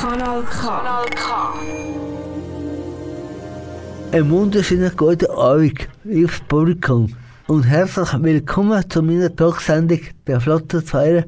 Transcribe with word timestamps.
Kanal 0.00 0.44
K. 0.44 0.60
Kanal 0.60 1.06
K. 1.10 1.54
Ein 4.12 4.30
wunderschöner 4.30 4.90
guten 4.90 5.26
Abend, 5.26 5.88
liebes 6.04 6.38
Publikum. 6.46 7.16
Und 7.48 7.64
herzlich 7.64 8.12
willkommen 8.22 8.88
zu 8.88 9.02
meiner 9.02 9.34
Talksendung 9.34 9.98
der 10.28 10.40
Flottenfeier 10.40 11.24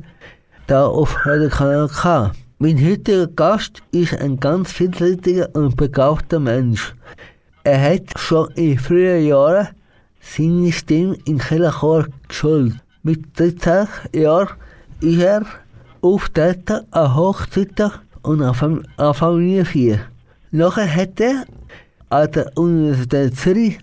da 0.69 0.87
auf 0.87 1.27
Radio 1.27 1.48
Kanal 1.48 1.89
K. 1.89 2.30
Mein 2.61 2.79
heutiger 2.79 3.27
Gast 3.27 3.83
ist 3.91 4.15
ein 4.15 4.39
ganz 4.39 4.71
vielseitiger 4.71 5.48
und 5.52 5.77
begabter 5.77 6.39
Mensch. 6.39 6.95
Er 7.65 7.95
hat 7.95 8.21
schon 8.21 8.52
in 8.52 8.79
früheren 8.79 9.27
Jahren 9.27 9.69
seine 10.21 10.71
Stimme 10.71 11.16
in 11.25 11.39
Kellerchor 11.39 12.07
geschult. 12.29 12.75
Mit 13.02 13.37
13 13.37 13.89
Jahren 14.12 14.51
ist 15.01 15.21
er 15.21 15.45
auftreten 16.02 16.87
an 16.93 17.16
Hochzeiten 17.16 17.91
und 18.23 18.42
an, 18.42 18.55
Fam 18.55 18.83
an 18.97 19.15
Familienfeiern. 19.15 20.01
Nachher 20.51 20.95
hat 20.95 21.20
er 21.20 21.45
an 22.09 22.30
der 22.33 22.56
Universität 22.56 23.37
Zürich 23.37 23.78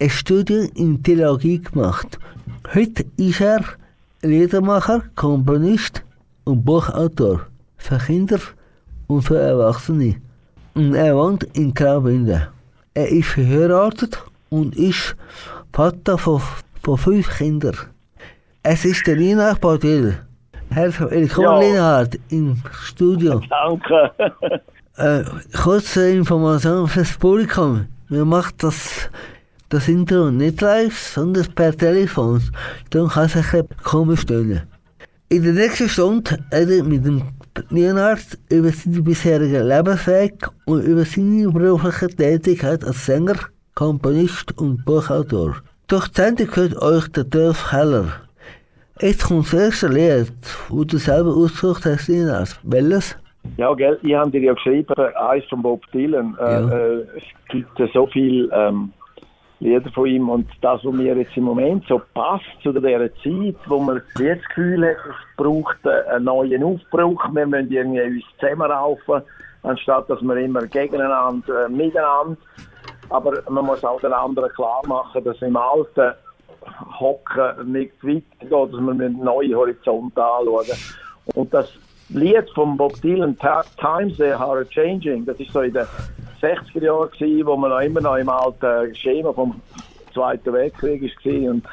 ein 0.00 0.10
Studium 0.10 0.68
in 0.74 1.02
Theologie 1.02 1.60
gemacht. 1.60 2.18
Heute 2.74 3.04
ist 3.16 3.40
er 3.40 3.64
Liedermacher, 4.22 5.02
Komponist 5.14 6.02
und 6.44 6.64
Buchautor 6.64 7.46
für 7.76 7.98
Kinder 7.98 8.40
und 9.06 9.22
für 9.22 9.38
Erwachsene. 9.38 10.16
Und 10.74 10.94
er 10.94 11.14
wohnt 11.16 11.44
in 11.52 11.74
Graubünden. 11.74 12.48
Er 12.94 13.08
ist 13.08 13.28
verheiratet 13.28 14.22
und 14.50 14.76
ist 14.76 15.16
Vater 15.72 16.18
von, 16.18 16.40
von 16.82 16.98
fünf 16.98 17.28
Kindern. 17.38 17.76
Es 18.62 18.84
ist 18.84 19.06
der 19.06 19.16
Linhard 19.16 19.60
Baudill. 19.60 20.18
Herzlich 20.74 21.10
willkommen, 21.10 21.46
Ja. 21.46 21.60
Linhard, 21.60 22.18
im 22.30 22.56
Studio. 22.72 23.40
Danke. 23.48 24.10
Äh, 24.94 25.24
kurze 25.56 26.10
Information 26.10 26.86
fürs 26.86 27.16
Publikum. 27.16 27.86
Wir 28.10 28.26
machen 28.26 28.52
das, 28.58 29.08
das 29.70 29.88
Intro 29.88 30.30
nicht 30.30 30.60
live, 30.60 30.96
sondern 30.98 31.46
per 31.54 31.74
Telefon. 31.74 32.42
Dann 32.90 33.08
kann 33.08 33.24
es 33.24 33.34
ein 33.36 33.42
bisschen 33.42 33.68
komisch 33.82 34.20
stellen. 34.20 34.60
In 35.30 35.44
der 35.44 35.54
nächsten 35.54 35.88
Stunde 35.88 36.38
rede 36.52 36.76
ich 36.76 36.84
mit 36.84 37.06
dem 37.06 37.22
Leonard 37.70 38.20
über 38.50 38.68
seine 38.70 39.00
bisherige 39.00 39.62
Lebensweg 39.62 40.46
und 40.66 40.82
über 40.82 41.06
seine 41.06 41.50
berufliche 41.50 42.08
Tätigkeit 42.08 42.84
als 42.84 43.06
Sänger, 43.06 43.36
Komponist 43.74 44.52
und 44.58 44.84
Buchautor. 44.84 45.56
Durch 45.86 46.08
die 46.08 46.20
Sendung 46.20 46.48
gehört 46.48 46.76
euch 46.82 47.08
der 47.08 47.24
Dolph 47.24 47.72
Heller. 47.72 48.08
Jetzt 49.02 49.26
kommt 49.26 49.52
das 49.52 49.54
erste 49.54 49.88
Lied, 49.88 50.32
das 50.70 50.86
du 50.86 50.96
selber 50.96 51.30
ausgesucht 51.30 51.84
hast, 51.86 52.06
Leonard. 52.06 52.56
Welches? 52.62 53.16
Ja, 53.56 53.74
gell, 53.74 53.98
ich 54.04 54.14
habe 54.14 54.30
dir 54.30 54.40
ja 54.42 54.52
geschrieben, 54.54 54.94
eins 54.94 55.44
von 55.50 55.60
Bob 55.60 55.82
Dylan. 55.92 56.36
Äh, 56.40 56.44
Ja. 56.52 56.68
äh, 56.68 57.00
es 57.16 57.24
gibt 57.48 57.76
ja 57.80 57.88
so 57.92 58.06
viele 58.06 58.48
ähm, 58.52 58.92
Lieder 59.58 59.90
von 59.90 60.06
ihm 60.06 60.28
und 60.28 60.46
das, 60.60 60.84
was 60.84 60.94
mir 60.94 61.16
jetzt 61.16 61.36
im 61.36 61.42
Moment 61.44 61.84
so 61.88 62.00
passt 62.14 62.44
zu 62.62 62.72
dieser 62.72 63.12
Zeit, 63.16 63.56
wo 63.66 63.80
man 63.80 63.96
jetzt 63.96 64.38
das 64.40 64.48
Gefühl 64.48 64.86
hat, 64.86 64.96
es 65.08 65.36
braucht 65.36 65.84
einen 65.84 66.24
neuen 66.24 66.62
Aufbruch, 66.62 67.24
wir 67.32 67.46
müssen 67.46 67.72
irgendwie 67.72 68.02
uns 68.02 68.24
zusammenraufen, 68.38 69.22
anstatt 69.64 70.08
dass 70.10 70.22
wir 70.22 70.36
immer 70.36 70.62
gegeneinander, 70.66 71.66
äh, 71.66 71.68
miteinander. 71.68 72.36
Aber 73.10 73.32
man 73.50 73.66
muss 73.66 73.84
auch 73.84 74.00
den 74.00 74.12
anderen 74.12 74.50
klar 74.52 74.80
machen, 74.86 75.24
dass 75.24 75.42
im 75.42 75.56
Alten 75.56 76.12
Hocken 77.00 77.72
nicht 77.72 77.92
weitergeht, 78.02 78.50
dass 78.50 78.80
wir 78.80 78.90
einen 78.92 79.18
neuen 79.22 79.54
Horizont 79.54 80.16
anschauen. 80.18 80.66
Und 81.34 81.52
das 81.54 81.72
Lied 82.08 82.48
von 82.54 82.76
Bob 82.76 83.00
Dylan, 83.00 83.38
"Ta- 83.38 83.64
Times 83.78 84.16
They 84.16 84.32
Are 84.32 84.66
Changing, 84.68 85.24
das 85.24 85.38
ist 85.40 85.52
so 85.52 85.60
in 85.60 85.72
den 85.72 85.86
60er 86.40 86.82
Jahren 86.82 87.46
wo 87.46 87.56
man 87.56 87.70
noch 87.70 87.80
immer 87.80 88.00
noch 88.00 88.16
im 88.16 88.28
alten 88.28 88.94
Schema 88.94 89.32
vom 89.32 89.60
Zweiten 90.12 90.52
Weltkrieg 90.52 91.02
war. 91.02 91.50
Und, 91.52 91.64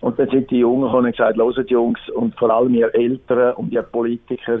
und 0.00 0.18
dann 0.18 0.28
sind 0.28 0.50
die 0.50 0.58
Jungen 0.58 0.82
gekommen 0.82 1.06
und 1.06 1.12
gesagt, 1.12 1.36
hört 1.38 1.70
Jungs, 1.70 2.00
und 2.14 2.34
vor 2.38 2.50
allem 2.50 2.74
ihr 2.74 2.94
Eltern 2.94 3.54
und 3.54 3.72
ihr 3.72 3.82
Politiker, 3.82 4.60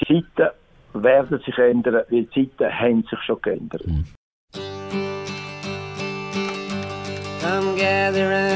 die 0.00 0.24
Zeiten 0.34 0.50
werden 0.94 1.38
sich 1.44 1.56
ändern, 1.58 2.02
weil 2.10 2.24
die 2.24 2.48
Zeiten 2.58 2.72
haben 2.72 3.02
sich 3.08 3.20
schon 3.22 3.40
geändert. 3.42 3.84
Come 7.42 7.74
gather 7.76 8.28
round, 8.30 8.55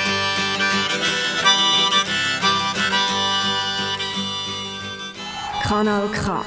Kanal 5.71 6.09
K. 6.11 6.43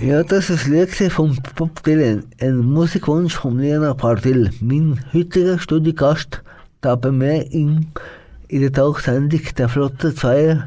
Ja, 0.00 0.22
das 0.22 0.48
ist 0.48 0.66
Lied 0.68 0.90
von 1.12 1.38
Bob 1.54 1.82
Dylan, 1.82 2.24
ein 2.40 2.56
Musikwunsch 2.56 3.34
von 3.34 3.58
Lena 3.58 3.92
Pardil, 3.92 4.50
mein 4.62 4.98
heutiger 5.12 5.58
Studiogast, 5.58 6.40
da 6.80 6.94
bei 6.94 7.10
mir 7.10 7.52
in, 7.52 7.88
in 8.48 8.62
der 8.62 8.72
Talksendung 8.72 9.42
der 9.58 9.68
Flotte 9.68 10.14
2 10.14 10.62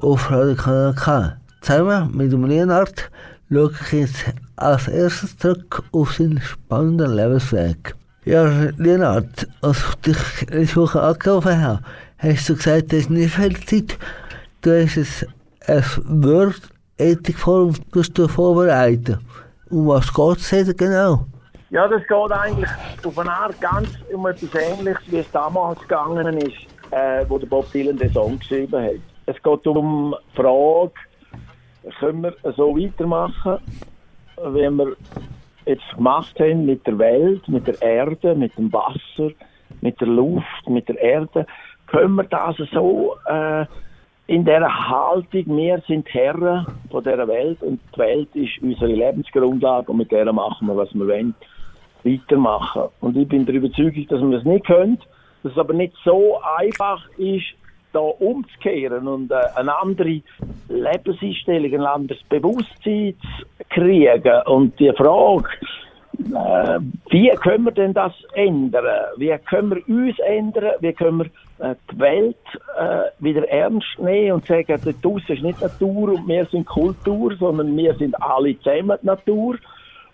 auf 0.00 0.30
Radio 0.30 0.54
Kanal 0.54 0.94
K. 0.94 1.36
Zusammen 1.60 2.16
mit 2.16 2.32
dem 2.32 2.46
Leonard 2.46 3.10
schaue 3.52 3.70
ich 3.70 3.92
jetzt 3.92 4.24
als 4.56 4.88
erstes 4.88 5.36
zurück 5.36 5.82
auf 5.92 6.14
seinen 6.14 6.40
spannenden 6.40 7.12
Lebensweg. 7.14 7.94
Ja, 8.24 8.70
Leonard, 8.78 9.46
als 9.60 9.84
ich 9.86 9.94
dich 9.96 10.50
letzte 10.50 10.76
Woche 10.76 11.02
angerufen 11.02 11.60
habe, 11.60 11.82
hast 12.16 12.48
du 12.48 12.56
gesagt, 12.56 12.90
du 12.90 12.96
hast 12.96 13.10
nicht 13.10 13.34
viel 13.34 13.60
Zeit. 13.66 13.98
Du 14.62 14.70
hast 14.72 14.96
es 14.96 15.26
ein 15.68 15.84
Word 16.24 16.70
Ethikforum 16.96 17.74
vorbereiten. 18.28 19.18
Um 19.70 19.86
was 19.88 20.12
geht 20.12 20.38
es 20.38 20.50
denn 20.50 20.76
genau? 20.76 21.26
Ja, 21.70 21.86
das 21.86 22.00
geht 22.06 22.32
eigentlich 22.32 22.70
auf 23.04 23.18
eine 23.18 23.30
Art 23.30 23.60
ganz 23.60 23.88
um 24.12 24.26
etwas 24.26 24.54
Ähnliches, 24.54 25.02
wie 25.08 25.18
es 25.18 25.30
damals 25.30 25.78
gegangen 25.80 26.38
ist, 26.38 26.56
äh, 26.90 27.24
wo 27.28 27.38
der 27.38 27.46
Bob 27.46 27.70
Dylan 27.72 27.98
den 27.98 28.10
Song 28.12 28.38
geschrieben 28.38 28.82
hat. 28.82 29.00
Es 29.26 29.36
geht 29.42 29.66
um 29.66 30.14
die 30.32 30.36
Frage, 30.36 30.92
können 32.00 32.22
wir 32.22 32.34
so 32.56 32.74
weitermachen, 32.74 33.58
wie 34.52 34.70
wir 34.70 34.96
jetzt 35.66 35.94
gemacht 35.94 36.40
haben 36.40 36.64
mit 36.64 36.86
der 36.86 36.98
Welt, 36.98 37.46
mit 37.46 37.66
der 37.66 37.80
Erde, 37.82 38.34
mit 38.34 38.56
dem 38.56 38.72
Wasser, 38.72 39.30
mit 39.82 40.00
der 40.00 40.08
Luft, 40.08 40.68
mit 40.68 40.88
der 40.88 40.98
Erde. 40.98 41.46
Können 41.88 42.14
wir 42.14 42.24
das 42.24 42.56
so 42.72 43.16
äh, 43.26 43.66
in 44.28 44.44
dieser 44.44 44.88
Haltung, 44.88 45.56
wir 45.56 45.82
sind 45.88 46.06
Herren 46.12 46.66
von 46.90 47.02
dieser 47.02 47.26
Welt 47.26 47.62
und 47.62 47.80
die 47.94 47.98
Welt 47.98 48.28
ist 48.34 48.62
unsere 48.62 48.92
Lebensgrundlage 48.92 49.90
und 49.90 49.96
mit 49.96 50.12
der 50.12 50.30
machen 50.32 50.68
wir, 50.68 50.76
was 50.76 50.94
wir 50.94 51.08
wollen, 51.08 51.34
weitermachen. 52.04 52.84
Und 53.00 53.16
ich 53.16 53.26
bin 53.26 53.46
der 53.46 53.54
Überzeugung, 53.54 54.06
dass 54.06 54.20
wir 54.20 54.36
das 54.36 54.44
nicht 54.44 54.66
können, 54.66 54.98
dass 55.42 55.52
es 55.52 55.58
aber 55.58 55.72
nicht 55.72 55.94
so 56.04 56.38
einfach 56.58 57.02
ist, 57.16 57.46
da 57.94 58.00
umzukehren 58.00 59.08
und 59.08 59.30
äh, 59.30 59.36
eine 59.56 59.80
andere 59.80 60.20
Lebenseinstellung, 60.68 61.72
ein 61.72 61.86
anderes 61.86 62.22
Bewusstsein 62.24 63.14
zu 63.38 63.64
kriegen. 63.70 64.42
Und 64.44 64.78
die 64.78 64.92
Frage, 64.92 65.48
äh, 66.18 66.80
wie 67.10 67.30
können 67.36 67.64
wir 67.64 67.72
denn 67.72 67.94
das 67.94 68.12
ändern? 68.34 68.84
Wie 69.16 69.36
können 69.38 69.70
wir 69.70 69.88
uns 69.88 70.18
ändern? 70.18 70.72
Wie 70.80 70.92
können 70.92 71.18
wir 71.18 71.70
äh, 71.70 71.74
die 71.90 71.98
Welt 71.98 72.36
äh, 72.78 73.02
wieder 73.20 73.48
ernst 73.48 73.98
nehmen 73.98 74.32
und 74.32 74.46
sagen, 74.46 74.66
da 74.66 74.92
draussen 74.92 75.36
ist 75.36 75.42
nicht 75.42 75.60
Natur 75.60 76.14
und 76.14 76.26
wir 76.28 76.44
sind 76.46 76.66
Kultur, 76.66 77.34
sondern 77.36 77.76
wir 77.76 77.94
sind 77.94 78.20
alle 78.20 78.58
zusammen 78.58 78.98
die 79.02 79.06
Natur. 79.06 79.56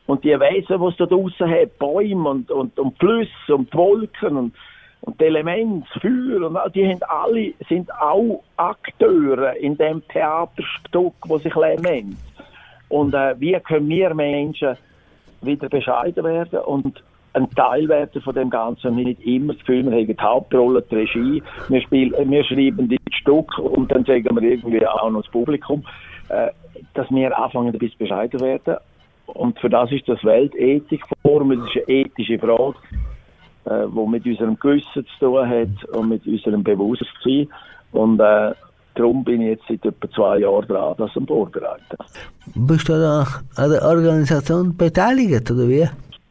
Und 0.07 0.23
die 0.23 0.39
Wesen, 0.39 0.79
die 0.79 0.87
es 0.87 0.97
da 0.99 1.07
draussen 1.07 1.51
hat, 1.51 1.79
Bäume 1.79 2.29
und, 2.29 2.51
und, 2.51 2.79
und 2.79 2.99
Flüsse 2.99 3.55
und 3.55 3.73
die 3.73 3.77
Wolken 3.79 4.37
und, 4.37 4.55
und 5.01 5.19
die 5.19 5.25
Elemente, 5.25 5.87
das 5.95 6.03
Feuer, 6.03 6.47
und 6.47 6.57
all, 6.57 6.71
die 6.71 6.87
haben 6.87 7.03
alle, 7.09 7.55
sind 7.69 7.91
auch 7.95 8.43
Akteure 8.57 9.57
in 9.57 9.79
dem 9.79 10.07
Theaterstück, 10.09 11.15
das 11.27 11.43
sich 11.43 11.55
nennt. 11.55 12.19
Und 12.91 13.15
äh, 13.15 13.35
wie 13.41 13.59
können 13.61 13.89
wir 13.89 14.15
Menschen 14.15 14.77
wieder 15.47 15.69
bescheiden 15.69 16.25
werden 16.25 16.61
und 16.61 17.03
ein 17.35 17.51
Teil 17.51 17.89
werden 17.89 18.23
von 18.23 18.35
dem 18.35 18.49
Ganzen 18.49 18.95
nicht 18.95 19.21
immer 19.27 19.55
das 19.55 19.61
Gefühl, 19.61 19.91
wir 19.91 19.99
haben 19.99 20.07
die 20.07 20.17
Hauptrolle, 20.19 20.83
die 20.83 20.95
Regie, 20.95 21.43
wir, 21.69 21.81
spielen, 21.83 22.31
wir 22.31 22.45
schreiben 22.45 22.89
die 22.89 22.99
Stück 23.13 23.59
und 23.59 23.91
dann 23.91 24.05
sagen 24.05 24.41
wir 24.41 24.43
irgendwie 24.43 24.87
auch 24.87 25.11
noch 25.11 25.23
das 25.23 25.31
Publikum, 25.31 25.85
äh, 26.29 26.51
dass 26.95 27.11
wir 27.11 27.37
anfangen, 27.37 27.73
ein 27.73 27.79
bisschen 27.79 27.99
bescheiden 27.99 28.41
werden. 28.41 28.77
Und 29.27 29.59
für 29.59 29.71
das 29.71 29.91
ist 29.91 30.09
das 30.09 30.23
Weltethikforum, 30.23 31.59
das 31.59 31.75
ist 31.75 31.89
eine 31.89 31.99
ethische 31.99 32.39
Frage, 32.39 32.77
äh, 33.65 33.87
die 33.89 34.09
mit 34.09 34.27
unserem 34.27 34.59
Gewissen 34.59 35.07
zu 35.07 35.19
tun 35.19 35.49
hat 35.49 35.85
und 35.93 36.09
mit 36.09 36.27
unserem 36.27 36.63
Bewusstsein. 36.63 37.49
Und 37.93 38.21
äh, 38.21 38.53
darum 38.95 39.25
bin 39.25 39.43
ich 39.43 39.49
jetzt 39.49 39.65
seit 39.69 39.85
etwa 39.85 40.11
zwei 40.11 40.39
Jahren 40.39 40.67
dran, 40.67 40.95
das 40.99 41.17
am 41.17 41.27
Vorbereiten. 41.27 41.97
Bist 42.55 42.89
du 42.89 42.93
da 42.93 43.27
an 43.57 43.71
der 43.71 43.83
Organisation 43.83 44.77
beteiligt, 44.77 45.51
oder 45.51 45.69
wie? 45.69 45.89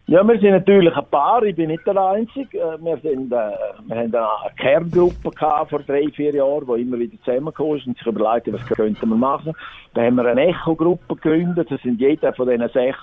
Ja, 0.08 0.28
wir 0.28 0.38
sind 0.38 0.52
natürlich 0.52 0.94
ein 0.96 1.06
Paar, 1.10 1.44
ich 1.44 1.56
bin 1.56 1.70
nicht 1.70 1.88
der 1.88 1.96
Einzige. 1.96 2.58
Äh, 2.60 2.78
wir, 2.82 2.98
sind, 2.98 3.32
äh, 3.32 3.52
wir 3.88 3.96
haben 3.96 4.14
eine 4.14 4.28
Kerngruppe 4.58 5.32
gehabt 5.32 5.70
vor 5.70 5.80
drei, 5.80 6.10
vier 6.14 6.36
Jahren, 6.36 6.68
die 6.68 6.82
immer 6.82 7.00
wieder 7.00 7.18
zusammengekommen 7.24 7.78
ist 7.78 7.88
und 7.88 7.98
sich 7.98 8.08
überlegt, 8.08 8.52
was 8.52 8.66
könnten 8.66 9.10
wir 9.10 9.16
machen. 9.16 9.54
Dann 9.94 10.06
haben 10.06 10.16
wir 10.16 10.26
eine 10.26 10.48
Echo-Gruppe 10.48 11.16
gegründet, 11.16 11.72
das 11.72 11.82
sind 11.82 12.02
jeder 12.02 12.34
von 12.34 12.50
diesen 12.50 12.68
sechs 12.70 12.98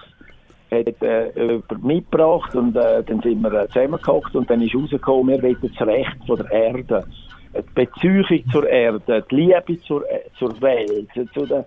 hat 0.71 1.03
äh, 1.03 1.61
mitgebracht 1.83 2.55
und 2.55 2.77
äh, 2.77 3.03
dann 3.03 3.21
sind 3.23 3.43
wir 3.43 3.53
äh, 3.53 3.67
zusammengekocht 3.69 4.35
und 4.37 4.49
dann 4.49 4.63
ist 4.63 4.75
rausgekommen, 4.75 5.29
wir 5.29 5.43
wollen 5.43 5.75
das 5.77 5.87
Recht 5.87 6.17
von 6.27 6.37
der 6.37 6.51
Erde, 6.51 7.05
die 7.55 7.63
Beziehung 7.75 8.45
zur 8.51 8.69
Erde, 8.69 9.25
die 9.31 9.35
Liebe 9.35 9.81
zur, 9.83 10.09
äh, 10.11 10.21
zur 10.39 10.61
Welt, 10.61 11.09
zu 11.35 11.47
den 11.47 11.65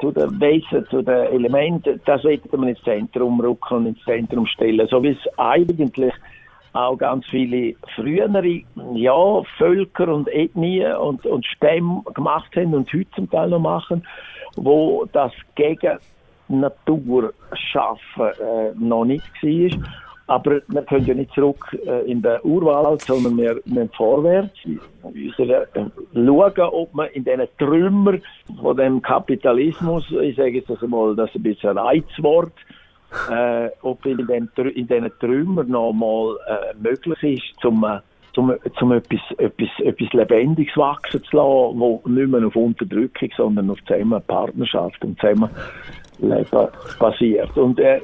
zu 0.00 0.10
den 0.10 0.40
Wesen, 0.40 0.86
zu 0.90 1.02
den 1.02 1.26
Elementen, 1.32 2.00
das 2.04 2.24
wird 2.24 2.52
man 2.52 2.68
ins 2.68 2.82
Zentrum 2.82 3.40
rücken 3.40 3.74
und 3.74 3.86
ins 3.86 4.04
Zentrum 4.04 4.46
stellen. 4.46 4.86
So 4.88 5.02
wie 5.02 5.10
es 5.10 5.38
eigentlich 5.38 6.12
auch 6.72 6.96
ganz 6.96 7.26
viele 7.26 7.74
frühere 7.94 8.62
ja, 8.94 9.42
Völker 9.58 10.08
und 10.08 10.28
Ethnien 10.28 10.94
und, 10.96 11.26
und 11.26 11.44
Stämme 11.46 12.02
gemacht 12.14 12.54
haben 12.56 12.74
und 12.74 12.92
heute 12.92 13.10
zum 13.14 13.30
Teil 13.30 13.50
noch 13.50 13.60
machen, 13.60 14.06
wo 14.56 15.06
das 15.12 15.32
gegen 15.54 15.98
Natur 16.48 17.32
schaffen 17.54 18.30
äh, 18.40 18.72
noch 18.76 19.04
nicht 19.04 19.24
war. 19.42 19.90
Aber 20.30 20.60
wir 20.68 20.82
können 20.82 21.06
ja 21.06 21.14
nicht 21.14 21.34
zurück 21.34 21.76
äh, 21.84 22.08
in 22.08 22.22
den 22.22 22.38
Urwald, 22.44 23.02
sondern 23.02 23.36
wir 23.36 23.60
müssen 23.64 23.90
vorwärts. 23.96 24.54
Wir 25.12 25.50
äh, 25.50 25.66
schauen, 26.14 26.70
ob 26.70 26.94
man 26.94 27.08
in 27.08 27.24
diesen 27.24 27.48
Trümmer 27.58 28.14
von 28.60 28.76
dem 28.76 29.02
Kapitalismus, 29.02 30.08
ich 30.22 30.36
sage 30.36 30.52
jetzt 30.52 30.70
einmal, 30.70 31.16
das 31.16 31.30
ist 31.30 31.34
ein 31.34 31.42
bisschen 31.42 31.70
ein 31.70 31.78
Reizwort, 31.78 32.52
äh, 33.28 33.70
ob 33.82 34.06
in, 34.06 34.24
den, 34.24 34.48
in 34.56 34.86
diesen 34.86 35.10
Trümmern 35.18 35.68
noch 35.68 35.92
mal 35.92 36.36
äh, 36.46 36.74
möglich 36.80 37.22
ist, 37.24 37.60
zum, 37.60 37.82
äh, 37.82 37.98
zum, 38.32 38.54
zum 38.78 38.92
etwas, 38.92 39.20
etwas, 39.36 39.68
etwas 39.80 40.12
Lebendiges 40.12 40.76
wachsen 40.76 41.24
zu 41.24 41.36
lassen, 41.38 41.80
wo 41.80 42.02
nicht 42.06 42.28
mehr 42.28 42.46
auf 42.46 42.54
Unterdrückung, 42.54 43.30
sondern 43.36 43.68
auf 43.68 43.78
zusammen 43.84 44.22
Partnerschaft 44.28 45.04
und 45.04 45.18
zusammen 45.18 45.50
Leben 46.22 46.68
basiert. 46.98 47.56
Und 47.56 47.78
äh, 47.78 48.00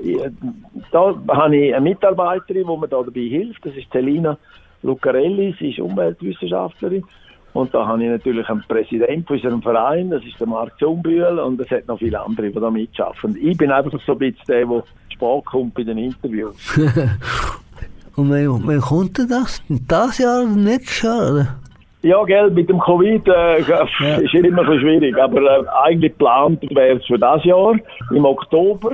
da 0.91 1.15
habe 1.29 1.57
ich 1.57 1.75
eine 1.75 1.89
Mitarbeiterin, 1.89 2.67
die 2.67 2.77
mir 2.77 2.89
da 2.89 3.03
dabei 3.03 3.21
hilft. 3.21 3.65
Das 3.65 3.75
ist 3.75 3.91
Celina 3.91 4.39
Lucarelli, 4.83 5.55
sie 5.59 5.71
ist 5.71 5.81
Umweltwissenschaftlerin. 5.81 7.05
Und 7.53 7.73
da 7.73 7.87
habe 7.87 8.05
ich 8.05 8.11
natürlich 8.11 8.47
einen 8.49 8.63
Präsidenten 8.69 9.25
von 9.27 9.37
unserem 9.37 9.63
Verein, 9.63 10.11
das 10.11 10.23
ist 10.25 10.39
der 10.39 10.47
Marc 10.47 10.79
Zumbühl, 10.79 11.39
und 11.39 11.59
es 11.59 11.71
hat 11.71 11.89
noch 11.89 11.99
viele 11.99 12.21
andere, 12.21 12.51
die 12.51 12.61
da 12.61 12.71
mitschaffen. 12.71 13.35
Ich 13.41 13.57
bin 13.57 13.73
einfach 13.73 13.99
so 14.05 14.13
ein 14.13 14.19
bisschen 14.19 14.45
der, 14.47 14.67
der 14.67 14.83
Spaß 15.15 15.45
kommt 15.47 15.75
bei 15.75 15.83
den 15.83 15.97
Interviews. 15.97 16.55
und 18.17 18.31
wann, 18.31 18.67
wann 18.67 18.81
kommt 18.83 19.19
das? 19.19 19.63
Das 19.69 20.19
Jahr 20.19 20.43
oder 20.43 20.55
nächstes 20.55 21.03
Jahr? 21.03 21.57
Ja, 22.03 22.23
gell, 22.25 22.51
mit 22.51 22.69
dem 22.69 22.79
Covid 22.79 23.27
äh, 23.27 23.63
ja. 23.63 23.85
ist 24.19 24.35
immer 24.35 24.65
so 24.65 24.79
schwierig. 24.79 25.17
Aber 25.19 25.43
äh, 25.43 25.65
eigentlich 25.83 26.13
geplant 26.13 26.63
wäre 26.75 26.99
es 26.99 27.07
für 27.07 27.19
das 27.19 27.43
Jahr, 27.45 27.75
im 28.13 28.25
Oktober. 28.25 28.93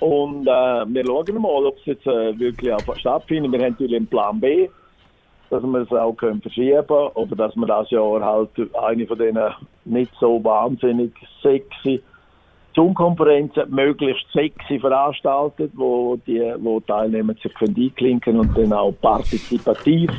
Und 0.00 0.46
äh, 0.46 0.50
wir 0.86 1.04
schauen 1.06 1.42
mal, 1.42 1.66
ob 1.66 1.76
es 1.78 1.86
jetzt 1.86 2.06
äh, 2.06 2.38
wirklich 2.38 2.72
auch 2.72 2.96
stattfindet. 2.96 3.52
Wir 3.52 3.60
haben 3.60 3.72
natürlich 3.72 3.96
einen 3.96 4.06
Plan 4.06 4.40
B, 4.40 4.68
dass 5.50 5.62
wir 5.62 5.80
es 5.80 5.92
auch 5.92 6.14
können 6.14 6.40
verschieben 6.40 6.86
können. 6.86 7.10
Oder 7.14 7.36
dass 7.36 7.56
wir 7.56 7.66
das 7.66 7.90
Jahr 7.90 8.24
halt 8.24 8.50
eine 8.82 9.06
von 9.06 9.18
diesen 9.18 9.38
nicht 9.84 10.12
so 10.18 10.42
wahnsinnig 10.42 11.12
sexy 11.42 12.02
Zoom-Konferenzen 12.74 13.70
möglichst 13.70 14.30
sexy 14.32 14.78
veranstaltet, 14.78 15.72
wo 15.74 16.16
die 16.26 16.54
wo 16.58 16.78
Teilnehmer 16.80 17.34
sich 17.34 17.52
können 17.54 17.74
einklinken 17.76 18.38
und 18.38 18.56
dann 18.56 18.72
auch 18.72 18.92
partizipativ 19.00 20.10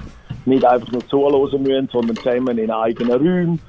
nicht 0.46 0.66
einfach 0.66 0.92
nur 0.92 1.08
zuhören 1.08 1.64
müssen, 1.64 1.90
sondern 1.92 2.16
zusammen 2.18 2.58
in 2.58 2.72
eigenen 2.72 3.12
Räumen 3.14 3.60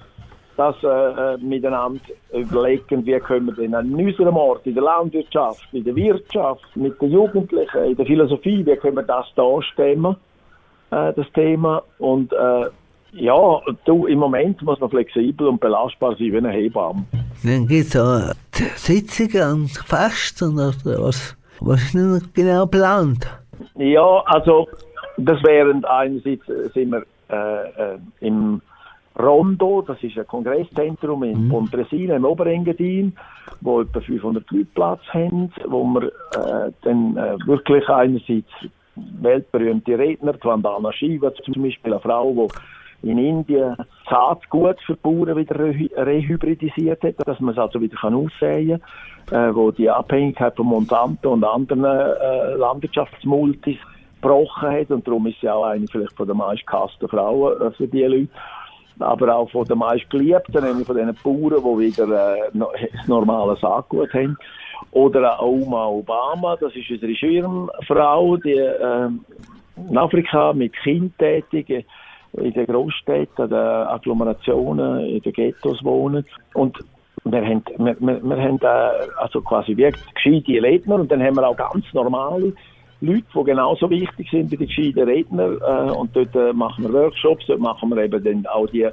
das 0.60 0.76
äh, 0.82 0.88
äh, 0.88 1.38
miteinander 1.38 2.00
überlegen, 2.34 3.06
wie 3.06 3.18
können 3.20 3.46
wir 3.46 3.54
denn 3.54 3.74
an 3.74 3.94
unserem 3.94 4.36
Ort, 4.36 4.66
in 4.66 4.74
der 4.74 4.82
Landwirtschaft, 4.82 5.66
in 5.72 5.84
der 5.84 5.96
Wirtschaft, 5.96 6.64
mit 6.74 7.00
den 7.00 7.12
Jugendlichen, 7.12 7.84
in 7.84 7.96
der 7.96 8.04
Philosophie, 8.04 8.66
wie 8.66 8.76
können 8.76 8.96
wir 8.96 9.02
das 9.04 9.26
da 9.36 9.62
stemmen, 9.62 10.16
äh, 10.90 11.14
das 11.14 11.26
Thema. 11.32 11.82
Und 11.98 12.32
äh, 12.34 12.66
ja, 13.12 13.60
du, 13.86 14.06
im 14.06 14.18
Moment 14.18 14.60
muss 14.60 14.78
man 14.80 14.90
flexibel 14.90 15.48
und 15.48 15.60
belastbar 15.60 16.10
sein 16.10 16.30
wie 16.32 16.36
eine 16.36 16.50
Hebamme. 16.50 17.04
Dann 17.42 17.66
gibt 17.66 17.94
es 17.94 17.96
auch 17.96 18.34
Sitzungen 18.76 19.62
und 19.62 19.70
Festen 19.70 20.58
oder 20.58 21.02
was? 21.02 21.36
Was 21.60 21.82
ist 21.82 21.94
denn 21.94 22.20
genau 22.34 22.64
geplant? 22.66 23.26
Ja, 23.76 24.22
also 24.26 24.68
das 25.24 25.42
wären 25.42 25.84
einerseits 25.84 26.46
sind 26.74 26.92
wir 26.92 27.04
äh, 27.30 27.94
äh, 27.94 27.98
im 28.20 28.60
Rondo, 29.18 29.82
das 29.82 30.02
ist 30.02 30.18
ein 30.18 30.26
Kongresszentrum 30.26 31.22
in 31.24 31.46
mhm. 31.46 31.48
Pontresina 31.50 32.16
im 32.16 32.24
Oberengadin, 32.24 33.12
wo 33.60 33.80
etwa 33.82 34.00
500 34.00 34.50
Leute 34.50 34.66
Platz 34.74 35.00
haben, 35.12 35.52
wo 35.66 35.84
wir 35.84 36.04
äh, 36.04 36.72
dann 36.82 37.16
äh, 37.16 37.36
wirklich 37.46 37.88
einerseits 37.88 38.50
weltberühmte 38.94 39.98
Redner, 39.98 40.34
Vandana 40.40 40.92
Shiva 40.92 41.32
zum 41.34 41.62
Beispiel, 41.62 41.92
eine 41.92 42.00
Frau, 42.00 42.48
die 43.02 43.10
in 43.10 43.18
Indien 43.18 43.76
Saatgut 44.08 44.76
für 44.84 44.96
Bauern 44.96 45.36
wieder 45.36 45.58
rehybridisiert 45.58 47.02
hat, 47.02 47.14
dass 47.26 47.40
man 47.40 47.54
es 47.54 47.58
also 47.58 47.80
wieder 47.80 47.96
kann 47.96 48.14
aussehen 48.14 48.80
kann, 49.26 49.50
äh, 49.50 49.54
wo 49.54 49.70
die 49.70 49.88
Abhängigkeit 49.88 50.56
von 50.56 50.66
Monsanto 50.66 51.32
und 51.32 51.44
anderen 51.44 51.84
äh, 51.84 52.54
Landwirtschaftsmultis 52.56 53.78
gebrochen 54.20 54.70
hat 54.70 54.90
und 54.90 55.06
darum 55.06 55.26
ist 55.26 55.40
sie 55.40 55.48
auch 55.48 55.64
eine 55.64 55.86
vielleicht 55.86 56.16
von 56.16 56.26
der 56.26 56.36
meistgehassten 56.36 57.08
Frauen 57.08 57.60
äh, 57.60 57.70
für 57.72 57.88
die 57.88 58.02
Leute 58.04 58.28
aber 59.00 59.34
auch 59.34 59.50
von 59.50 59.64
den 59.64 59.78
meistgeliebten, 59.78 60.62
nämlich 60.62 60.86
von 60.86 60.96
den 60.96 61.14
Bauern, 61.22 61.62
die 61.62 61.86
wieder 61.86 62.36
äh, 62.36 62.50
das 62.52 63.08
normale 63.08 63.56
Saatgut 63.56 64.12
haben. 64.12 64.36
Oder 64.92 65.40
auch 65.40 65.46
Oma 65.46 65.86
Obama, 65.86 66.56
das 66.56 66.74
ist 66.74 66.90
unsere 66.90 67.14
Schirmfrau, 67.14 68.36
die 68.38 68.52
äh, 68.52 69.08
in 69.88 69.98
Afrika 69.98 70.52
mit 70.52 70.72
Kind 70.82 71.16
tätig, 71.18 71.86
in 72.32 72.52
den 72.52 72.66
Großstädten, 72.66 73.48
den 73.48 73.58
Agglomerationen, 73.58 75.06
in 75.06 75.20
den 75.20 75.32
Ghettos 75.32 75.82
wohnen. 75.84 76.24
Und 76.54 76.78
wir 77.24 77.44
haben, 77.44 77.62
wir, 77.78 77.96
wir, 78.00 78.22
wir 78.22 78.42
haben 78.42 78.58
äh, 78.62 79.08
also 79.18 79.40
quasi 79.42 79.76
wirklich 79.76 80.14
gescheite 80.14 80.62
Redner 80.62 80.96
und 80.96 81.10
dann 81.10 81.22
haben 81.22 81.36
wir 81.36 81.46
auch 81.46 81.56
ganz 81.56 81.84
normale 81.92 82.52
Leute, 83.00 83.24
die 83.34 83.44
genauso 83.44 83.88
wichtig 83.88 84.30
sind 84.30 84.50
wie 84.50 84.56
die 84.56 84.66
gescheiten 84.66 85.08
Redner. 85.08 85.56
Äh, 85.60 85.92
und 85.92 86.14
dort 86.14 86.34
äh, 86.34 86.52
machen 86.52 86.84
wir 86.84 86.92
Workshops, 86.92 87.46
dort 87.46 87.60
machen 87.60 87.88
wir 87.90 88.04
eben 88.04 88.22
dann 88.22 88.46
auch 88.46 88.66
die, 88.66 88.88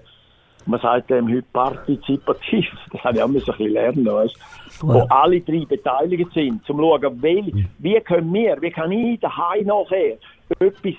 man 0.66 0.80
sagt 0.80 1.10
dem 1.10 1.28
heute 1.28 1.46
partizipativ, 1.54 2.66
das 2.92 3.04
habe 3.04 3.18
ich 3.18 3.24
auch 3.24 3.28
ein 3.28 3.34
bisschen 3.34 3.72
lernen 3.72 4.06
weißt, 4.06 4.38
wo 4.82 5.06
alle 5.10 5.42
drei 5.42 5.66
beteiligt 5.66 6.32
sind, 6.34 6.66
zum 6.66 6.78
zu 6.78 6.84
schauen, 6.84 7.24
wie, 7.24 7.66
wie 7.80 8.00
können 8.02 8.34
wir, 8.34 8.62
wie 8.62 8.72
kann 8.72 8.92
ich 8.92 9.20
daheim 9.20 9.66
nachher 9.66 10.18
etwas 10.60 10.96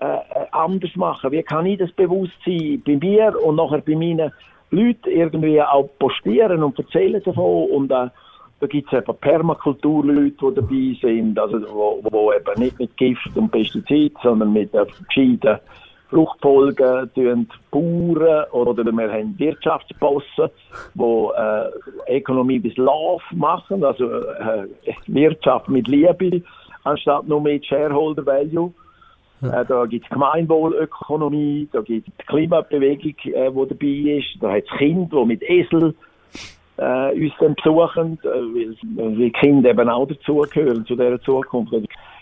äh, 0.00 0.18
anders 0.52 0.94
machen, 0.96 1.30
wie 1.32 1.42
kann 1.42 1.66
ich 1.66 1.78
das 1.78 1.92
Bewusstsein 1.92 2.82
bei 2.84 2.96
mir 2.96 3.34
und 3.44 3.56
nachher 3.56 3.80
bei 3.80 3.94
meinen 3.94 4.32
Leuten 4.70 5.10
irgendwie 5.10 5.60
auch 5.60 5.88
postieren 5.98 6.62
und 6.62 6.78
erzählen 6.78 7.22
davon 7.22 7.68
und 7.70 7.90
äh, 7.90 8.08
da 8.60 8.66
gibt 8.66 8.92
es 8.92 8.98
eben 8.98 9.16
Permakulturleute, 9.16 10.30
die 10.30 10.54
dabei 10.54 10.98
sind, 11.00 11.38
also 11.38 11.60
wo, 11.72 12.00
wo 12.10 12.32
eben 12.32 12.60
nicht 12.60 12.78
mit 12.78 12.96
Gift 12.96 13.34
und 13.34 13.50
Pestizid, 13.50 14.14
sondern 14.22 14.52
mit 14.52 14.74
äh, 14.74 14.84
gescheiten 15.08 15.58
Fruchtfolgen 16.10 17.10
tun 17.14 17.48
Bauern 17.70 18.44
oder 18.50 18.84
wir 18.84 19.12
haben 19.12 19.38
Wirtschaftsbossen, 19.38 20.50
die 20.94 22.10
äh, 22.10 22.18
Ökonomie 22.18 22.58
bis 22.58 22.76
Love 22.76 23.22
machen, 23.32 23.84
also 23.84 24.10
äh, 24.10 24.66
Wirtschaft 25.06 25.68
mit 25.68 25.88
Liebe, 25.88 26.42
anstatt 26.84 27.28
nur 27.28 27.40
mit 27.40 27.64
Shareholder 27.64 28.26
Value. 28.26 28.72
Äh, 29.42 29.64
da 29.64 29.86
gibt 29.86 30.04
es 30.04 30.10
Gemeinwohlökonomie, 30.10 31.68
da 31.72 31.80
gibt 31.80 32.08
es 32.08 32.14
die 32.20 32.26
Klimabewegung, 32.26 33.14
äh, 33.32 33.50
die 33.50 33.68
dabei 33.68 34.18
ist, 34.18 34.42
da 34.42 34.50
hat 34.52 34.64
es 34.64 34.78
Kinder, 34.78 35.20
die 35.20 35.26
mit 35.26 35.42
Esel 35.42 35.94
äh, 36.80 37.12
uns 37.12 37.32
dann 37.38 37.54
besuchen, 37.54 38.18
äh, 38.24 38.28
weil, 38.28 39.18
weil 39.18 39.30
Kinder 39.30 39.70
eben 39.70 39.88
auch 39.88 40.08
dazugehören 40.08 40.84
zu 40.86 40.94
dieser 40.94 41.20
Zukunft. 41.20 41.74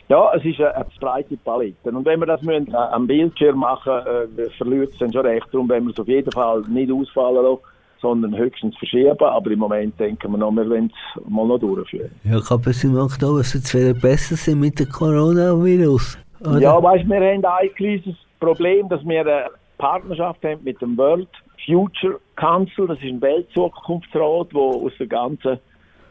Ja, 0.08 0.32
es 0.34 0.44
ist 0.44 0.58
eine, 0.58 0.74
eine 0.74 0.86
breite 0.98 1.36
Palette. 1.36 1.90
Und 1.90 2.04
wenn 2.06 2.20
wir 2.20 2.26
das 2.26 2.42
müssen, 2.42 2.72
äh, 2.72 2.76
am 2.76 3.06
Bildschirm 3.06 3.58
machen, 3.58 3.92
äh, 3.92 4.50
verliert 4.56 4.92
es 4.92 4.98
dann 4.98 5.12
schon 5.12 5.26
recht. 5.26 5.46
Darum 5.52 5.68
wenn 5.68 5.84
wir 5.84 5.92
es 5.92 6.00
auf 6.00 6.08
jeden 6.08 6.32
Fall 6.32 6.62
nicht 6.68 6.90
ausfallen 6.90 7.44
lassen, 7.44 7.62
sondern 8.00 8.36
höchstens 8.36 8.76
verschieben. 8.78 9.16
Aber 9.20 9.50
im 9.50 9.58
Moment 9.58 9.98
denken 10.00 10.32
wir 10.32 10.38
noch, 10.38 10.50
wir 10.50 10.68
wollen 10.68 10.92
es 11.16 11.30
mal 11.30 11.46
noch 11.46 11.58
durchführen. 11.58 12.10
Ja, 12.24 12.38
ich 12.38 12.50
habe 12.50 12.70
es 12.70 12.82
im 12.82 12.96
Oktober 12.96 13.40
jetzt 13.40 13.74
wieder 13.74 13.94
besser 13.94 14.36
sind 14.36 14.60
mit 14.60 14.80
dem 14.80 14.88
Coronavirus. 14.88 16.18
Oder? 16.40 16.60
Ja, 16.60 16.82
weißt 16.82 17.04
du, 17.04 17.08
wir 17.08 17.20
haben 17.20 17.44
ein 17.44 17.74
kleines 17.74 18.16
Problem, 18.40 18.88
dass 18.88 19.04
wir 19.04 19.20
eine 19.20 19.46
Partnerschaft 19.76 20.42
haben 20.44 20.64
mit 20.64 20.80
dem 20.80 20.96
World 20.96 21.28
Future 21.68 22.18
Council, 22.36 22.86
das 22.86 22.98
ist 22.98 23.04
ein 23.04 23.20
Weltzukunftsrat, 23.20 24.52
der 24.52 24.60
aus 24.60 24.92
der 24.98 25.06
ganzen 25.06 25.58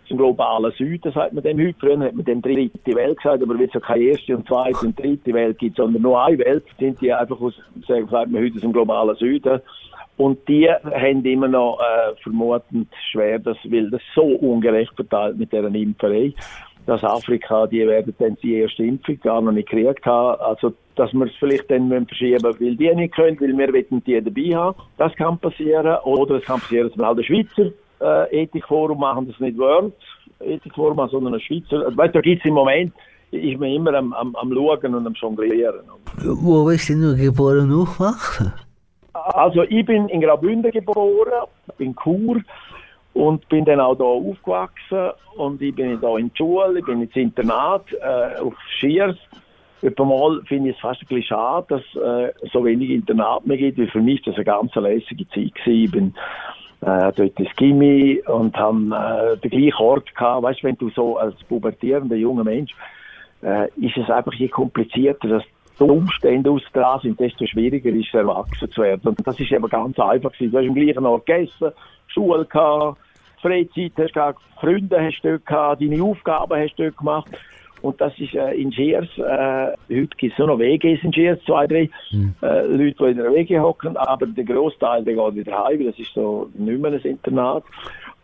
zum 0.07 0.17
globalen 0.17 0.71
Süden, 0.73 1.11
sagt 1.11 1.33
man 1.33 1.43
dem 1.43 1.59
heute. 1.59 1.75
Früher 1.79 1.99
hat 1.99 2.13
man 2.13 2.23
dem 2.23 2.41
dritte 2.41 2.95
Welt 2.95 3.17
gesagt, 3.17 3.43
aber 3.43 3.57
weil 3.57 3.65
es 3.65 3.73
ja 3.73 3.79
keine 3.79 4.03
erste 4.03 4.37
und 4.37 4.47
zweite 4.47 4.85
und 4.85 4.97
dritte 4.97 5.33
Welt 5.33 5.57
gibt, 5.57 5.77
sondern 5.77 6.01
nur 6.01 6.23
eine 6.23 6.37
Welt, 6.39 6.63
sind 6.79 7.01
die 7.01 7.11
einfach 7.11 7.41
aus, 7.41 7.53
sagt 7.87 8.11
man 8.11 8.41
heute, 8.41 8.59
dem 8.59 8.71
globalen 8.71 9.15
Süden. 9.17 9.59
Und 10.15 10.47
die 10.47 10.69
haben 10.69 11.25
immer 11.25 11.47
noch 11.47 11.79
äh, 11.79 12.15
vermutend 12.23 12.87
schwer, 13.11 13.37
dass, 13.39 13.57
weil 13.65 13.89
das 13.89 14.01
so 14.15 14.23
ungerecht 14.23 14.93
verteilt 14.95 15.37
mit 15.37 15.51
dieser 15.51 15.73
Impferei 15.73 16.33
dass 16.87 17.03
Afrika, 17.03 17.67
die 17.67 17.85
werden 17.85 18.15
dann 18.17 18.37
die 18.41 18.55
erste 18.55 18.83
Impfung 18.83 19.19
gar 19.19 19.41
noch 19.41 19.51
nicht 19.51 19.69
gekriegt 19.69 20.05
haben. 20.05 20.39
Also, 20.39 20.73
dass 20.95 21.13
wir 21.13 21.25
es 21.25 21.35
vielleicht 21.37 21.69
dann 21.69 21.89
verschieben 22.07 22.41
müssen, 22.41 22.61
weil 22.61 22.75
die 22.75 22.95
nicht 22.95 23.13
können, 23.13 23.39
weil 23.41 23.57
wir 23.57 23.73
wollen 23.73 24.03
die 24.05 24.21
dabei 24.21 24.55
haben. 24.55 24.79
Das 24.97 25.13
kann 25.15 25.37
passieren. 25.37 25.97
Oder 26.05 26.35
es 26.35 26.45
kann 26.45 26.61
passieren, 26.61 26.87
dass 26.87 26.97
wir 26.97 27.05
halt 27.05 27.17
ein 27.19 27.23
Schweizer 27.25 27.71
äh, 27.99 28.43
Ethikforum 28.43 28.99
machen, 28.99 29.27
das 29.27 29.39
nicht 29.39 29.57
World 29.57 29.93
Ethikforum, 30.39 31.05
sondern 31.09 31.33
ein 31.33 31.41
Schweizer. 31.41 31.91
Weißt, 31.95 32.15
da 32.15 32.21
gibt 32.21 32.39
es 32.39 32.47
im 32.47 32.53
Moment, 32.53 32.93
ist 33.31 33.59
man 33.59 33.69
immer 33.69 33.93
am, 33.93 34.13
am, 34.13 34.33
am 34.37 34.53
Schauen 34.53 34.95
und 34.95 35.05
am 35.05 35.13
Jonglieren. 35.13 35.81
Wo 36.23 36.63
bist 36.63 36.87
du 36.87 36.93
denn 36.93 37.17
geboren 37.17 37.69
und 37.69 37.81
aufgewachsen? 37.81 38.53
Also, 39.11 39.63
ich 39.63 39.85
bin 39.85 40.07
in 40.07 40.21
Graubünden 40.21 40.71
geboren, 40.71 41.47
in 41.79 41.93
Chur 41.97 42.41
und 43.17 43.49
bin 43.49 43.65
dann 43.65 43.79
auch 43.79 43.95
da 43.95 44.03
aufgewachsen 44.03 45.11
und 45.37 45.61
ich 45.61 45.73
bin 45.73 45.99
da 45.99 46.17
in 46.17 46.29
die 46.29 46.37
Schule, 46.37 46.79
ich 46.79 46.85
bin 46.85 47.01
ins 47.01 47.15
Internat 47.15 47.85
äh, 47.93 48.39
auf 48.39 48.53
Schiers. 48.79 49.17
Mal 49.81 50.41
finde 50.47 50.69
ich 50.69 50.75
es 50.75 50.81
fast 50.81 51.01
ein 51.01 51.07
bisschen 51.07 51.23
schade, 51.23 51.65
dass 51.69 52.03
äh, 52.03 52.31
so 52.51 52.63
wenig 52.63 52.89
Internat 52.89 53.45
mehr 53.45 53.57
gibt, 53.57 53.77
weil 53.77 53.87
für 53.87 54.01
mich 54.01 54.21
das 54.23 54.35
eine 54.35 54.43
ganz 54.43 54.73
lässige 54.75 55.27
Zeit 55.29 55.53
gewesen. 55.55 55.83
Ich 55.83 55.91
bin 55.91 56.13
äh, 56.81 57.11
dort 57.15 57.39
ins 57.39 57.55
Gimmi 57.55 58.21
und 58.27 58.55
habe 58.57 59.35
äh, 59.35 59.37
den 59.37 59.51
gleichen 59.51 59.83
Ort 59.83 60.15
gehabt. 60.15 60.43
Weißt 60.43 60.61
du, 60.61 60.67
wenn 60.67 60.77
du 60.77 60.89
so 60.89 61.17
als 61.17 61.35
pubertierender 61.43 62.15
junger 62.15 62.43
Mensch, 62.43 62.71
äh, 63.43 63.67
ist 63.77 63.97
es 63.97 64.09
einfach 64.09 64.33
je 64.33 64.47
komplizierter, 64.47 65.27
dass 65.27 65.43
die 65.79 65.83
Umstände 65.83 66.49
aus 66.49 66.63
dran 66.73 66.99
sind, 67.01 67.19
desto 67.19 67.45
schwieriger 67.45 67.91
ist 67.91 68.07
es, 68.07 68.13
erwachsen 68.15 68.71
zu 68.71 68.81
werden. 68.81 69.07
Und 69.09 69.25
das 69.25 69.39
ist 69.39 69.51
eben 69.51 69.69
ganz 69.69 69.99
einfach 69.99 70.31
gewesen. 70.31 70.51
Du 70.51 70.57
hast 70.57 70.65
im 70.65 70.75
gleichen 70.75 71.05
Ort 71.05 71.25
gegessen, 71.27 71.71
Schule 72.07 72.45
gehabt, 72.45 72.97
Freizeit 73.41 73.93
hast 73.97 74.15
du 74.15 74.33
Freunde 74.59 75.01
hast 75.01 75.21
du 75.21 75.39
gehabt, 75.39 75.81
deine 75.81 76.03
Aufgaben 76.03 76.59
hast 76.59 76.75
du 76.77 76.91
gemacht. 76.91 77.29
Und 77.81 78.01
das 78.01 78.11
ist 78.17 78.33
äh, 78.33 78.53
in 78.53 78.71
Schiers, 78.71 79.07
äh, 79.17 79.67
heute 79.89 80.17
gibt 80.17 80.33
es 80.33 80.39
nur 80.39 80.47
noch 80.47 80.59
WGs 80.59 81.03
in 81.03 81.13
Schiers, 81.13 81.39
zwei, 81.45 81.67
drei 81.67 81.89
mhm. 82.11 82.33
äh, 82.41 82.61
Leute, 82.65 82.95
die 82.97 83.11
in 83.11 83.17
der 83.17 83.31
WG 83.31 83.59
hocken, 83.59 83.95
aber 83.97 84.25
der 84.25 84.43
Großteil 84.43 85.03
der 85.03 85.13
geht 85.13 85.35
wieder 85.35 85.63
heim, 85.63 85.85
das 85.85 85.97
ist 85.99 86.13
so 86.13 86.49
nicht 86.55 86.81
mehr 86.81 86.91
ein 86.91 86.99
Internat. 86.99 87.63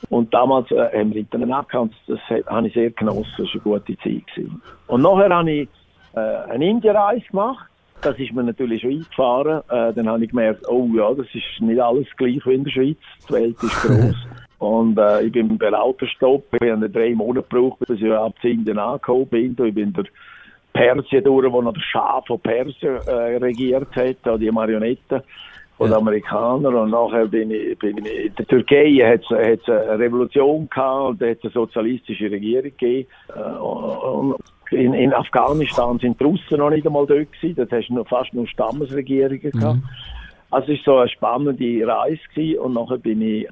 Und 0.10 0.34
damals 0.34 0.72
äh, 0.72 0.89
haben 1.00 1.13
wir 1.13 1.22
Internat 1.22 1.70
gehabt, 1.70 1.93
das, 2.08 2.20
das 2.27 2.46
habe 2.48 2.67
ich 2.67 2.74
sehr 2.74 2.89
genossen, 2.91 3.32
das 3.38 3.48
war 3.48 3.53
eine 3.53 3.62
gute 3.62 3.98
Zeit. 3.98 4.27
Gewesen. 4.36 4.62
Und 4.88 5.01
nachher 5.01 5.29
habe 5.29 5.51
ich 5.51 5.70
äh, 6.15 6.20
eine 6.20 6.70
Indienreise 6.70 7.25
gemacht, 7.29 7.67
das 8.01 8.20
ist 8.20 8.34
mir 8.34 8.43
natürlich 8.43 8.82
schon 8.82 8.91
eingefahren. 8.91 9.62
Äh, 9.70 9.93
dann 9.93 10.10
habe 10.10 10.24
ich 10.24 10.29
gemerkt, 10.29 10.67
oh 10.67 10.89
ja, 10.93 11.13
das 11.13 11.27
ist 11.34 11.62
nicht 11.62 11.79
alles 11.79 12.08
gleich 12.17 12.46
wie 12.46 12.53
in 12.53 12.63
der 12.65 12.72
Schweiz, 12.72 12.98
die 13.29 13.34
Welt 13.34 13.63
ist 13.63 13.82
groß. 13.82 14.15
Und 14.63 14.98
äh, 14.98 15.25
ich 15.25 15.32
bin 15.34 15.58
bei 15.58 15.74
Autostopp, 15.74 16.46
ich 16.53 16.72
habe 16.72 16.89
drei 16.89 17.13
Monate 17.13 17.46
gebraucht, 17.50 17.79
bis 17.79 18.00
ich 18.01 18.12
ab 18.13 18.34
Indien 18.43 18.79
angekommen 18.79 19.27
bin. 19.27 19.58
Ich 19.62 19.74
bin 19.74 19.91
der 19.91 20.05
Persien 20.72 21.22
durch, 21.22 21.51
wo 21.51 21.62
noch 21.62 21.74
der 21.74 21.82
Schaf 21.82 22.25
von 22.27 22.39
Persien 22.39 22.96
äh, 23.05 23.38
regiert 23.43 23.93
hat, 23.93 24.39
die 24.39 24.50
Marionetten 24.50 25.22
von 25.77 25.89
den 25.89 25.98
Amerikanern. 25.98 26.75
Und 26.75 26.91
nachher 26.91 27.27
bin 27.27 27.51
ich, 27.51 27.77
bin 27.77 27.98
ich 28.05 28.25
in 28.27 28.36
der 28.36 28.48
Türkei 28.48 28.91
hat 29.03 29.25
es 29.29 29.67
eine 29.67 30.00
Revolution 30.00 30.70
gehabt 30.70 31.10
und 31.10 31.22
da 31.22 31.25
hat 31.25 31.39
es 31.39 31.43
eine 31.43 31.51
sozialistische 31.51 32.32
Regierung 32.32 32.63
gegeben. 32.63 33.10
Äh, 33.36 33.60
und 33.60 34.36
in, 34.72 34.93
in, 34.93 35.13
Afghanistan 35.13 36.00
sind 36.00 36.22
die 36.22 36.24
Russen 36.24 36.60
noch 36.60 36.70
nicht 36.70 36.88
einmal 36.88 37.05
dort 37.05 37.34
gewesen. 37.34 37.55
Dort 37.58 37.72
hast 37.74 37.89
du 37.89 38.03
fast 38.05 38.34
nur 38.34 38.48
Stammesregierungen 38.48 39.51
gehabt. 39.51 39.75
Mhm. 39.75 39.89
Also 40.51 40.72
es 40.72 40.88
war 40.88 40.93
so 40.93 41.00
eine 41.00 41.10
spannende 41.10 41.86
Reise 41.86 42.22
gewesen. 42.34 42.60
und 42.60 42.74
nachher 42.75 42.98
bin 42.98 43.22
ich 43.22 43.46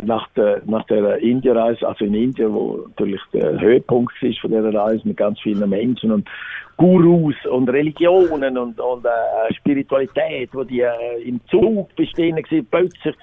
nach 0.00 0.28
der, 0.30 0.62
nach 0.66 0.84
der 0.86 1.18
Indien-Reise, 1.18 1.86
also 1.86 2.04
in 2.04 2.14
Indien, 2.14 2.52
wo 2.54 2.84
natürlich 2.88 3.20
der 3.32 3.60
Höhepunkt 3.60 4.14
ist 4.22 4.40
von 4.40 4.50
dieser 4.50 4.72
Reise 4.72 5.06
mit 5.06 5.16
ganz 5.16 5.40
vielen 5.40 5.68
Menschen 5.68 6.12
und 6.12 6.28
Gurus 6.76 7.36
und 7.50 7.68
Religionen 7.68 8.56
und, 8.56 8.80
und 8.80 9.04
äh, 9.04 9.54
Spiritualität, 9.54 10.50
wo 10.52 10.64
die 10.64 10.80
äh, 10.80 11.22
im 11.24 11.40
Zug 11.48 11.94
bestehen 11.96 12.36
waren, 12.36 12.66
plötzlich 12.70 13.14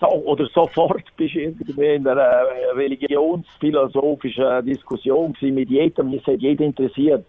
so, 0.00 0.06
oder 0.06 0.46
sofort 0.46 1.04
bist 1.16 1.34
irgendwie 1.34 1.94
in 1.94 2.06
einer 2.06 2.20
äh, 2.20 2.72
religionsphilosophischen 2.74 4.64
Diskussion 4.66 5.34
mit 5.40 5.70
jedem, 5.70 6.14
es 6.14 6.26
hat 6.26 6.40
jeder 6.40 6.64
interessiert, 6.64 7.24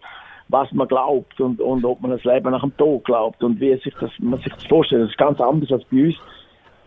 was 0.48 0.70
man 0.72 0.88
glaubt 0.88 1.40
und, 1.40 1.60
und 1.60 1.84
ob 1.84 2.00
man 2.00 2.10
das 2.10 2.24
Leben 2.24 2.50
nach 2.50 2.62
dem 2.62 2.76
Tod 2.76 3.04
glaubt 3.04 3.42
und 3.42 3.60
wie 3.60 3.76
sich 3.76 3.94
das, 4.00 4.10
man 4.18 4.38
sich 4.40 4.52
das 4.52 4.66
vorstellt. 4.66 5.02
Das 5.02 5.10
ist 5.10 5.18
ganz 5.18 5.40
anders 5.40 5.70
als 5.70 5.84
bei 5.90 6.06
uns 6.06 6.16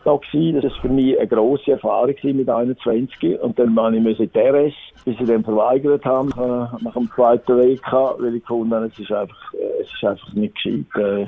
da 0.03 0.17
gewesen. 0.17 0.61
Das 0.61 0.71
war 0.71 0.81
für 0.81 0.89
mich 0.89 1.17
eine 1.17 1.27
grosse 1.27 1.71
Erfahrung 1.71 2.15
mit 2.23 2.49
21. 2.49 3.39
Und 3.41 3.57
dann 3.57 3.75
war 3.75 3.91
ich 3.91 4.19
in 4.19 4.31
die 4.31 4.39
RS, 4.39 4.73
bis 5.05 5.17
sie 5.17 5.25
dann 5.25 5.43
verweigert 5.43 6.05
haben, 6.05 6.29
äh, 6.31 6.83
nach 6.83 6.93
dem 6.93 7.09
zweiten 7.15 7.57
Weg, 7.57 7.81
weil 7.91 8.35
ich 8.35 8.41
gefunden 8.41 8.83
es 8.83 8.99
ist 8.99 9.11
einfach, 9.11 9.53
äh, 9.53 9.81
es 9.81 9.93
ist 9.93 10.03
einfach 10.03 10.33
nicht 10.33 10.55
gescheit, 10.55 10.85
äh, 10.95 11.27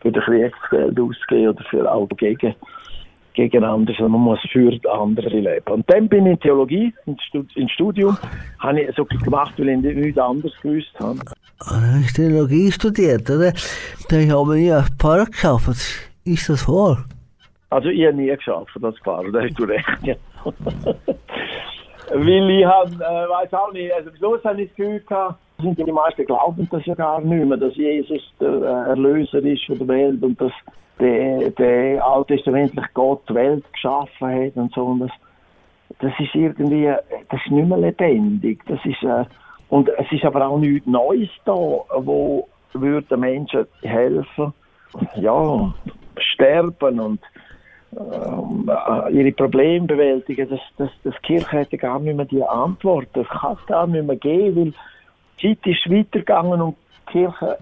für 0.00 0.12
den 0.12 0.22
Kriegsgeld 0.22 0.98
auszugeben 0.98 1.48
oder 1.50 1.64
für 1.64 1.92
auch 1.92 2.08
gegen 2.16 2.54
gegen 3.34 3.64
andere, 3.64 3.96
sondern 3.96 4.12
man 4.12 4.20
muss 4.22 4.40
für 4.50 4.72
andere 4.90 5.28
leben. 5.28 5.72
Und 5.72 5.88
dann 5.90 6.08
bin 6.08 6.26
ich 6.26 6.32
in 6.32 6.40
Theologie, 6.40 6.92
ins 7.06 7.72
Studium, 7.72 8.18
habe 8.58 8.80
ich 8.80 8.94
so 8.96 9.04
gemacht, 9.04 9.54
weil 9.56 9.68
ich 9.68 9.80
nichts 9.80 10.18
anderes 10.18 10.52
gewusst 10.60 10.92
habe. 10.98 11.20
Dann 11.58 12.04
hast 12.04 12.14
Theologie 12.16 12.72
studiert, 12.72 13.30
oder? 13.30 13.52
Dann 14.08 14.32
habe 14.32 14.58
ich 14.58 14.66
ja 14.66 14.84
Pfarrer 14.98 15.26
geschafft. 15.26 15.68
Ist 16.24 16.48
das 16.48 16.62
vor? 16.62 17.04
Also 17.70 17.88
ich 17.88 18.04
habe 18.04 18.16
nie 18.16 18.26
geschafft, 18.26 18.70
das 18.80 18.98
Pfarrer, 18.98 19.30
da 19.30 19.42
hast 19.42 19.58
du 19.58 19.64
recht. 19.64 19.86
Ja. 20.02 20.14
Weil 22.12 22.50
ich 22.50 22.64
habe, 22.64 22.90
äh, 22.92 23.28
weiß 23.28 23.54
auch 23.54 23.72
nicht, 23.72 23.92
also 23.92 24.10
am 24.10 24.16
Schluss 24.16 24.44
habe 24.44 24.62
ich 24.62 24.68
das 24.68 24.76
Gefühl 24.76 25.00
gehabt, 25.00 25.38
die 25.58 25.92
meisten 25.92 26.26
glauben 26.26 26.68
das 26.70 26.84
ja 26.86 26.94
gar 26.94 27.20
nicht 27.20 27.46
mehr, 27.46 27.56
dass 27.56 27.76
Jesus 27.76 28.20
der 28.40 28.48
äh, 28.48 28.88
Erlöser 28.90 29.38
ist 29.44 29.64
von 29.66 29.78
der 29.78 29.88
Welt 29.88 30.22
und 30.22 30.40
dass 30.40 30.52
der, 30.98 31.50
der 31.50 32.04
alttestamentlich 32.04 32.86
Gott 32.94 33.22
die 33.28 33.34
Welt 33.34 33.64
geschaffen 33.72 34.28
hat 34.28 34.56
und 34.56 34.72
so. 34.74 34.84
Und 34.86 35.00
das, 35.00 35.10
das 36.00 36.12
ist 36.18 36.34
irgendwie, 36.34 36.86
das 36.86 37.40
ist 37.44 37.52
nicht 37.52 37.68
mehr 37.68 37.78
lebendig. 37.78 38.60
Das 38.66 38.80
ist, 38.84 39.02
äh, 39.04 39.24
und 39.68 39.88
es 39.88 40.10
ist 40.10 40.24
aber 40.24 40.48
auch 40.48 40.58
nichts 40.58 40.86
Neues 40.88 41.30
da, 41.44 41.52
wo 41.52 42.48
würde 42.72 43.16
Menschen 43.16 43.66
helfen, 43.82 44.52
ja, 45.16 45.74
sterben 46.16 47.00
und 47.00 47.20
ihre 47.92 49.32
Probleme 49.32 49.86
bewältigen. 49.86 50.48
Das, 50.48 50.60
das, 50.76 50.90
das 51.02 51.20
Kirche 51.22 51.58
hätte 51.58 51.76
gar 51.76 51.98
nicht 51.98 52.16
mehr 52.16 52.26
die 52.26 52.42
Antwort. 52.42 53.08
Das 53.14 53.26
kann 53.28 53.56
es 53.60 53.66
gar 53.66 53.86
nicht 53.86 54.06
mehr 54.06 54.16
geben, 54.16 54.56
weil 54.56 54.72
die 55.42 55.48
Zeit 55.48 55.66
ist 55.66 55.90
weitergegangen 55.90 56.60
und 56.60 56.76
die 57.08 57.12
Kirche 57.12 57.56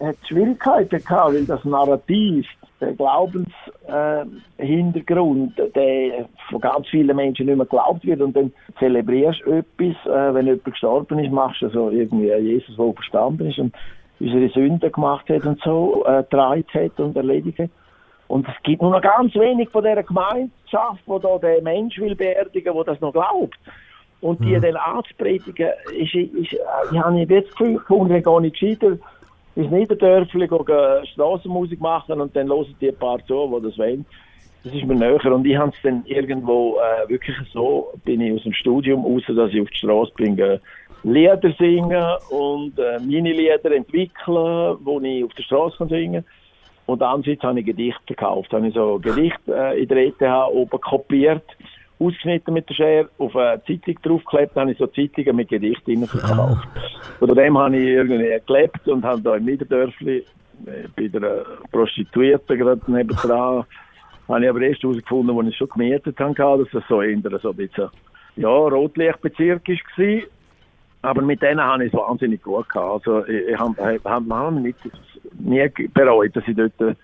hat 0.00 0.16
Schwierigkeiten 0.28 1.02
gehabt, 1.02 1.34
weil 1.34 1.44
das 1.44 1.64
Narrativ, 1.64 2.46
der 2.80 2.92
Glaubenshintergrund, 2.94 5.58
äh, 5.58 5.70
der 5.70 6.28
von 6.50 6.60
ganz 6.60 6.88
vielen 6.88 7.16
Menschen 7.16 7.46
nicht 7.46 7.56
mehr 7.56 7.66
geglaubt 7.66 8.04
wird 8.04 8.20
und 8.20 8.34
dann 8.34 8.52
zelebrierst 8.78 9.42
du 9.44 9.52
etwas, 9.52 9.94
äh, 10.06 10.34
wenn 10.34 10.46
jemand 10.46 10.64
gestorben 10.64 11.20
ist, 11.20 11.30
machst 11.30 11.62
du 11.62 11.68
so 11.68 11.90
irgendwie 11.90 12.32
Jesus, 12.32 12.74
der 12.76 12.92
verstanden 12.92 13.48
ist 13.48 13.58
und 13.58 13.72
unsere 14.18 14.48
Sünden 14.48 14.90
gemacht 14.90 15.28
hat 15.28 15.46
und 15.46 15.60
so, 15.62 16.04
äh, 16.06 16.24
hat 16.24 16.98
und 16.98 17.16
erledigt 17.16 17.60
hat. 17.60 17.70
Und 18.32 18.48
es 18.48 18.54
gibt 18.62 18.80
nur 18.80 18.92
noch 18.92 19.02
ganz 19.02 19.34
wenig 19.34 19.68
von 19.68 19.84
dieser 19.84 20.02
Gemeinschaft, 20.02 21.02
wo 21.04 21.18
da 21.18 21.36
der 21.36 21.60
Mensch 21.60 21.98
will 21.98 22.14
beerdigen, 22.14 22.72
der 22.72 22.84
das 22.84 23.00
noch 23.02 23.12
glaubt. 23.12 23.58
Und 24.22 24.40
die 24.42 24.56
mhm. 24.56 24.62
dann 24.62 24.76
anzupredigen, 24.76 25.68
ist, 25.94 26.14
ist, 26.14 26.32
ist, 26.32 26.52
ich 26.92 26.98
habe 26.98 27.18
jetzt 27.18 27.50
das 27.50 27.58
Gefühl 27.58 27.76
gefunden, 27.76 28.22
gar 28.22 28.40
nicht 28.40 28.58
gescheiter, 28.58 28.96
ins 29.54 29.70
Niederdörfli 29.70 30.48
gehen 30.48 31.06
Strassenmusik 31.12 31.78
machen 31.82 32.22
und 32.22 32.34
dann 32.34 32.48
hören 32.48 32.74
die 32.80 32.88
ein 32.88 32.96
paar 32.96 33.18
zu, 33.26 33.54
die 33.54 33.68
das 33.68 33.76
wollen. 33.76 34.06
Das 34.64 34.72
ist 34.72 34.86
mir 34.86 34.94
näher. 34.94 35.22
Und 35.26 35.46
ich 35.46 35.56
habe 35.58 35.72
es 35.76 35.82
dann 35.82 36.02
irgendwo 36.06 36.78
äh, 36.78 37.06
wirklich 37.10 37.36
so, 37.52 37.92
bin 38.06 38.22
ich 38.22 38.32
aus 38.32 38.44
dem 38.44 38.54
Studium 38.54 39.04
raus, 39.04 39.24
dass 39.26 39.52
ich 39.52 39.60
auf 39.60 39.68
die 39.68 39.76
Straße 39.76 40.12
bringe, 40.16 40.58
Lieder 41.02 41.52
singen 41.58 42.02
und 42.30 42.78
äh, 42.78 42.98
meine 42.98 43.32
Lieder 43.32 43.72
entwickeln, 43.72 44.78
die 45.02 45.18
ich 45.18 45.24
auf 45.24 45.34
der 45.34 45.42
Straße 45.42 45.86
singen 45.86 46.24
kann. 46.24 46.41
Und 46.86 47.02
andererseits 47.02 47.42
habe 47.42 47.60
ich 47.60 47.66
Gedichte 47.66 48.00
gekauft. 48.06 48.52
Habe 48.52 48.68
ich 48.68 48.74
so 48.74 48.98
Gedichte 48.98 49.54
äh, 49.54 49.82
in 49.82 49.88
der 49.88 49.98
ETH 49.98 50.22
oben 50.52 50.80
kopiert, 50.80 51.44
ausgeschnitten 51.98 52.54
mit 52.54 52.68
der 52.68 52.74
Schere, 52.74 53.08
auf 53.18 53.36
eine 53.36 53.62
Zeitung 53.64 53.98
draufgeklebt, 54.02 54.56
habe 54.56 54.72
ich 54.72 54.78
so 54.78 54.86
Zeitungen 54.88 55.36
mit 55.36 55.48
Gedichten 55.48 56.06
verkauft. 56.06 56.68
Ah. 56.74 56.80
Von 57.18 57.34
dem 57.34 57.58
habe 57.58 57.76
ich 57.76 57.84
irgendwie 57.84 58.40
gelebt 58.46 58.88
und 58.88 59.04
habe 59.04 59.20
da 59.22 59.36
im 59.36 59.44
Niederdörfli 59.44 60.24
äh, 60.66 60.88
bei 60.96 61.08
der 61.08 61.44
Prostituierten 61.70 62.58
gerade 62.58 62.92
nebendran, 62.92 63.64
habe 64.28 64.42
ich 64.42 64.50
aber 64.50 64.60
erst 64.60 64.82
herausgefunden, 64.82 65.36
als 65.38 65.48
ich 65.48 65.56
schon 65.56 65.68
gemietet 65.68 66.18
habe, 66.18 66.64
dass 66.64 66.72
das 66.72 66.84
so 66.88 67.02
eher 67.02 67.18
so 67.40 67.50
ein 67.50 67.56
bisschen 67.56 67.90
ja, 68.36 68.48
Rotlichtbezirk 68.48 69.68
war. 69.68 70.22
Aber 71.02 71.22
mit 71.22 71.42
denen 71.42 71.60
habe 71.60 71.84
ich 71.84 71.92
es 71.92 71.98
wahnsinnig 71.98 72.42
gut 72.42 72.68
gehabt. 72.68 73.08
Also, 73.08 73.26
ich, 73.26 73.48
ich 73.48 73.58
habe 73.58 74.00
hab, 74.04 74.30
hab 74.30 74.52
nicht, 74.52 74.76
nie 75.38 75.68
bereut, 75.94 76.34
dass 76.36 76.44
ich 76.46 76.56
dort 76.56 76.80
äh, 76.80 76.94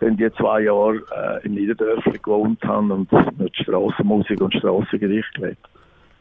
in 0.00 0.16
die 0.16 0.30
zwei 0.32 0.62
Jahre 0.62 0.96
äh, 0.96 1.46
in 1.46 1.54
Niederdörfli 1.54 2.18
gewohnt 2.22 2.62
habe 2.64 2.92
und 2.92 3.12
mit 3.38 3.54
Strassenmusik 3.56 4.40
und 4.40 4.54
Strassengericht 4.54 5.34
gelebt. 5.34 5.68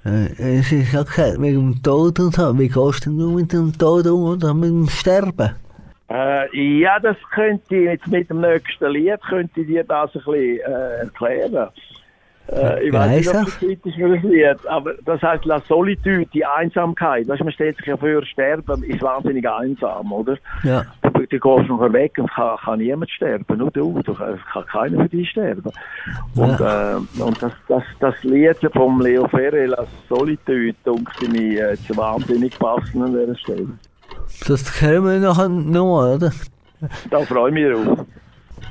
Äh, 0.05 0.59
es 0.59 0.71
ist 0.71 0.95
okay 0.95 1.37
mit 1.37 1.55
dem 1.55 1.81
Tod 1.83 2.19
und 2.19 2.33
so. 2.33 2.57
Wie 2.57 2.69
gehst 2.69 3.05
du 3.05 3.11
mit 3.11 3.51
dem 3.51 3.77
Tod 3.77 4.07
um 4.07 4.23
oder 4.23 4.53
mit 4.53 4.69
dem 4.69 4.87
Sterben? 4.87 5.51
Äh, 6.09 6.79
ja, 6.79 6.99
das 6.99 7.17
könnte 7.33 7.75
ich 7.75 7.83
jetzt 7.85 8.07
mit 8.07 8.29
dem 8.29 8.41
nächsten 8.41 8.89
Lied 8.91 9.21
könnte 9.29 9.61
ich 9.61 9.67
dir 9.67 9.83
das 9.83 10.15
ein 10.15 10.21
bisschen 10.23 10.59
äh, 10.59 10.99
erklären. 11.01 11.69
Äh, 12.51 12.87
ich 12.87 12.93
weiß 12.93 13.11
nicht, 13.11 13.29
ob 13.29 13.45
das 13.45 13.59
kritisch 13.59 13.95
für 13.95 14.15
Lied, 14.15 14.67
aber 14.67 14.93
das 15.05 15.21
heißt 15.21 15.45
La 15.45 15.59
Solitude, 15.61 16.25
die 16.33 16.45
Einsamkeit. 16.45 17.27
Weißt, 17.27 17.43
man 17.43 17.53
stellt 17.53 17.77
sich 17.77 17.85
ja 17.85 17.97
vor, 17.97 18.25
sterben 18.25 18.83
ist 18.83 19.01
wahnsinnig 19.01 19.47
einsam, 19.47 20.11
oder? 20.11 20.37
Ja. 20.63 20.83
Du, 21.01 21.09
du 21.09 21.27
gehst 21.27 21.69
noch 21.69 21.93
weg 21.93 22.13
und 22.17 22.31
kann, 22.31 22.57
kann 22.57 22.79
niemand 22.79 23.11
sterben, 23.11 23.57
nur 23.57 23.69
du. 23.71 24.01
du 24.03 24.13
kann, 24.13 24.39
kann 24.51 24.65
keiner 24.65 25.03
für 25.03 25.09
dich 25.09 25.29
sterben. 25.29 25.71
Und, 26.35 26.59
ja. 26.59 26.93
äh, 26.93 27.21
und 27.21 27.41
das, 27.41 27.53
das, 27.67 27.83
das 27.99 28.23
Lied 28.23 28.57
vom 28.73 29.01
Leo 29.01 29.27
Ferre, 29.27 29.67
La 29.67 29.85
Solitude, 30.07 30.75
denke 30.85 31.29
mir 31.29 31.71
jetzt 31.71 31.95
wahnsinnig 31.95 32.57
passend 32.57 33.03
an 33.03 33.11
dieser 33.11 33.35
Stelle. 33.35 33.67
Das 34.47 34.81
hören 34.81 35.05
wir 35.05 35.19
nachher 35.19 35.49
nochmal, 35.49 36.15
oder? 36.15 36.31
Da 37.11 37.19
freue 37.21 37.49
ich 37.49 37.53
mich 37.53 37.85
drauf. 37.85 38.05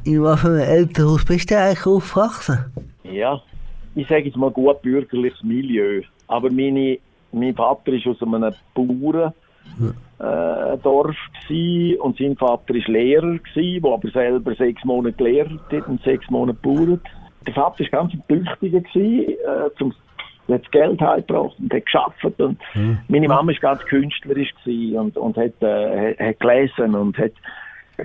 In 0.04 0.22
was 0.22 0.40
für 0.40 0.48
einem 0.48 0.60
Elternhaus 0.60 1.24
bist 1.24 1.50
du 1.50 1.58
eigentlich 1.58 1.86
aufgewachsen? 1.86 2.72
Ja, 3.04 3.40
ich 3.98 4.08
sage 4.08 4.24
jetzt 4.24 4.36
mal 4.36 4.50
gut 4.50 4.82
bürgerliches 4.82 5.42
Milieu. 5.42 6.02
Aber 6.28 6.50
meine, 6.50 6.98
mein 7.32 7.54
Vater 7.54 7.92
ist 7.92 8.06
aus 8.06 8.22
einem 8.22 8.52
Bauerndorf 8.74 9.34
äh, 11.50 11.96
und 11.96 12.18
sein 12.18 12.36
Vater 12.36 12.74
war 12.74 12.92
Lehrer 12.92 13.38
gewesen, 13.38 13.82
der 13.82 13.92
aber 13.92 14.10
selber 14.10 14.54
sechs 14.54 14.84
Monate 14.84 15.16
gelehrt 15.16 15.60
hat 15.72 15.88
und 15.88 16.02
sechs 16.02 16.28
Monate 16.30 16.58
bauert. 16.62 17.02
Der 17.46 17.54
Vater 17.54 17.80
war 17.80 17.88
ganz 17.88 18.12
ein 18.12 18.22
Tüchtiger 18.28 18.80
gewesen, 18.80 19.30
äh, 19.30 19.70
zum 19.78 19.94
hat 20.50 20.64
das 20.64 20.70
Geld 20.70 21.00
heimgebracht 21.00 21.56
und 21.58 21.72
hat 21.72 21.84
geschafft 21.84 22.40
und 22.40 22.58
mhm. 22.74 22.98
meine 23.08 23.28
Mama 23.28 23.52
war 23.52 23.60
ganz 23.60 23.84
künstlerisch 23.84 24.54
und, 24.64 25.16
und 25.16 25.36
hat, 25.36 25.62
äh, 25.62 26.16
hat 26.18 26.40
gelesen 26.40 26.94
und 26.94 27.18
hat 27.18 27.32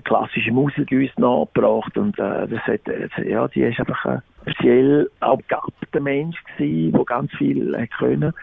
klassische 0.03 0.51
Musik 0.51 0.91
uns 0.91 1.11
nachgebracht 1.17 1.97
und 1.97 2.17
äh, 2.19 2.47
das 2.47 2.59
hat, 2.61 2.87
äh, 2.87 3.29
ja, 3.29 3.47
die 3.47 3.61
ist 3.61 3.79
einfach 3.79 4.05
ein 4.05 4.21
speziell 4.43 5.09
auch 5.19 5.37
begabter 5.37 5.99
Mensch 5.99 6.37
gewesen, 6.57 6.91
der 6.93 7.05
ganz 7.05 7.31
viel 7.37 7.73
äh, 7.73 7.87
können 7.87 8.33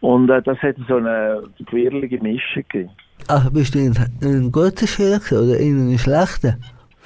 und 0.00 0.30
äh, 0.30 0.42
das 0.42 0.58
hat 0.58 0.76
so 0.88 0.96
eine 0.96 1.42
quirlige 1.68 2.20
Mischung 2.20 2.64
gegeben. 2.68 2.90
Ach, 3.28 3.50
bist 3.50 3.74
du 3.74 3.78
ein, 3.78 3.96
ein 4.22 4.52
guter 4.52 4.86
Schüler 4.86 5.20
oder 5.32 5.58
ein 5.58 5.98
schlechter? 5.98 6.56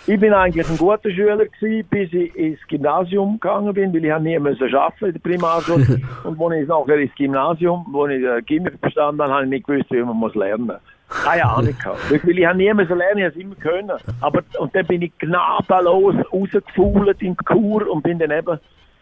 Ich 0.07 0.19
bin 0.19 0.33
eigentlich 0.33 0.69
ein 0.69 0.79
guter 0.79 1.11
Schüler 1.11 1.47
gewesen, 1.47 1.87
bis 1.91 2.13
ich 2.13 2.35
ins 2.35 2.59
Gymnasium 2.69 3.39
gegangen 3.39 3.73
bin, 3.75 3.93
weil 3.93 4.05
ich 4.05 4.19
nie 4.19 4.39
müssen 4.39 4.75
arbeiten 4.75 5.07
in 5.07 5.13
der 5.13 5.21
Primarschule. 5.21 6.01
und 6.25 6.41
als 6.41 6.63
ich 6.63 6.69
nachher 6.69 6.99
ins 6.99 7.15
Gymnasium, 7.15 7.87
wo 7.91 8.07
ich 8.07 8.23
äh, 8.23 8.43
Gymnasium 8.43 8.79
verstanden 8.81 9.23
habe, 9.23 9.33
habe 9.33 9.45
ich 9.45 9.51
nicht 9.51 9.67
gewusst, 9.67 9.91
wie 9.91 10.03
man 10.03 10.17
muss 10.17 10.35
lernen 10.35 10.67
muss. 10.67 10.77
Keine 11.11 11.45
Ahnung 11.45 11.77
gehabt. 11.77 11.99
Weil 12.11 12.39
ich 12.39 12.47
habe 12.47 12.57
nie 12.57 12.73
müssen 12.73 12.97
lernen, 12.97 13.19
ich 13.19 13.25
habe 13.25 13.35
es 13.35 13.43
immer 13.43 13.55
können. 13.57 13.93
Aber, 14.21 14.43
und 14.59 14.75
dann 14.75 14.87
bin 14.87 15.03
ich 15.03 15.13
gnadenlos 15.19 16.15
rausgefault 16.33 17.21
in 17.21 17.37
Kur 17.37 17.91
und 17.91 18.03
bin 18.03 18.19
dann 18.19 18.31
eben 18.31 18.59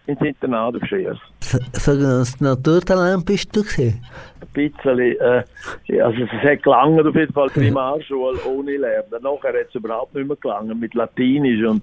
ins 0.07 0.21
Internat 0.23 0.75
aufgeschissen. 0.75 1.21
Sagen 1.41 2.03
das 2.03 2.41
Naturtalent 2.41 3.27
bist 3.27 3.55
du 3.55 3.63
gewesen? 3.63 4.03
Ein 4.41 4.49
bisschen, 4.53 4.99
äh, 4.99 6.01
also 6.01 6.23
es 6.23 6.51
hat 6.51 6.63
gelangt 6.63 7.07
auf 7.07 7.15
jeden 7.15 7.33
Fall 7.33 7.49
Primarschule 7.49 8.39
ohne 8.47 8.79
Lernen. 8.79 9.23
Nachher 9.23 9.51
hat 9.51 9.69
es 9.69 9.75
überhaupt 9.75 10.15
nicht 10.15 10.27
mehr 10.27 10.37
gelangt 10.41 10.81
mit 10.81 10.95
Latinisch 10.95 11.63
und 11.63 11.83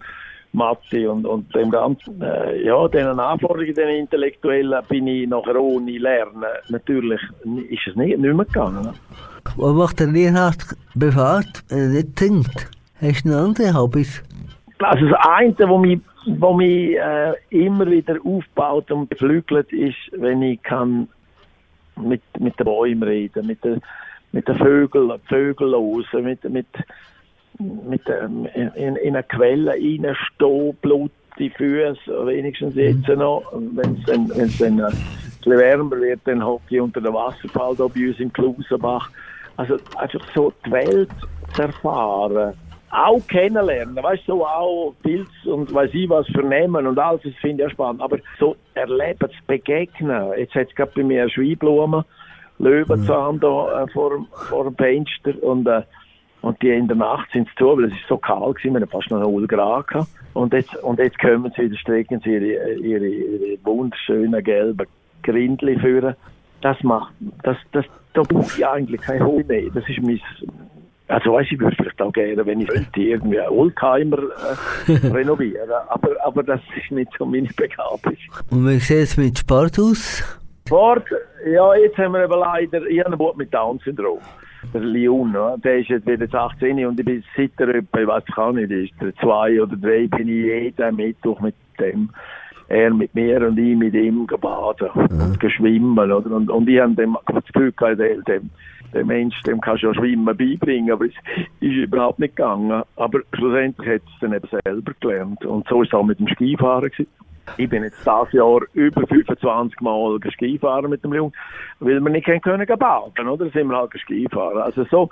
Mathe 0.55 1.11
und, 1.11 1.25
und 1.25 1.53
dem 1.53 1.69
ganzen, 1.69 2.21
äh, 2.21 2.63
ja, 2.63 2.87
diesen 2.87 3.19
Anforderungen, 3.19 3.73
den 3.73 3.89
Intellektuellen 3.89 4.81
bin 4.87 5.07
ich 5.07 5.27
nachher 5.27 5.59
ohne 5.59 5.97
Lernen, 5.97 6.43
natürlich 6.69 7.21
ist 7.69 7.87
es 7.87 7.95
nicht, 7.95 8.17
nicht 8.17 8.33
mehr 8.33 8.45
gegangen. 8.45 8.89
Was 9.57 9.73
macht 9.73 9.99
der 9.99 10.07
Lienhardt 10.07 10.75
privat, 10.97 11.63
wenn 11.69 11.79
er 11.79 11.89
nicht 11.89 12.19
singt? 12.19 12.69
Hast 12.99 13.25
du 13.25 13.29
noch 13.29 13.45
andere 13.45 13.73
Hobbys? 13.73 14.23
Also 14.79 15.07
das 15.07 15.19
eine, 15.27 15.53
was 15.57 15.81
mich, 15.81 15.99
was 16.25 16.55
mich 16.55 16.97
äh, 16.97 17.33
immer 17.49 17.89
wieder 17.89 18.17
aufbaut 18.23 18.91
und 18.91 19.09
beflügelt, 19.09 19.71
ist, 19.71 19.95
wenn 20.13 20.41
ich 20.41 20.61
kann 20.63 21.07
mit, 21.95 22.21
mit 22.39 22.59
den 22.59 22.65
Bäumen 22.65 23.03
reden, 23.03 23.47
mit 23.47 23.63
den, 23.63 23.81
mit 24.31 24.47
den 24.47 24.57
Vögeln, 24.57 25.19
Vögel 25.27 25.73
hören, 25.73 26.23
mit, 26.23 26.43
mit, 26.49 26.67
mit 27.59 28.01
ähm, 28.09 28.47
in, 28.53 28.67
in, 28.69 28.95
in 28.97 29.15
eine 29.15 29.23
Quelle 29.23 29.71
reinstehen, 29.71 30.77
blutige 30.81 31.55
Füße, 31.55 32.27
wenigstens 32.27 32.75
jetzt 32.75 33.07
noch. 33.07 33.43
Wenn 33.53 33.97
es 33.97 34.05
dann, 34.05 34.29
wenn's 34.35 34.57
dann 34.57 34.79
äh, 34.79 34.83
ein 34.83 34.91
bisschen 35.37 35.57
wärmer 35.57 36.01
wird, 36.01 36.21
dann 36.25 36.45
hocke 36.45 36.63
ich 36.75 36.81
unter 36.81 37.01
dem 37.01 37.13
Wasserfall 37.13 37.75
da 37.75 37.87
bei 37.87 38.07
uns 38.07 38.19
im 38.19 38.31
Klausenbach. 38.31 39.09
Also 39.57 39.77
einfach 39.97 40.21
so 40.33 40.51
die 40.65 40.71
Welt 40.71 41.09
zu 41.53 41.61
erfahren 41.61 42.53
auch 42.95 43.27
kennenlernen, 43.27 43.95
weißt 43.95 44.27
du, 44.27 44.37
so 44.37 44.45
auch 44.45 44.93
Pilz 45.03 45.29
und 45.45 45.73
weiß 45.73 45.89
ich 45.93 46.09
was 46.09 46.27
vernehmen 46.27 46.87
und 46.87 46.97
alles, 46.97 47.21
das 47.23 47.33
finde 47.35 47.65
ich 47.65 47.71
spannend. 47.71 48.01
Aber 48.01 48.17
so 48.39 48.55
erleben, 48.73 49.29
zu 49.29 49.37
begegnen. 49.47 50.31
Jetzt 50.37 50.55
hat 50.55 50.69
es 50.69 50.75
gerade 50.75 50.91
bei 50.95 51.03
mir 51.03 51.23
eine 51.23 51.31
Schweinblume, 51.31 52.05
Löwenzahn 52.59 53.39
da 53.39 53.83
äh, 53.83 53.87
vor, 53.91 54.25
vor 54.49 54.63
dem 54.63 54.75
Fenster 54.75 55.43
und, 55.43 55.67
äh, 55.67 55.81
und 56.45 56.61
die 56.61 56.69
in 56.69 56.87
der 56.87 56.95
Nacht 56.95 57.31
sind 57.31 57.49
zu, 57.57 57.75
weil 57.75 57.85
es 57.85 57.93
ist 57.93 58.07
so 58.07 58.17
kalt 58.17 58.57
gewesen, 58.57 58.75
wir 58.75 58.81
hatten 58.81 58.91
fast 58.91 59.09
noch 59.09 59.19
0 59.19 59.47
Grad 59.47 59.87
gehabt. 59.87 60.09
Und 60.35 60.53
jetzt, 60.53 60.75
und 60.83 60.99
jetzt 60.99 61.17
kommen 61.17 61.51
sie 61.55 61.63
wieder, 61.63 61.75
strecken 61.75 62.21
sie 62.23 62.35
ihre, 62.35 62.73
ihre, 62.73 63.07
ihre 63.07 63.57
wunderschönen 63.63 64.43
gelben 64.43 64.85
Grindli 65.23 65.79
führen. 65.79 66.13
Das 66.61 66.77
macht, 66.83 67.13
das, 67.41 67.57
das, 67.71 67.85
da 68.13 68.21
brauche 68.21 68.59
ich 68.59 68.67
eigentlich 68.67 69.01
kein 69.01 69.25
Hobby 69.25 69.43
mehr. 69.43 69.71
Das 69.73 69.89
ist 69.89 69.99
mein, 70.03 70.21
also 71.07 71.33
weiß 71.33 71.47
ich, 71.49 71.59
würde 71.59 71.75
vielleicht 71.77 71.99
auch 71.99 72.13
gerne, 72.13 72.45
wenn 72.45 72.61
ich 72.61 72.67
könnte, 72.67 73.01
irgendwie 73.01 73.39
einen 73.39 73.49
Oldtimer 73.49 74.19
äh, 74.19 75.07
renovieren. 75.07 75.71
Aber, 75.87 76.11
aber 76.23 76.43
das 76.43 76.61
ist 76.77 76.91
nicht 76.91 77.09
so 77.17 77.25
meine 77.25 77.49
Begabung. 77.57 78.17
Und 78.51 78.69
wie 78.69 78.77
sieht 78.77 78.97
es 78.97 79.17
mit 79.17 79.39
Sport 79.39 79.79
aus? 79.79 80.23
Sport, 80.67 81.07
ja, 81.51 81.73
jetzt 81.73 81.97
haben 81.97 82.13
wir 82.13 82.23
eben 82.23 82.39
leider, 82.39 82.85
ich 82.85 82.99
habe 82.99 83.07
einen 83.07 83.17
Bub 83.17 83.35
mit 83.35 83.51
Down-Syndrom. 83.51 84.19
Der 84.73 84.81
Leon, 84.81 85.31
ne? 85.31 85.55
der 85.63 85.79
ist 85.79 85.89
jetzt 85.89 86.07
wieder 86.07 86.27
18 86.33 86.85
und 86.85 86.99
ich 86.99 87.05
bin 87.05 87.23
seit 87.35 87.51
er 87.57 87.75
etwa, 87.75 87.99
ich 87.99 88.07
weiß 88.07 88.23
auch 88.37 88.51
nicht, 88.51 88.71
ist 88.71 88.93
der 89.01 89.15
zwei 89.15 89.61
oder 89.61 89.75
drei, 89.75 90.07
bin 90.07 90.27
ich 90.27 90.45
jeden 90.45 90.95
Mittwoch 90.95 91.39
mit 91.39 91.55
dem, 91.79 92.09
er 92.67 92.93
mit 92.93 93.13
mir 93.15 93.47
und 93.47 93.57
ich 93.57 93.75
mit 93.75 93.93
ihm 93.93 94.27
gebaden 94.27 94.89
mhm. 94.93 95.21
und 95.21 95.39
geschwimmen, 95.39 95.97
oder? 95.97 96.31
Und, 96.31 96.49
und 96.49 96.67
ich 96.67 96.79
habe 96.79 96.93
dem 96.95 97.17
das 97.27 97.45
Gefühl 97.45 97.71
gehabt, 97.71 97.99
dem, 98.27 98.49
der 98.93 99.05
Mensch, 99.05 99.41
dem 99.43 99.61
kannst 99.61 99.83
du 99.83 99.87
ja 99.87 99.93
Schwimmen 99.93 100.25
beibringen, 100.25 100.91
aber 100.91 101.05
es 101.05 101.13
ist 101.59 101.75
überhaupt 101.75 102.19
nicht 102.19 102.35
gegangen. 102.35 102.83
Aber 102.95 103.19
schlussendlich 103.33 103.87
hat 103.87 104.01
es 104.01 104.19
dann 104.21 104.33
eben 104.33 104.47
selber 104.63 104.93
gelernt. 104.99 105.45
Und 105.45 105.67
so 105.67 105.81
ist 105.81 105.89
es 105.89 105.93
auch 105.93 106.03
mit 106.03 106.19
dem 106.19 106.27
Skifahren 106.29 106.89
gewesen. 106.89 107.07
Ich 107.57 107.69
bin 107.69 107.83
jetzt 107.83 107.99
dieses 107.99 108.33
Jahr 108.33 108.59
über 108.73 109.07
25 109.07 109.81
Mal 109.81 110.19
Skifahren 110.33 110.89
mit 110.89 111.03
dem 111.03 111.13
Jungen, 111.13 111.33
weil 111.79 111.99
wir 111.99 112.09
nicht 112.09 112.25
können 112.25 112.65
baden, 112.65 113.27
oder? 113.27 113.49
Sind 113.49 113.69
wir 113.69 113.77
halt 113.77 113.91
Skifahren. 113.93 114.61
Also 114.61 114.85
so, 114.85 115.09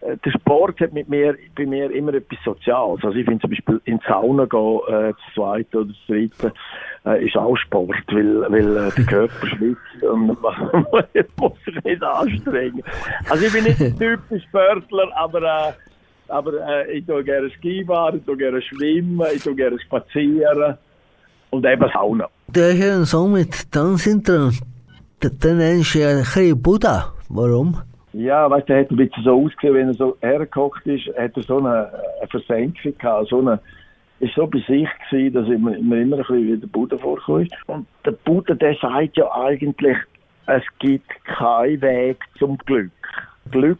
äh, 0.00 0.16
der 0.16 0.30
Sport 0.30 0.80
hat 0.80 0.92
mit 0.92 1.08
mir, 1.08 1.36
bei 1.56 1.66
mir 1.66 1.90
immer 1.90 2.14
etwas 2.14 2.38
Soziales. 2.44 3.02
Also 3.02 3.16
ich 3.16 3.24
finde 3.24 3.40
zum 3.40 3.50
Beispiel 3.50 3.80
in 3.84 3.98
die 3.98 4.04
Sauna 4.06 4.44
gehen, 4.44 4.80
äh, 4.88 5.12
das 5.12 5.34
zweite 5.34 5.78
oder 5.78 5.88
das 5.88 6.06
dritte, 6.06 6.52
äh, 7.06 7.26
ist 7.26 7.36
auch 7.36 7.56
Sport, 7.56 8.04
weil, 8.08 8.42
weil 8.50 8.76
äh, 8.76 8.90
der 8.96 9.04
Körper 9.04 9.46
schwitzt 9.56 10.02
und 10.02 10.40
man 10.40 10.86
muss 11.40 11.64
sich 11.64 11.84
nicht 11.84 12.02
anstrengen. 12.02 12.82
Also 13.28 13.46
ich 13.46 13.52
bin 13.52 13.64
nicht 13.64 13.80
ein 13.80 13.98
typisch 13.98 14.44
Sportler, 14.44 15.10
aber, 15.16 15.42
äh, 15.42 15.72
aber 16.28 16.52
äh, 16.68 16.98
ich 16.98 17.06
tue 17.06 17.24
gerne 17.24 17.50
Skifahren, 17.50 18.18
ich 18.18 18.24
tue 18.24 18.36
gerne 18.36 18.62
schwimmen, 18.62 19.26
ich 19.34 19.42
tue 19.42 19.54
gerne 19.54 19.78
spazieren 19.80 20.78
und 21.50 21.66
eben 21.66 21.90
Sauna. 21.92 22.28
Du 22.48 22.60
hast 22.60 22.78
ja 22.78 22.94
einen 22.94 23.06
Song 23.06 23.32
mit 23.32 23.74
Down-Syndrom. 23.74 24.52
Den 25.22 25.58
nennst 25.58 25.94
du 25.94 25.98
ja 25.98 26.08
ein 26.08 26.62
Buddha. 26.62 27.12
Warum? 27.28 27.76
Ja, 28.12 28.50
weißt 28.50 28.68
du, 28.68 28.72
er 28.72 28.80
hat 28.80 28.90
ein 28.90 28.96
bisschen 28.96 29.22
so 29.22 29.44
ausgesehen, 29.44 29.74
wenn 29.74 29.88
er 29.88 29.94
so 29.94 30.16
hergekocht 30.20 30.86
ist, 30.86 31.06
hat 31.16 31.36
er 31.36 31.42
so 31.42 31.58
eine, 31.58 31.90
eine 32.20 32.28
Versenkung 32.30 32.96
gehabt, 32.96 33.28
so 33.28 33.40
eine, 33.40 33.60
ist 34.20 34.34
so 34.34 34.46
bei 34.46 34.58
sich 34.60 34.88
gewesen, 35.10 35.34
dass 35.34 35.48
ich 35.48 35.58
mir, 35.58 35.76
immer 35.76 35.96
ein 35.96 36.10
bisschen 36.10 36.46
wie 36.46 36.56
der 36.56 36.66
Buddha 36.68 36.96
vorkommt. 36.96 37.52
Und 37.66 37.86
der 38.04 38.12
Buddha, 38.12 38.54
der 38.54 38.74
sagt 38.76 39.16
ja 39.16 39.30
eigentlich, 39.32 39.96
es 40.46 40.62
gibt 40.78 41.10
keinen 41.24 41.80
Weg 41.82 42.18
zum 42.38 42.56
Glück. 42.58 42.90
Glück 43.50 43.78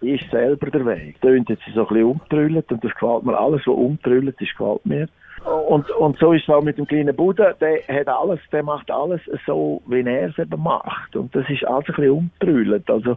ist 0.00 0.30
selber 0.30 0.70
der 0.70 0.84
Weg. 0.84 1.16
Da 1.22 1.30
sind 1.30 1.48
jetzt 1.48 1.62
so 1.74 1.80
ein 1.80 1.86
bisschen 1.88 2.04
umtrüllt 2.04 2.70
und 2.70 2.84
das 2.84 2.92
gefällt 2.92 3.24
mir. 3.24 3.38
Alles, 3.38 3.62
was 3.66 3.74
umtrüllt 3.74 4.40
ist, 4.40 4.56
gefällt 4.56 4.84
mir. 4.84 5.08
Und, 5.46 5.88
und 5.92 6.18
so 6.18 6.32
ist 6.32 6.42
es 6.42 6.54
auch 6.54 6.62
mit 6.62 6.76
dem 6.76 6.86
kleinen 6.86 7.14
Buddha. 7.14 7.52
Der 7.52 7.82
hat 7.88 8.08
alles, 8.08 8.40
der 8.50 8.62
macht 8.62 8.90
alles 8.90 9.20
so, 9.46 9.80
wie 9.86 10.00
er 10.00 10.30
es 10.30 10.38
eben 10.38 10.60
macht. 10.62 11.14
Und 11.14 11.34
das 11.34 11.48
ist 11.48 11.64
alles 11.64 11.88
ein 11.88 11.94
bisschen 11.94 12.10
umtrüllt. 12.10 12.90
Also, 12.90 13.16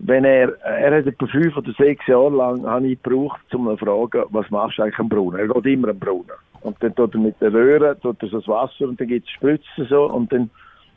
wenn 0.00 0.24
er, 0.24 0.60
er 0.62 0.96
hat 0.96 1.06
etwa 1.06 1.26
fünf 1.26 1.56
oder 1.56 1.72
sechs 1.78 2.04
Jahre 2.08 2.30
lang, 2.30 2.66
habe 2.66 2.88
ich 2.88 3.00
gebraucht, 3.00 3.40
um 3.54 3.66
zu 3.66 3.76
fragen, 3.76 4.24
was 4.30 4.50
machst 4.50 4.78
du 4.78 4.82
eigentlich 4.82 4.98
am 4.98 5.08
Brunnen? 5.08 5.38
Er 5.38 5.48
geht 5.48 5.66
immer 5.66 5.88
am 5.88 5.98
Brunnen. 5.98 6.32
Und 6.62 6.76
dann 6.82 6.94
tut 6.94 7.14
er 7.14 7.20
mit 7.20 7.40
der 7.40 7.52
Röhre, 7.52 7.98
tut 8.00 8.20
er 8.22 8.28
so 8.28 8.38
das 8.38 8.48
Wasser 8.48 8.88
und 8.88 9.00
dann 9.00 9.08
gibt 9.08 9.26
es 9.26 9.32
Spritzen 9.32 9.86
so 9.88 10.04
und 10.06 10.32
dann 10.32 10.50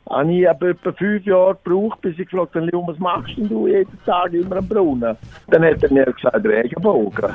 habe 0.08 0.32
ich 0.32 0.46
etwa 0.46 0.92
fünf 0.92 1.24
Jahre 1.24 1.56
gebraucht, 1.64 2.00
bis 2.00 2.18
ich 2.18 2.28
gefragt 2.28 2.54
habe, 2.54 2.70
was 2.72 2.98
machst 2.98 3.36
denn 3.36 3.48
du 3.48 3.66
jeden 3.66 3.98
Tag 4.04 4.32
immer 4.32 4.56
am 4.56 4.68
Brunnen? 4.68 5.16
Dann 5.48 5.64
hat 5.64 5.82
er 5.82 5.92
mir 5.92 6.04
gesagt, 6.04 6.46
Regenbogen. 6.46 7.34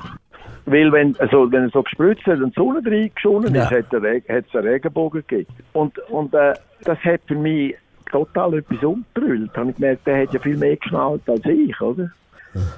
Weil 0.65 0.91
wenn, 0.91 1.15
also 1.19 1.51
wenn 1.51 1.63
er 1.63 1.69
so 1.69 1.83
gespritzt 1.83 2.25
hat 2.25 2.39
und 2.39 2.55
die 2.55 2.59
Sonne 2.59 2.81
reingeschonen 2.85 3.55
ja. 3.55 3.63
ist, 3.63 3.71
hat 3.71 3.85
es 3.91 4.55
einen 4.55 4.67
Regenbogen 4.67 5.23
gegeben. 5.27 5.53
Und, 5.73 5.97
und 6.09 6.33
äh, 6.33 6.53
das 6.83 6.99
hat 6.99 7.21
für 7.27 7.35
mich 7.35 7.75
total 8.11 8.55
etwas 8.55 8.83
umgebrüllt. 8.83 9.55
Habe 9.55 9.71
ich 9.71 9.75
gemerkt, 9.75 10.05
der 10.05 10.21
hat 10.21 10.33
ja 10.33 10.39
viel 10.39 10.57
mehr 10.57 10.75
geschnallt 10.75 11.27
als 11.27 11.45
ich, 11.45 11.79
oder? 11.81 12.11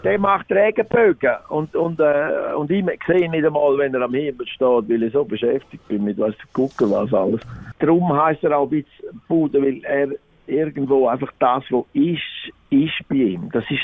Der 0.04 0.20
macht 0.20 0.52
Regenbögen 0.52 1.32
und, 1.50 1.76
und, 1.76 2.00
äh, 2.00 2.54
und 2.56 2.70
ich 2.70 2.86
sehe 3.08 3.30
nicht 3.30 3.44
einmal, 3.44 3.76
wenn 3.80 3.96
er 3.96 4.02
am 4.02 4.14
Himmel 4.14 4.46
steht, 4.48 4.60
weil 4.90 5.04
ich 5.04 5.14
so 5.14 5.26
beschäftigt 5.26 5.88
bin 5.88 6.04
mit 6.04 6.20
was 6.20 6.36
gucken, 6.54 6.92
was 6.92 7.12
alles. 7.12 7.42
Darum 7.80 8.14
heißt 8.14 8.44
er 8.44 8.56
auch 8.56 8.66
ein 8.66 8.84
bisschen 8.84 9.22
Bude, 9.28 9.62
weil 9.62 9.82
er 9.84 10.10
irgendwo 10.46 11.08
einfach 11.08 11.32
das, 11.40 11.64
was 11.72 11.86
ist, 11.94 12.54
ist 12.70 13.08
bei 13.10 13.16
ihm. 13.16 13.50
Das 13.52 13.64
ist, 13.72 13.82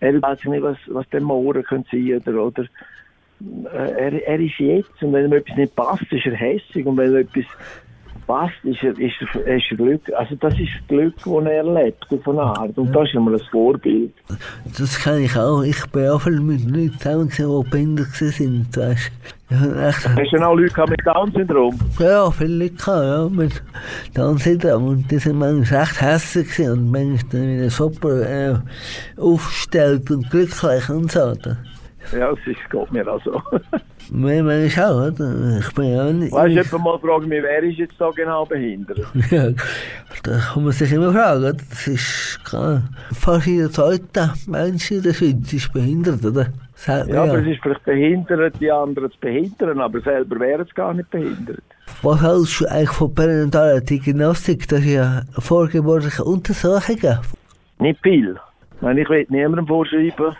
er 0.00 0.20
weiß 0.20 0.44
nicht, 0.44 0.62
was, 0.62 0.76
was 0.88 1.08
der 1.08 1.22
Morgen 1.22 1.62
könnte 1.62 1.88
sein 1.90 2.20
oder, 2.26 2.44
oder 2.44 2.64
er, 3.72 4.26
er 4.26 4.40
ist 4.40 4.58
jetzt 4.58 5.02
und 5.02 5.12
wenn 5.12 5.26
ihm 5.26 5.32
etwas 5.32 5.56
nicht 5.56 5.76
passt, 5.76 6.10
ist 6.10 6.26
er 6.26 6.34
hässlich 6.34 6.86
und 6.86 6.96
wenn 6.96 7.12
er 7.12 7.20
etwas 7.20 7.44
passt, 8.26 8.64
ist 8.64 8.82
er, 8.82 8.98
ist 8.98 9.14
er, 9.20 9.56
ist 9.56 9.70
er 9.70 9.76
Glück. 9.76 10.02
Also 10.16 10.34
das 10.36 10.54
ist 10.54 10.70
das 10.78 10.88
Glück, 10.88 11.14
das 11.16 11.26
er 11.26 11.52
erlebt 11.52 12.06
auf 12.10 12.28
eine 12.28 12.42
Art. 12.42 12.76
Und 12.76 12.92
das 12.94 13.08
ist 13.08 13.14
immer 13.14 13.32
ein 13.32 13.40
Vorbild. 13.50 14.12
Das 14.78 14.98
kann 14.98 15.22
ich 15.22 15.36
auch. 15.36 15.62
Ich 15.62 15.84
bin 15.86 16.08
auch 16.08 16.20
viel 16.20 16.40
mit 16.40 16.64
Leuten 16.64 16.98
zusammen, 17.30 17.64
die 17.64 17.70
behindert 17.70 18.14
sind. 18.14 18.76
Weißt. 18.76 19.12
Hast 19.50 20.32
du 20.32 20.36
auch 20.38 20.54
Leute 20.54 20.84
mit 20.88 21.06
Down-Syndrom? 21.06 21.78
Ja, 21.98 22.30
viele 22.30 22.64
Leute 22.64 22.76
ja, 22.86 23.28
mit 23.28 23.62
Down-Syndrom. 24.14 24.88
Und 24.88 25.10
die 25.10 25.18
sind 25.18 25.38
manchmal 25.38 25.82
echt 25.82 26.00
hässlich 26.00 26.68
und 26.68 26.90
manchmal 26.90 27.42
wieder 27.42 27.70
super 27.70 28.22
äh, 28.22 28.54
aufgestellt 29.20 30.10
und 30.10 30.30
glücklich 30.30 30.88
und 30.88 31.12
so. 31.12 31.34
Ja, 32.12 32.30
es 32.32 32.38
ist, 32.46 32.70
geht 32.70 32.92
mir 32.92 33.06
auch 33.10 33.22
so. 33.24 33.40
Manchmal 34.10 34.68
auch, 34.78 35.12
oder? 35.12 35.58
Ich 35.58 35.74
bin 35.74 35.94
ja 35.94 36.12
nicht... 36.12 36.32
Weißt 36.32 36.54
du, 36.54 36.60
jemand 36.60 36.84
mal 36.84 36.98
fragen 36.98 37.28
mich, 37.28 37.42
wer 37.42 37.62
ist 37.62 37.78
jetzt 37.78 37.94
da 37.98 38.10
genau 38.10 38.44
behindert? 38.44 38.98
ja, 39.30 39.50
da 40.22 40.38
kann 40.38 40.64
man 40.64 40.72
sich 40.72 40.92
immer 40.92 41.12
fragen, 41.12 41.56
das 41.56 41.86
ist 41.86 42.40
klar. 42.44 42.82
Fast 43.12 43.46
jeder 43.46 43.70
zweite 43.70 44.32
Mensch 44.46 44.90
in 44.90 45.02
der 45.02 45.14
Schweiz 45.14 45.52
ist 45.52 45.72
behindert, 45.72 46.24
oder? 46.24 46.46
ja, 46.86 47.04
ja, 47.06 47.22
aber 47.22 47.38
es 47.38 47.46
ist 47.46 47.62
vielleicht 47.62 47.84
behindert, 47.84 48.60
die 48.60 48.70
anderen 48.70 49.10
zu 49.10 49.18
behindern, 49.20 49.80
aber 49.80 50.00
selber 50.00 50.38
wären 50.40 50.66
es 50.66 50.74
gar 50.74 50.92
nicht 50.92 51.10
behindert. 51.10 51.62
Was 52.02 52.22
hältst 52.22 52.60
du 52.60 52.66
eigentlich 52.66 52.90
von 52.90 53.14
perinataler 53.14 53.80
Diagnostik? 53.80 54.68
Das 54.68 54.80
ist 54.80 54.92
ja 54.92 55.22
vorgeburtliche 55.38 56.24
Untersuchungen. 56.24 57.18
Nicht 57.78 58.00
viel. 58.02 58.36
Ich, 58.76 58.82
meine, 58.82 59.00
ich 59.00 59.08
will 59.08 59.26
niemandem 59.30 59.66
vorschreiben, 59.66 60.36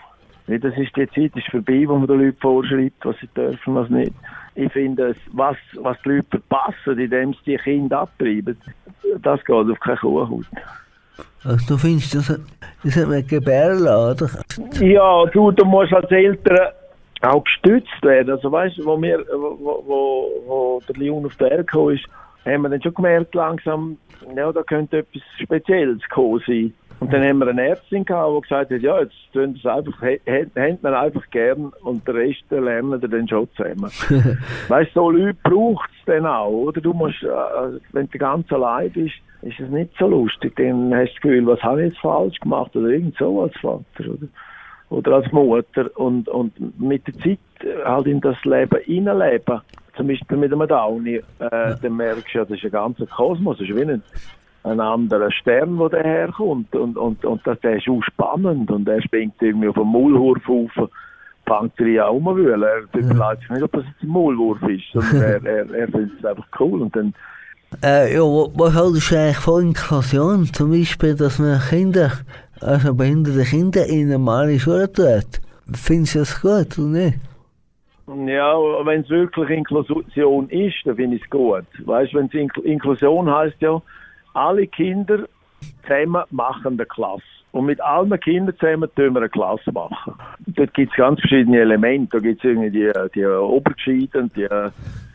Nee, 0.46 0.58
das 0.58 0.76
ist 0.76 0.94
die 0.94 1.08
Zeit 1.08 1.36
ist 1.36 1.50
vorbei, 1.50 1.84
wo 1.86 1.96
man 1.96 2.06
den 2.06 2.20
Leuten 2.20 2.38
vorschreibt, 2.38 3.04
was 3.04 3.16
sie 3.20 3.28
dürfen, 3.28 3.74
was 3.74 3.88
nicht. 3.88 4.12
Ich 4.54 4.70
finde, 4.72 5.16
was, 5.32 5.56
was 5.76 5.96
die 6.04 6.10
Leute 6.10 6.26
verpassen, 6.30 6.98
indem 6.98 7.32
sie 7.32 7.52
die 7.52 7.56
Kinder 7.56 8.00
abtreiben, 8.00 8.56
das 9.22 9.44
geht 9.44 9.54
auf 9.56 9.80
keine 9.80 9.96
Kuhhaut. 9.96 10.46
Also 11.44 11.66
du 11.66 11.78
findest, 11.78 12.14
das, 12.14 12.40
das 12.82 12.96
hat 12.96 13.08
man 13.08 13.26
gebären 13.26 13.80
lassen, 13.80 14.24
oder? 14.24 14.84
Ja, 14.84 15.24
du, 15.26 15.50
du 15.50 15.64
musst 15.64 15.92
als 15.92 16.10
Eltern 16.10 16.72
auch 17.22 17.44
gestützt 17.44 18.02
werden. 18.02 18.30
Also 18.30 18.50
weißt 18.50 18.78
du, 18.78 18.84
wo, 18.84 19.00
wir, 19.00 19.24
wo, 19.32 19.82
wo, 19.86 20.28
wo 20.46 20.82
der 20.88 20.96
Leon 20.96 21.26
auf 21.26 21.36
der 21.36 21.50
Erde 21.50 21.64
gekommen 21.64 21.96
ist, 21.96 22.04
haben 22.44 22.62
wir 22.62 22.68
dann 22.68 22.82
schon 22.82 22.94
gemerkt 22.94 23.34
langsam, 23.34 23.96
ja, 24.36 24.52
da 24.52 24.62
könnte 24.62 24.98
etwas 24.98 25.22
Spezielles 25.42 26.02
kommen 26.10 26.42
sein. 26.46 26.72
Und 27.00 27.12
dann 27.12 27.22
haben 27.22 27.38
wir 27.38 27.48
eine 27.48 27.68
Ärztin 27.68 28.04
gehabt, 28.04 28.36
die 28.36 28.40
gesagt 28.42 28.70
hat, 28.70 28.80
ja, 28.80 29.00
jetzt 29.00 29.14
tun 29.32 29.58
das 29.62 29.76
einfach, 29.76 30.00
hätten 30.00 30.82
wir 30.82 31.00
einfach 31.00 31.30
gern 31.30 31.72
und 31.82 32.06
den 32.06 32.16
Rest 32.16 32.44
lernen 32.50 33.00
wir 33.00 33.08
dann 33.08 33.28
schon 33.28 33.48
zusammen. 33.56 33.90
weißt 34.68 34.90
du, 34.94 35.00
so 35.00 35.10
Leute 35.10 35.36
braucht 35.42 35.90
es 35.98 36.04
dann 36.06 36.26
auch, 36.26 36.48
oder? 36.48 36.80
Du 36.80 36.92
musst, 36.92 37.22
äh, 37.22 37.78
wenn 37.92 38.08
du 38.08 38.18
ganz 38.18 38.50
allein 38.52 38.90
bist, 38.90 39.14
ist 39.42 39.60
es 39.60 39.68
nicht 39.68 39.90
so 39.98 40.06
lustig. 40.06 40.56
Dann 40.56 40.94
hast 40.94 41.08
du 41.08 41.14
das 41.14 41.22
Gefühl, 41.22 41.46
was 41.46 41.62
habe 41.62 41.82
ich 41.82 41.92
jetzt 41.92 42.00
falsch 42.00 42.38
gemacht 42.40 42.74
oder 42.74 42.88
irgend 42.88 43.16
so 43.18 43.42
als 43.42 43.56
Vater, 43.60 43.84
oder? 44.00 44.28
Oder 44.90 45.12
als 45.16 45.32
Mutter. 45.32 45.90
Und, 45.96 46.28
und 46.28 46.80
mit 46.80 47.06
der 47.06 47.14
Zeit 47.14 47.38
halt 47.84 48.06
in 48.06 48.20
das 48.20 48.42
Leben 48.44 48.78
hineinleben 48.84 49.60
zum 49.96 50.08
Beispiel 50.08 50.36
mit 50.36 50.52
einem 50.52 50.66
Downy, 50.66 51.16
äh, 51.16 51.22
dann 51.38 51.96
merkst 51.96 52.34
du 52.34 52.38
ja, 52.38 52.44
das 52.44 52.58
ist 52.58 52.64
ein 52.64 52.70
ganzer 52.70 53.06
Kosmos, 53.06 53.58
das 53.58 53.68
ist 53.68 53.76
wie 53.76 53.82
ein, 53.82 54.02
ein 54.64 54.80
anderer 54.80 55.30
Stern, 55.30 55.78
der 55.78 55.88
daherkommt. 55.90 56.74
Und, 56.74 56.96
und, 56.96 57.24
und 57.24 57.46
das, 57.46 57.60
der 57.60 57.76
ist 57.76 57.88
auch 57.88 58.02
spannend 58.02 58.70
und 58.70 58.88
er 58.88 59.02
springt 59.02 59.34
irgendwie 59.40 59.68
auf 59.68 59.76
einen 59.76 59.92
Maulwurf 59.92 60.48
auf, 60.48 60.88
fängt 61.46 61.78
er 61.78 61.86
ja 61.86 62.06
auch 62.06 62.20
mal 62.20 62.34
wühlen. 62.34 62.62
Er 62.62 62.78
überlegt 62.92 63.40
sich 63.40 63.50
nicht, 63.50 63.62
ob 63.62 63.72
das 63.72 63.84
jetzt 63.84 64.02
ein 64.02 64.08
Maulwurf 64.08 64.62
ist, 64.62 64.84
sondern 64.92 65.22
er, 65.22 65.44
er, 65.70 65.74
er 65.74 65.88
findet 65.88 66.18
es 66.18 66.24
einfach 66.24 66.46
cool. 66.58 66.82
Und 66.82 66.96
dann, 66.96 67.14
äh, 67.82 68.14
ja, 68.14 68.20
was 68.20 68.74
haltest 68.74 69.10
du 69.10 69.16
eigentlich 69.16 69.36
von 69.36 69.62
Inklusion? 69.62 70.46
Zum 70.46 70.70
Beispiel, 70.70 71.14
dass 71.14 71.38
man 71.38 71.60
Kinder, 71.60 72.12
also 72.60 72.94
behinderte 72.94 73.44
Kinder 73.44 73.86
in 73.86 74.06
eine 74.06 74.12
normale 74.12 74.58
Schule 74.58 74.90
tut. 74.90 75.40
Findest 75.72 76.14
du 76.14 76.18
das 76.20 76.40
gut 76.40 76.78
oder 76.78 76.88
nicht? 76.88 77.18
Ja, 78.06 78.54
wenn 78.84 79.00
es 79.00 79.08
wirklich 79.08 79.50
Inklusion 79.50 80.48
ist, 80.50 80.76
dann 80.84 80.96
finde 80.96 81.16
ich 81.16 81.22
es 81.22 81.30
gut. 81.30 81.64
Weißt 81.84 82.12
du, 82.12 82.18
wenn 82.18 82.26
es 82.26 82.34
Inkl 82.34 82.60
Inklusion 82.60 83.30
heißt 83.30 83.56
ja, 83.60 83.80
alle 84.34 84.66
Kinder 84.66 85.26
zusammen 85.82 86.22
machen 86.30 86.74
eine 86.74 86.86
Klasse. 86.86 87.22
Und 87.52 87.66
mit 87.66 87.80
allen 87.80 88.18
Kindern 88.20 88.56
zusammen 88.58 88.90
tun 88.96 89.14
wir 89.14 89.20
eine 89.20 89.28
Klasse 89.28 89.70
machen. 89.72 90.14
Dort 90.46 90.74
gibt 90.74 90.92
es 90.92 90.96
ganz 90.96 91.20
verschiedene 91.20 91.60
Elemente. 91.60 92.16
Da 92.16 92.18
gibt 92.18 92.44
es 92.44 92.50
irgendwie 92.50 92.70
die, 92.70 92.92
die 93.14 93.24
Obergeschieden, 93.26 94.30
die 94.34 94.48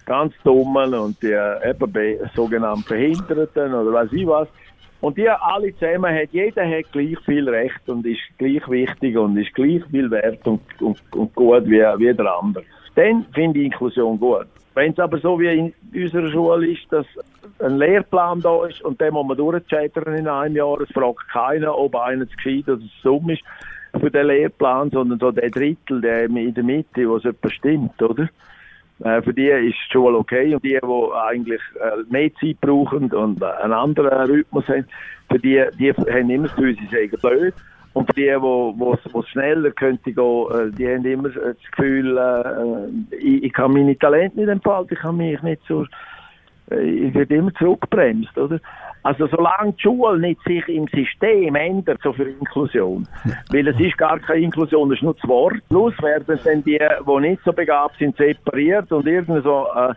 ganz 0.05 0.33
Dummen 0.43 0.93
und 0.93 1.21
die 1.21 1.33
eben 1.33 2.29
sogenannten 2.33 2.85
Behinderten 2.87 3.73
oder 3.73 3.93
weiß 3.93 4.13
ich 4.13 4.25
was. 4.25 4.47
Und 5.01 5.17
die 5.17 5.29
alle 5.29 5.73
zusammen 5.77 6.13
hat, 6.13 6.29
jeder 6.31 6.65
hat 6.65 6.91
gleich 6.91 7.17
viel 7.25 7.47
Recht 7.47 7.87
und 7.87 8.05
ist 8.05 8.19
gleich 8.37 8.67
wichtig 8.69 9.17
und 9.17 9.37
ist 9.37 9.53
gleich 9.53 9.83
viel 9.91 10.09
wert 10.11 10.45
und, 10.45 10.61
und, 10.81 11.01
und 11.11 11.35
gut 11.35 11.65
wie, 11.65 11.79
wie 11.99 12.13
der 12.13 12.37
andere 12.37 12.65
dann 12.99 13.25
finde 13.33 13.59
ich 13.59 13.65
Inklusion 13.65 14.19
gut. 14.19 14.47
Wenn 14.79 14.93
es 14.93 14.99
aber 14.99 15.17
so 15.17 15.37
wie 15.37 15.47
in 15.49 15.73
unserer 15.93 16.31
Schule 16.31 16.67
ist, 16.67 16.89
dass 16.89 17.05
ein 17.59 17.77
Lehrplan 17.79 18.39
da 18.39 18.65
ist 18.65 18.81
und 18.81 19.01
den 19.01 19.13
muss 19.13 19.27
man 19.27 19.35
durchscheitern 19.35 20.15
in 20.15 20.25
einem 20.25 20.55
Jahr, 20.55 20.79
es 20.79 20.89
fragt 20.93 21.27
keiner, 21.27 21.77
ob 21.77 21.97
einer 21.97 22.25
zu 22.29 22.35
gescheit 22.37 22.69
oder 22.69 22.79
zu 22.79 22.87
dumm 23.03 23.29
ist 23.29 23.41
für 23.99 24.09
den 24.09 24.27
Lehrplan, 24.27 24.89
sondern 24.89 25.19
so 25.19 25.31
der 25.31 25.49
Drittel, 25.49 25.99
der 25.99 26.27
in 26.27 26.53
der 26.53 26.63
Mitte, 26.63 27.09
wo 27.09 27.17
es 27.17 27.51
stimmt, 27.51 28.01
oder? 28.01 28.29
Äh, 29.03 29.21
für 29.21 29.33
die 29.33 29.47
ist 29.47 29.75
die 29.89 29.91
Schule 29.91 30.17
okay 30.17 30.55
und 30.55 30.63
die, 30.63 30.79
die 30.81 31.13
eigentlich 31.27 31.61
äh, 31.81 32.01
mehr 32.09 32.33
Zeit 32.35 32.61
brauchen 32.61 33.11
und 33.11 33.43
einen 33.43 33.73
anderen 33.73 34.31
Rhythmus 34.31 34.65
haben, 34.69 34.85
für 35.29 35.39
die, 35.39 35.61
die 35.77 35.91
haben 35.91 36.29
immer 36.29 36.47
das 36.47 36.55
Gefühl, 36.55 36.77
sie 36.89 37.17
blöd. 37.17 37.53
Und 37.99 38.15
die, 38.15 38.29
es 38.29 39.27
schneller 39.27 39.71
könnte 39.71 40.13
gehen, 40.13 40.45
äh, 40.51 40.71
die 40.71 40.87
haben 40.87 41.03
immer 41.03 41.27
das 41.27 41.57
Gefühl, 41.69 42.17
äh, 42.17 43.15
ich, 43.17 43.43
ich 43.43 43.51
kann 43.51 43.73
meine 43.73 43.97
Talente 43.97 44.39
nicht 44.39 44.47
entfalten, 44.47 44.93
ich 44.93 44.99
kann 45.01 45.17
mich 45.17 45.41
nicht 45.41 45.61
so, 45.67 45.85
äh, 46.71 46.79
ich 46.79 47.13
werde 47.13 47.35
immer 47.35 47.53
zurückbremst, 47.55 48.37
oder? 48.37 48.61
Also 49.03 49.27
solange 49.27 49.73
die 49.73 49.81
Schule 49.81 50.17
nicht 50.17 50.41
sich 50.43 50.65
im 50.69 50.87
System 50.87 51.55
ändert, 51.55 51.99
so 52.01 52.13
für 52.13 52.29
Inklusion, 52.29 53.05
weil 53.51 53.67
es 53.67 53.77
ist 53.77 53.97
gar 53.97 54.17
keine 54.17 54.45
Inklusion, 54.45 54.89
es 54.91 54.99
ist 54.99 55.03
nur 55.03 55.15
das 55.15 55.27
Wort. 55.27 55.57
Plus 55.67 55.93
werden 56.01 56.39
dann 56.45 56.63
die, 56.63 56.79
die 56.79 57.19
nicht 57.19 57.41
so 57.43 57.51
begabt 57.51 57.97
sind, 57.99 58.15
separiert 58.15 58.89
und 58.93 59.07
irgendwie 59.07 59.41
so, 59.41 59.67
äh, 59.75 59.89
äh, 59.89 59.93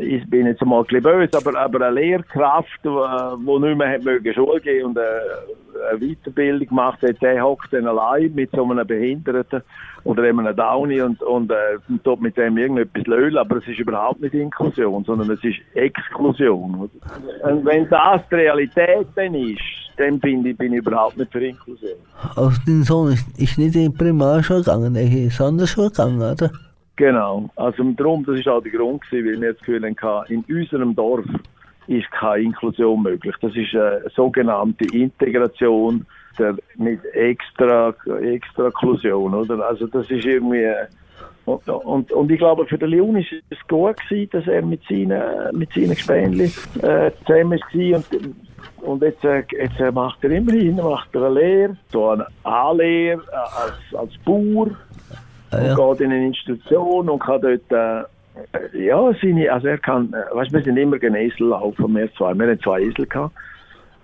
ich 0.00 0.28
bin 0.28 0.46
jetzt 0.46 0.64
mal 0.64 0.78
ein 0.78 0.84
bisschen 0.84 1.02
böse, 1.02 1.36
aber, 1.36 1.58
aber 1.58 1.86
eine 1.86 2.00
Lehrkraft, 2.00 2.80
die 2.84 2.88
nicht 2.88 3.78
mehr 3.78 3.90
hat 3.90 4.04
mögen 4.04 4.34
Schule 4.34 4.60
gehen 4.60 4.86
und 4.86 4.98
eine 4.98 5.98
Weiterbildung 5.98 6.68
gemacht 6.68 7.02
hat, 7.02 7.20
der 7.22 7.42
hockt 7.44 7.72
dann 7.72 7.86
allein 7.86 8.34
mit 8.34 8.50
so 8.52 8.64
einem 8.64 8.86
Behinderten 8.86 9.62
oder 10.04 10.22
einem 10.22 10.54
Downy 10.56 11.00
und, 11.00 11.22
und 11.22 11.50
äh, 11.50 11.78
tut 12.04 12.20
mit 12.20 12.36
dem 12.36 12.58
irgendetwas 12.58 13.06
lösen, 13.06 13.38
aber 13.38 13.56
es 13.56 13.68
ist 13.68 13.78
überhaupt 13.78 14.20
nicht 14.20 14.34
Inklusion, 14.34 15.04
sondern 15.04 15.30
es 15.30 15.42
ist 15.44 15.58
Exklusion. 15.74 16.90
Und 17.42 17.64
wenn 17.64 17.88
das 17.88 18.20
die 18.30 18.34
Realität 18.36 19.06
dann 19.14 19.34
ist, 19.34 19.60
dann 19.96 20.18
bin 20.18 20.44
ich, 20.44 20.56
bin 20.56 20.72
ich 20.72 20.78
überhaupt 20.78 21.16
nicht 21.16 21.30
für 21.30 21.44
Inklusion. 21.44 21.98
Also 22.36 22.58
dein 22.66 22.82
Sohn 22.82 23.12
ist, 23.12 23.26
ist 23.38 23.58
nicht 23.58 23.76
in 23.76 23.90
die 23.90 23.96
Primarschule 23.96 24.60
gegangen, 24.60 24.96
er 24.96 25.02
ist 25.02 25.12
in 25.12 25.22
die 25.24 25.30
Sonderschule 25.30 25.90
gegangen, 25.90 26.20
oder? 26.20 26.50
Genau. 26.96 27.48
Also 27.56 27.82
darum, 27.92 28.24
das 28.24 28.38
ist 28.38 28.48
auch 28.48 28.62
der 28.62 28.72
Grund 28.72 29.02
gewesen, 29.02 29.26
weil 29.26 29.40
wir 29.40 29.48
jetzt 29.48 29.60
Gefühl 29.60 29.96
hatten, 30.02 30.32
in 30.32 30.44
unserem 30.56 30.94
Dorf 30.94 31.24
ist 31.86 32.10
keine 32.12 32.44
Inklusion 32.44 33.02
möglich. 33.02 33.34
Das 33.40 33.54
ist 33.56 33.74
eine 33.74 34.02
sogenannte 34.14 34.84
Integration 34.96 36.06
der, 36.38 36.56
mit 36.76 37.04
extra, 37.14 37.94
extra 38.22 38.66
Inklusion, 38.66 39.34
oder? 39.34 39.66
Also 39.66 39.86
das 39.86 40.10
ist 40.10 40.24
irgendwie, 40.24 40.66
und, 41.44 41.68
und, 41.68 42.12
und 42.12 42.30
ich 42.30 42.38
glaube, 42.38 42.66
für 42.66 42.78
den 42.78 42.90
Leon 42.90 43.16
ist 43.16 43.32
es 43.50 43.58
gut 43.68 43.96
gewesen, 44.08 44.30
dass 44.32 44.46
er 44.46 44.62
mit 44.62 44.82
seinen, 44.88 45.56
mit 45.56 45.72
seinen 45.72 45.90
Gespänli 45.90 46.52
äh, 46.82 47.10
zusammen 47.26 47.58
war 47.60 47.96
und, 47.96 48.34
und 48.82 49.02
jetzt, 49.02 49.24
äh, 49.24 49.42
jetzt 49.50 49.94
macht 49.94 50.22
er 50.22 50.30
immerhin 50.30 50.76
macht 50.76 51.14
er 51.14 51.24
eine 51.24 51.40
Lehre, 51.40 51.76
so 51.90 52.10
eine 52.10 52.26
A-Lehre 52.44 53.22
äh, 53.22 53.34
als, 53.34 53.94
als 53.94 54.16
Bauer 54.24 54.70
und 55.52 55.66
ja. 55.66 55.74
geht 55.74 56.00
in 56.00 56.12
eine 56.12 56.26
Institution 56.26 57.08
und 57.08 57.18
kann 57.22 57.40
dort 57.40 57.70
äh, 57.70 58.04
ja, 58.72 59.12
seine, 59.20 59.52
also 59.52 59.68
er 59.68 59.78
kann, 59.78 60.12
äh, 60.12 60.34
weißt, 60.34 60.52
wir 60.52 60.62
sind 60.62 60.76
immer 60.76 60.98
gegen 60.98 61.14
Esel 61.14 61.48
laufen, 61.48 61.94
wir 61.94 62.12
zwei, 62.14 62.34
wir 62.34 62.46
haben 62.46 62.60
zwei 62.60 62.80
Esel 62.80 63.06
gehabt. 63.06 63.34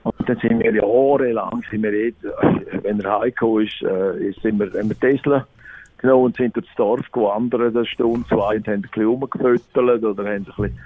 Und 0.02 0.28
dann 0.28 0.38
sind 0.38 0.60
wir 0.60 0.74
jahrelang, 0.74 1.62
sind 1.70 1.82
wir 1.82 1.92
jetzt, 1.92 2.24
äh, 2.24 2.82
wenn 2.82 3.00
er 3.00 3.20
heimgekommen 3.20 3.66
ist, 3.66 3.82
äh, 3.82 4.32
sind 4.42 4.58
wir, 4.58 4.66
haben 4.78 4.90
wir 4.90 5.08
Esel 5.08 5.44
genommen 5.96 6.26
und 6.26 6.36
sind 6.36 6.54
durchs 6.54 6.74
Dorf 6.76 7.10
gewandert, 7.10 7.74
eine 7.74 7.86
Stunde, 7.86 8.28
zwei, 8.28 8.56
und 8.56 8.68
haben 8.68 8.74
ein 8.74 8.82
bisschen 8.82 9.06
rumgefüttert 9.06 10.04
oder 10.04 10.24
haben 10.24 10.28
ein 10.28 10.44
bisschen, 10.44 10.78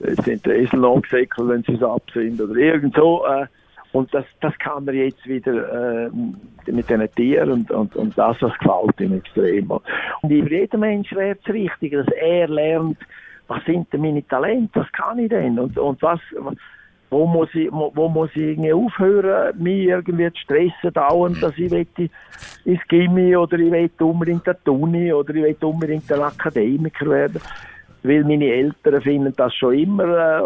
äh, 0.00 0.22
sind 0.22 0.46
die 0.46 0.50
Esel 0.50 0.80
nachgesäckelt, 0.80 1.48
wenn 1.48 1.62
sie 1.64 1.84
ab 1.84 2.02
sind 2.14 2.40
oder 2.40 2.54
irgend 2.54 2.94
so. 2.94 3.26
Äh, 3.26 3.46
und 3.92 4.12
das, 4.12 4.24
das 4.40 4.56
kann 4.58 4.86
er 4.86 4.94
jetzt 4.94 5.26
wieder 5.26 6.06
äh, 6.06 6.10
mit 6.70 6.88
diesen 6.88 7.14
Tieren 7.14 7.50
und, 7.50 7.70
und, 7.70 7.96
und 7.96 8.18
das, 8.18 8.38
das 8.38 8.52
gefällt 8.58 9.00
ihm 9.00 9.14
extrem. 9.14 9.70
Und 9.70 9.82
für 10.22 10.54
jeden 10.54 10.80
Mensch 10.80 11.12
wäre 11.12 11.36
es 11.42 11.52
richtig, 11.52 11.92
dass 11.92 12.06
er 12.08 12.48
lernt, 12.48 12.98
was 13.46 13.64
sind 13.64 13.90
denn 13.92 14.02
meine 14.02 14.26
Talente, 14.26 14.80
was 14.80 14.92
kann 14.92 15.18
ich 15.18 15.30
denn 15.30 15.58
und, 15.58 15.78
und 15.78 16.02
was, 16.02 16.20
wo 17.10 17.26
muss 17.26 17.48
ich, 17.54 17.72
wo 17.72 18.08
muss 18.08 18.30
ich 18.34 18.42
irgendwie 18.42 18.74
aufhören, 18.74 19.62
mich 19.62 19.86
irgendwie 19.86 20.30
zu 20.32 20.40
stressen 20.40 20.92
dauernd, 20.92 21.42
dass 21.42 21.56
ich 21.56 21.70
möchte 21.70 22.10
ins 22.66 22.86
Gimmi 22.88 23.34
oder 23.34 23.58
ich 23.58 23.72
will 23.72 23.90
unbedingt 24.00 24.46
eine 24.46 24.62
Tuni 24.62 25.10
oder 25.12 25.34
ich 25.34 25.42
will 25.42 25.56
unbedingt 25.62 26.12
ein 26.12 26.20
Akademiker 26.20 27.08
werden 27.08 27.40
weil 28.02 28.24
meine 28.24 28.46
Eltern 28.46 29.02
finden 29.02 29.34
das 29.36 29.54
schon 29.54 29.74
immer, 29.74 30.04
äh, 30.04 30.42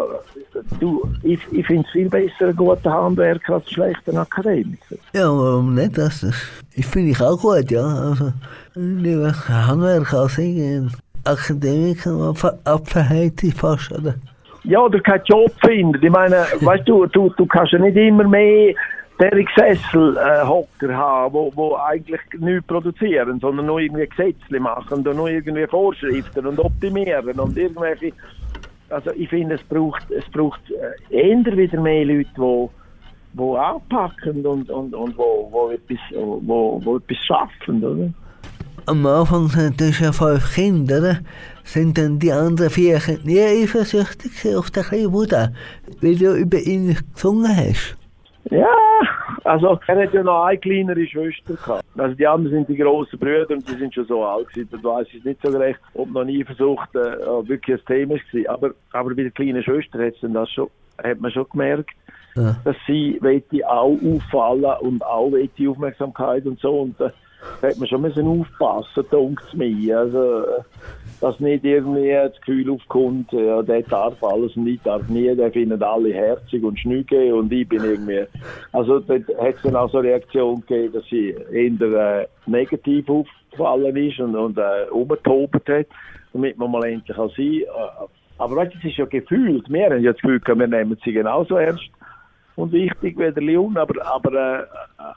du, 0.79 1.03
ich, 1.23 1.39
ich 1.51 1.65
finde 1.65 1.85
es 1.85 1.91
viel 1.91 2.09
besser, 2.09 2.47
einen 2.47 2.55
guten 2.55 2.91
Handwerker 2.91 3.55
als 3.55 3.65
einen 3.65 3.73
schlechten 3.73 4.17
Akademiker. 4.17 4.95
Ja, 5.13 5.27
warum 5.27 5.75
nicht? 5.75 5.97
Das, 5.97 6.25
ich 6.73 6.85
finde 6.85 7.11
ich 7.11 7.21
auch 7.21 7.39
gut, 7.39 7.69
ja. 7.69 7.85
Also, 7.85 8.33
lieber 8.75 9.33
Handwerker 9.47 10.21
als 10.21 10.37
ein 10.39 10.91
Akademiker 11.23 12.33
abverhält 12.65 13.41
fast, 13.55 13.91
oder? 13.91 14.15
Ja, 14.65 14.79
oder 14.79 14.99
keinen 15.01 15.23
Job 15.25 15.51
finden. 15.65 16.01
Ich 16.01 16.11
meine, 16.11 16.45
weißt 16.61 16.87
du, 16.87 17.05
du, 17.07 17.29
du 17.35 17.45
kannst 17.45 17.73
ja 17.73 17.79
nicht 17.79 17.97
immer 17.97 18.27
mehr 18.27 18.73
der 19.31 19.45
Sesselhocker 19.55 20.89
äh, 20.89 20.93
haben, 20.93 21.33
wo, 21.33 21.51
wo 21.55 21.75
eigentlich 21.75 22.21
nichts 22.39 22.67
produzieren, 22.67 23.39
sondern 23.39 23.65
nur 23.65 23.79
irgendwie 23.79 24.07
Gesetze 24.07 24.59
machen 24.59 25.05
und 25.05 25.15
nur 25.15 25.29
irgendwie 25.29 25.67
Vorschriften 25.67 26.47
und 26.47 26.59
optimieren 26.59 27.39
und 27.39 27.57
irgendwelche. 27.57 28.11
Also 28.89 29.11
ich 29.15 29.29
finde, 29.29 29.55
es 29.55 29.63
braucht, 29.63 30.09
es 30.11 30.25
braucht 30.31 30.61
äh, 30.69 31.29
eher 31.29 31.57
wieder 31.57 31.81
mehr 31.81 32.05
Leute, 32.05 32.29
die 32.35 32.69
wo 33.33 33.55
anpacken 33.55 34.45
und, 34.45 34.69
und, 34.69 34.93
und 34.93 35.17
wo, 35.17 35.47
wo, 35.51 35.69
etwas, 35.71 35.97
wo, 36.11 36.79
wo 36.83 36.97
etwas 36.97 37.17
schaffen, 37.25 37.83
oder? 37.83 38.09
Am 38.85 39.05
Anfang 39.05 39.47
sind 39.47 39.79
das 39.79 39.99
ja 39.99 40.11
fünf 40.11 40.53
Kinder? 40.53 41.19
Sind 41.63 41.97
dann 41.97 42.19
die 42.19 42.31
anderen 42.31 42.69
vier 42.69 42.99
nie 43.23 43.39
eifersüchtig 43.39 44.55
auf 44.55 44.69
den 44.71 44.83
kleinen 44.83 45.11
Bruder, 45.11 45.53
weil 46.01 46.15
du 46.17 46.35
über 46.35 46.59
ihn 46.59 46.97
gesungen 47.13 47.55
hast? 47.55 47.95
Ja, 48.51 48.67
Also, 49.43 49.79
er 49.87 50.03
hat 50.03 50.13
ja 50.13 50.23
noch 50.23 50.45
eine 50.45 50.57
kleinere 50.57 51.05
Schwester 51.05 51.55
gehabt. 51.55 51.83
Also, 51.97 52.15
die 52.15 52.25
anderen 52.25 52.55
sind 52.55 52.69
die 52.69 52.77
grossen 52.77 53.19
Brüder 53.19 53.51
und 53.51 53.67
die 53.67 53.75
sind 53.75 53.93
schon 53.93 54.05
so 54.05 54.23
alt 54.23 54.47
gewesen. 54.49 54.69
Da 54.71 54.83
weiß 54.83 55.07
ich 55.13 55.23
nicht 55.23 55.41
so 55.43 55.49
recht, 55.49 55.79
ob 55.93 56.09
noch 56.11 56.23
nie 56.23 56.43
versucht, 56.43 56.95
äh, 56.95 57.17
wirklich 57.47 57.79
ein 57.79 57.85
Thema 57.85 58.15
war. 58.15 58.53
Aber, 58.53 58.71
aber 58.93 59.15
bei 59.15 59.23
der 59.23 59.31
kleinen 59.31 59.63
Schwester 59.63 60.05
hat, 60.05 60.13
das 60.21 60.49
schon, 60.49 60.69
hat 61.03 61.19
man 61.19 61.31
schon 61.31 61.47
gemerkt, 61.51 61.95
ja. 62.35 62.55
dass 62.63 62.75
sie 62.87 63.19
auch 63.67 63.97
auffallen 64.01 64.77
und 64.79 65.05
auch 65.05 65.31
die 65.57 65.67
Aufmerksamkeit 65.67 66.45
und 66.45 66.59
so. 66.59 66.81
Und 66.81 66.99
äh, 67.01 67.09
da 67.61 67.67
hat 67.67 67.77
man 67.77 67.87
schon 67.87 68.01
müssen 68.01 68.27
aufpassen, 68.27 69.03
denkt 69.11 69.43
es 69.47 69.53
mir. 69.53 69.99
Also, 69.99 70.45
dass 71.23 71.39
nicht 71.39 71.63
irgendwie 71.63 72.11
das 72.11 72.35
Gefühl 72.41 72.69
aufkommt, 72.69 73.31
ja, 73.31 73.61
der 73.61 73.81
darf 73.83 74.21
alles 74.21 74.57
und 74.57 74.67
ich 74.67 74.81
darf 74.81 75.07
nie, 75.07 75.33
der 75.33 75.53
findet 75.53 75.81
alle 75.81 76.13
herzig 76.13 76.61
und 76.61 76.77
schnüge 76.77 77.33
und 77.33 77.49
ich 77.49 77.65
bin 77.65 77.81
irgendwie. 77.81 78.25
Also, 78.73 78.99
da 78.99 79.13
hat 79.13 79.55
es 79.55 79.61
dann 79.63 79.77
auch 79.77 79.89
so 79.89 79.99
eine 79.99 80.09
Reaktion 80.09 80.59
gegeben, 80.67 80.91
dass 80.91 81.05
sie 81.05 81.33
eher 81.53 82.19
äh, 82.21 82.27
negativ 82.45 83.09
aufgefallen 83.09 83.95
ist 83.95 84.19
und, 84.19 84.35
und 84.35 84.57
äh, 84.57 84.89
umgetobert 84.91 85.69
hat, 85.69 85.87
damit 86.33 86.57
man 86.57 86.71
mal 86.71 86.83
endlich 86.83 87.17
auch 87.17 87.33
sie. 87.37 87.61
Äh, 87.61 87.67
aber 88.37 88.57
weißt 88.57 88.75
es 88.79 88.83
ist 88.83 88.97
ja 88.97 89.05
gefühlt. 89.05 89.63
Wir 89.69 89.85
haben 89.85 90.03
ja 90.03 90.11
das 90.11 90.21
Gefühl, 90.21 90.41
wir 90.45 90.67
nehmen 90.67 90.97
sie 91.05 91.13
genauso 91.13 91.55
ernst 91.55 91.89
und 92.55 92.71
wichtig 92.71 93.17
wie 93.17 93.31
der 93.31 93.43
Leon, 93.43 93.77
aber, 93.77 94.05
aber, 94.05 94.61
äh, 94.61 94.65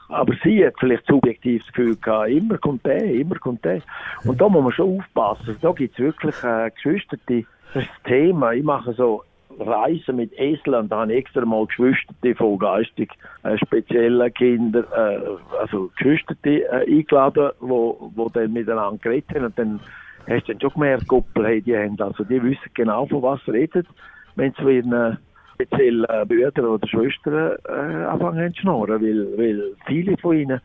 aber 0.09 0.33
sie 0.43 0.65
hat 0.65 0.73
vielleicht 0.79 1.05
subjektiv 1.05 1.63
das 1.63 1.73
Gefühl 1.73 1.95
gehabt, 1.97 2.29
immer 2.29 2.57
kommt 2.57 2.85
der, 2.85 3.03
immer 3.03 3.35
kommt 3.35 3.63
der. 3.63 3.81
Und 4.23 4.41
da 4.41 4.49
muss 4.49 4.63
man 4.63 4.71
schon 4.71 4.99
aufpassen. 4.99 5.57
Da 5.61 5.71
gibt 5.71 5.93
es 5.93 5.99
wirklich 5.99 6.35
äh, 6.43 6.71
Geschwisterte, 6.71 7.45
das 7.73 7.85
Thema. 8.05 8.53
Ich 8.53 8.63
mache 8.63 8.93
so 8.93 9.23
Reisen 9.59 10.17
mit 10.17 10.31
Eseln, 10.37 10.89
da 10.89 11.01
habe 11.01 11.13
ich 11.13 11.19
extra 11.19 11.45
mal 11.45 11.65
Geschwisterte 11.65 12.35
von 12.35 12.59
geistig 12.59 13.11
äh, 13.43 13.57
speziellen 13.57 14.33
Kindern, 14.33 14.85
äh, 14.95 15.19
also 15.59 15.89
Geschwisterte 15.95 16.63
äh, 16.65 16.85
eingeladen, 16.87 17.51
wo, 17.59 18.11
wo 18.15 18.29
dann 18.29 18.53
miteinander 18.53 18.99
geredet 19.01 19.29
haben 19.35 19.45
und 19.45 19.57
dann 19.57 19.79
hast 20.27 20.47
du 20.47 20.53
dann 20.53 20.61
schon 20.61 20.73
gemerkt, 20.73 21.07
Kuppel, 21.07 21.45
hey, 21.45 21.61
die 21.61 21.75
haben, 21.75 21.99
also 21.99 22.23
die 22.23 22.41
wissen 22.43 22.69
genau, 22.73 23.05
von 23.07 23.21
was 23.21 23.39
sie 23.45 23.51
reden, 23.51 23.87
wenn 24.35 24.53
sie 24.53 24.75
ihren 24.75 25.17
speziell 25.57 26.05
äh, 26.05 26.25
Brüder 26.25 26.69
oder 26.69 26.87
Schwestern 26.87 27.57
äh, 27.67 28.05
anfangen 28.05 28.53
zu 28.53 28.61
schnurren, 28.61 29.01
weil, 29.01 29.37
weil 29.37 29.63
viele 29.85 30.17
von 30.17 30.37
ihnen 30.37 30.61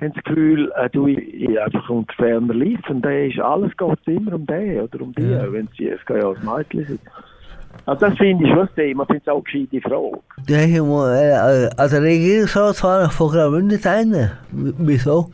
haben 0.00 0.12
das 0.12 0.24
Gefühl, 0.24 0.72
äh, 0.76 0.90
du 0.90 1.06
ich 1.06 1.60
einfach 1.60 1.88
unter 1.88 2.14
ferner 2.14 2.54
liefen, 2.54 3.00
der 3.00 3.28
ist, 3.28 3.40
alles 3.40 3.76
geht 3.76 3.98
immer 4.06 4.34
um 4.34 4.46
den 4.46 4.80
oder 4.80 5.00
um 5.00 5.14
die, 5.14 5.22
ja. 5.22 5.50
wenn 5.52 5.68
sie, 5.76 5.88
es 5.88 6.04
kann 6.04 6.18
ja 6.18 6.28
als 6.28 6.42
Mädchen 6.42 6.86
sein. 6.86 6.98
Also 7.86 8.06
das 8.06 8.16
finde 8.18 8.44
ich 8.44 8.50
schon 8.50 8.60
das 8.60 8.74
Thema, 8.74 9.04
finde 9.06 9.22
ich 9.24 9.30
auch 9.30 9.42
eine 9.52 9.66
gescheite 9.66 9.80
Frage. 9.80 10.20
Ja, 10.48 10.60
ich 10.60 10.80
muss, 10.80 11.08
äh, 11.08 11.70
also 11.76 11.96
Regierungsratsfahrer 11.98 13.10
von 13.10 13.30
Graubünden 13.30 13.78
sein, 13.78 14.30
wieso? 14.50 15.30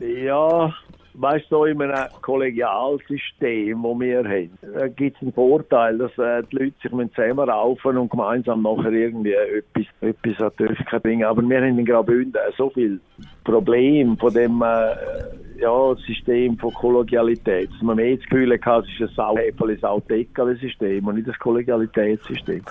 Ja, 0.00 0.72
weißt 1.14 1.46
du, 1.50 1.64
in 1.64 1.82
einem 1.82 2.08
Kollegialsystem, 2.20 3.82
das 3.82 4.00
wir 4.00 4.18
haben, 4.18 4.58
äh, 4.76 4.90
gibt 4.90 5.16
es 5.16 5.22
einen 5.22 5.32
Vorteil, 5.32 5.98
dass 5.98 6.16
äh, 6.18 6.42
die 6.50 6.56
Leute 6.56 6.74
sich 6.82 7.14
zusammenraufen 7.14 7.98
und 7.98 8.10
gemeinsam 8.10 8.62
nachher 8.62 8.92
irgendwie 8.92 9.32
etwas, 9.32 9.86
etwas 10.00 10.40
an 10.40 10.52
die 10.58 10.64
Öffentlichkeit 10.64 11.02
bringen. 11.02 11.24
Aber 11.24 11.42
wir 11.42 11.60
haben 11.60 11.78
in 11.78 11.84
Graubünden 11.84 12.40
so 12.56 12.70
viel 12.70 13.00
Probleme 13.44 14.16
von 14.16 14.32
dem 14.32 14.62
äh, 14.62 15.60
ja, 15.60 15.94
System 16.06 16.56
von 16.58 16.72
Kollegialität, 16.74 17.70
dass 17.70 17.82
man 17.82 17.96
mehr 17.96 18.16
das 18.16 18.24
Gefühl 18.26 18.58
hat, 18.60 18.84
es 18.84 18.90
ist 18.92 19.10
ein 19.10 19.14
Sauhäferli, 19.14 19.76
Saudeckerli-System 19.76 21.06
und 21.06 21.16
nicht 21.16 21.28
das 21.28 21.38
Kollegialitätssystem. 21.38 22.62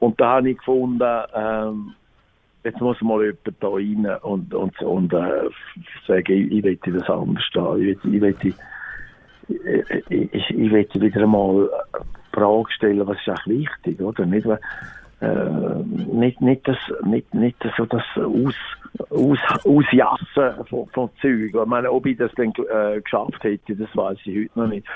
Und 0.00 0.20
da 0.20 0.36
habe 0.36 0.50
ich 0.50 0.58
gefunden, 0.58 1.02
ähm, 1.34 1.94
jetzt 2.64 2.80
muss 2.80 3.00
mal 3.00 3.24
jemand 3.24 3.40
da 3.60 3.68
rein 3.68 4.06
und, 4.22 4.54
und, 4.54 4.82
und 4.82 5.12
äh, 5.12 5.48
sagen, 6.06 6.50
ich, 6.50 6.64
ich 6.64 6.80
das 6.80 7.08
anders 7.08 7.44
stehen. 7.44 7.88
Ich 7.88 8.04
will, 8.04 8.14
ich 8.14 8.44
will, 8.44 8.54
ich, 9.48 10.32
ich, 10.32 10.50
ich 10.50 10.70
will 10.72 10.86
wieder 10.94 11.22
einmal 11.22 11.70
Frage 12.32 12.70
stellen, 12.70 13.06
was 13.06 13.16
ist 13.18 13.28
eigentlich 13.28 13.68
wichtig, 13.68 14.00
oder? 14.00 14.26
Nicht, 14.26 14.46
äh, 15.20 15.82
nicht, 16.12 16.40
nicht, 16.40 16.68
das, 16.68 16.76
nicht, 17.04 17.32
nicht 17.34 17.56
so 17.76 17.86
das 17.86 18.04
Aus, 18.16 18.54
Aus, 19.10 19.38
Ausjassen 19.64 20.64
von, 20.66 20.86
von 20.88 21.10
Zeug. 21.20 21.50
Ich 21.54 21.66
meine, 21.66 21.90
ob 21.90 22.06
ich 22.06 22.16
das 22.16 22.30
dann 22.36 22.52
äh, 22.70 23.00
geschafft 23.00 23.42
hätte, 23.42 23.74
das 23.74 23.88
weiß 23.94 24.18
ich 24.24 24.44
heute 24.44 24.58
noch 24.58 24.68
nicht. 24.68 24.86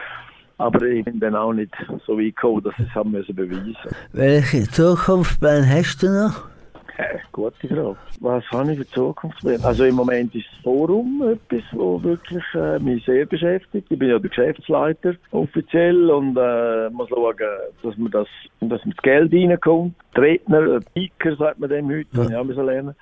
Aber 0.59 0.83
ich 0.83 1.05
bin 1.05 1.19
dann 1.19 1.35
auch 1.35 1.53
nicht 1.53 1.75
so 2.07 2.17
weit 2.17 2.37
gekommen, 2.37 2.63
dass 2.63 2.75
ich 2.79 2.87
es 2.87 2.95
haben 2.95 3.11
müssen 3.11 3.35
beweisen. 3.35 3.75
Welche 4.13 4.63
Zukunftspläne 4.69 5.67
hast 5.67 6.03
du 6.03 6.09
noch? 6.09 6.52
Äh, 6.99 7.19
gute 7.33 7.69
Frage. 7.69 7.97
Was 8.21 8.45
habe 8.51 8.73
ich 8.73 8.79
für 8.79 8.87
Zukunftspläne? 8.89 9.65
Also 9.65 9.85
im 9.85 9.95
Moment 9.95 10.35
ist 10.35 10.47
das 10.53 10.63
Forum 10.63 11.23
etwas, 11.23 11.63
das 11.71 12.03
wirklich 12.03 12.45
äh, 12.55 12.79
mich 12.79 13.05
sehr 13.05 13.25
beschäftigt. 13.25 13.87
Ich 13.91 13.99
bin 13.99 14.09
ja 14.09 14.19
der 14.19 14.29
Geschäftsleiter 14.29 15.15
offiziell 15.31 16.11
und 16.11 16.37
äh, 16.37 16.91
muss 16.91 17.09
schauen, 17.09 17.37
dass 17.83 17.97
man 17.97 18.11
das, 18.11 18.29
dass 18.61 18.85
man 18.85 18.95
das 18.95 19.03
Geld 19.03 19.33
reinkommt. 19.33 19.95
Die 20.17 20.21
Redner, 20.21 20.81
Speaker 20.91 21.37
sagt 21.37 21.61
man 21.61 21.71
dem 21.71 21.89
heute, 21.89 22.09
ja. 22.13 22.25
kann 22.25 22.51
ich 22.51 22.59
auch 22.59 22.63
lernen. 22.63 22.95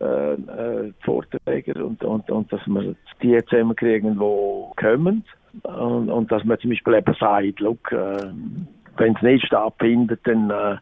Äh, 0.00 0.32
äh, 0.34 0.92
Vorträger 1.00 1.84
und, 1.84 2.04
und, 2.04 2.30
und 2.30 2.52
dass 2.52 2.64
wir 2.66 2.94
die 3.20 3.44
zusammenkriegen, 3.46 4.12
die 4.14 4.80
kommen. 4.80 5.24
Und, 5.64 6.08
und 6.08 6.30
dass 6.30 6.44
man 6.44 6.60
zum 6.60 6.70
Beispiel 6.70 6.94
eben 6.94 7.14
sagt, 7.18 7.58
look, 7.58 7.90
äh, 7.90 8.30
wenn 8.96 9.16
es 9.16 9.22
nicht 9.22 9.46
stattfindet, 9.46 10.20
dann 10.22 10.50
äh, 10.50 10.76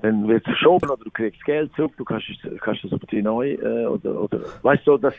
dann 0.00 0.28
wird 0.28 0.46
es 0.46 0.52
verschoben 0.52 0.88
oder 0.90 1.04
du 1.04 1.10
kriegst 1.10 1.44
Geld 1.44 1.72
zurück, 1.74 1.92
du 1.96 2.04
kannst, 2.04 2.26
kannst 2.60 2.84
das 2.84 2.92
auf 2.92 3.00
die 3.10 3.22
neu 3.22 3.52
äh, 3.54 3.86
oder, 3.86 4.22
oder 4.22 4.40
weißt 4.62 4.86
du, 4.86 4.96
dass 4.96 5.14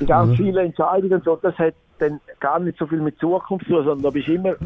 die 0.00 0.06
ganz 0.06 0.32
mhm. 0.32 0.36
viele 0.36 0.62
Entscheidungen 0.62 1.22
so, 1.24 1.36
das 1.36 1.56
hat 1.58 1.74
dann 1.98 2.20
gar 2.40 2.58
nicht 2.58 2.78
so 2.78 2.86
viel 2.86 3.00
mit 3.00 3.18
Zukunft 3.18 3.66
zu 3.66 3.72
tun, 3.72 3.84
sondern 3.84 4.02
da 4.02 4.10
bist 4.10 4.28
immer 4.28 4.56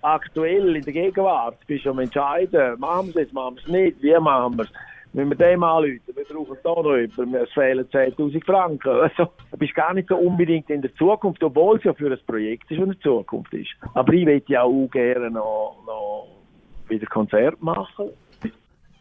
aktuell 0.00 0.76
in 0.76 0.82
der 0.82 0.92
Gegenwart, 0.92 1.58
du 1.60 1.66
bist 1.66 1.86
am 1.86 1.98
entscheiden, 1.98 2.78
machen 2.78 3.14
wir 3.14 3.22
es, 3.22 3.32
machen 3.32 3.56
wir 3.56 3.62
es 3.62 3.68
nicht, 3.68 4.02
wie 4.02 4.18
machen 4.18 4.56
wir 4.56 4.64
es. 4.64 4.72
Wenn 5.12 5.28
wir 5.28 5.36
dem 5.36 5.62
anrufen, 5.62 6.00
wir 6.06 6.24
brauchen 6.24 6.58
da 6.64 6.70
noch 6.70 6.96
jemanden, 6.96 7.34
es 7.36 7.52
fehlen 7.52 7.88
10.000 7.88 8.44
Franken. 8.44 8.90
Also, 9.00 9.30
du 9.52 9.56
bist 9.58 9.72
gar 9.76 9.94
nicht 9.94 10.08
so 10.08 10.16
unbedingt 10.16 10.68
in 10.70 10.82
der 10.82 10.92
Zukunft, 10.94 11.40
obwohl 11.44 11.76
es 11.76 11.84
ja 11.84 11.94
für 11.94 12.10
ein 12.10 12.18
Projekt 12.26 12.68
ist, 12.68 12.78
das 12.78 12.84
in 12.84 12.92
der 12.92 13.00
Zukunft 13.00 13.54
ist. 13.54 13.70
Aber 13.94 14.12
ich 14.12 14.24
möchte 14.24 14.54
ja 14.54 14.64
auch 14.64 14.88
gerne 14.90 15.30
noch, 15.30 15.76
noch 15.86 16.26
wieder 16.88 17.06
Konzert 17.06 17.62
machen 17.62 18.10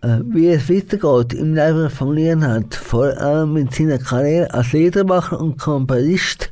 wie 0.04 0.50
es 0.50 0.70
weitergeht 0.70 1.34
im 1.34 1.54
Leben 1.54 1.90
von 1.90 2.14
Leonhard, 2.14 2.76
vor 2.76 3.18
allem 3.18 3.54
mit 3.54 3.74
seiner 3.74 3.98
Karriere 3.98 4.54
als 4.54 4.74
Liedermacher 4.74 5.40
und 5.40 5.58
Komponist, 5.58 6.52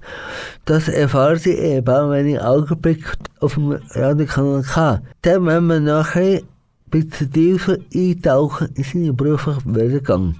das 0.63 0.87
erfahren 0.87 1.37
Sie 1.37 1.55
eben, 1.55 2.09
wenn 2.11 2.27
ich 2.27 2.39
Augenblick 2.39 3.03
auf 3.41 3.55
dem 3.55 3.77
Radiokanal 3.89 4.63
K. 4.63 5.01
Dann 5.23 5.45
werden 5.45 5.67
wir 5.67 5.79
nachher 5.81 6.39
ein 6.39 6.47
bisschen 6.89 7.31
tiefer 7.33 7.77
eintauchen 7.93 8.69
in 8.75 8.83
seinen 8.83 9.15
beruflichen 9.17 9.75
Werdegang. 9.75 10.35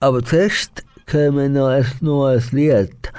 Aber 0.00 0.22
zuerst 0.22 0.84
hören 1.06 1.36
wir 1.36 1.48
noch 1.48 1.68
ein 1.68 1.86
neues 2.02 2.52
Lied. 2.52 3.12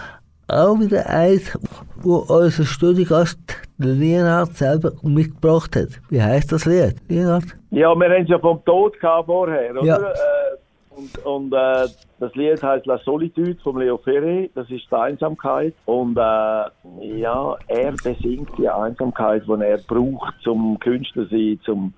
Auch 0.47 0.80
wieder 0.80 1.08
eins, 1.08 1.58
wo 1.95 2.17
unser 2.17 2.65
Studiogast 2.65 3.39
Leonhard 3.78 4.56
selber 4.56 4.92
mitgebracht 5.04 5.76
hat. 5.76 6.02
Wie 6.10 6.22
heißt 6.22 6.52
das 6.52 6.66
Lied, 6.66 6.96
Leonhard? 7.08 7.46
Ja, 7.72 7.94
wir 7.96 8.10
haben 8.10 8.24
es 8.24 8.30
ja 8.30 8.40
vom 8.40 8.63
Tod 8.66 9.00
gehabt 9.00 9.28
vorher, 9.28 9.72
oder? 9.72 9.84
Ja. 9.84 9.98
Äh, 9.98 10.58
und, 10.96 11.26
und 11.26 11.54
äh, 11.54 11.88
das 12.20 12.34
Lied 12.34 12.62
heißt 12.63 12.88
La 12.88 12.98
Solitude 12.98 13.58
von 13.63 13.78
Leo 13.78 13.98
Ferre, 13.98 14.50
das 14.56 14.68
ist 14.72 14.86
die 14.90 14.96
Einsamkeit. 14.96 15.76
Und 15.86 16.18
äh, 16.18 17.20
ja, 17.20 17.56
er 17.68 17.92
besingt 17.92 18.50
die 18.58 18.68
Einsamkeit, 18.68 19.44
die 19.48 19.63
er 19.63 19.78
braucht 19.78 20.34
zum 20.42 20.80
Künstler 20.80 21.26
sein, 21.30 21.60
zum 21.63 21.94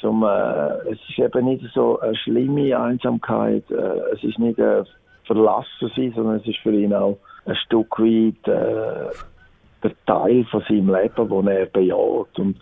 zum, 0.00 0.22
äh, 0.22 0.92
es 0.92 0.98
ist 1.08 1.18
eben 1.18 1.44
nicht 1.44 1.64
so 1.74 2.00
eine 2.00 2.16
schlimme 2.16 2.78
Einsamkeit, 2.78 3.70
äh, 3.70 4.14
es 4.14 4.24
ist 4.24 4.38
nicht 4.38 4.58
ein 4.58 4.86
Verlassen 5.26 5.92
sein, 5.94 6.12
sondern 6.14 6.36
es 6.36 6.46
ist 6.46 6.58
für 6.58 6.72
ihn 6.72 6.94
auch 6.94 7.18
ein 7.44 7.54
Stück 7.56 7.98
weit 7.98 8.48
äh, 8.48 9.10
der 9.82 9.92
Teil 10.06 10.44
von 10.50 10.62
seinem 10.68 10.94
Leben, 10.94 11.28
den 11.28 11.48
er 11.48 11.66
bejaht. 11.66 12.38
Und, 12.38 12.56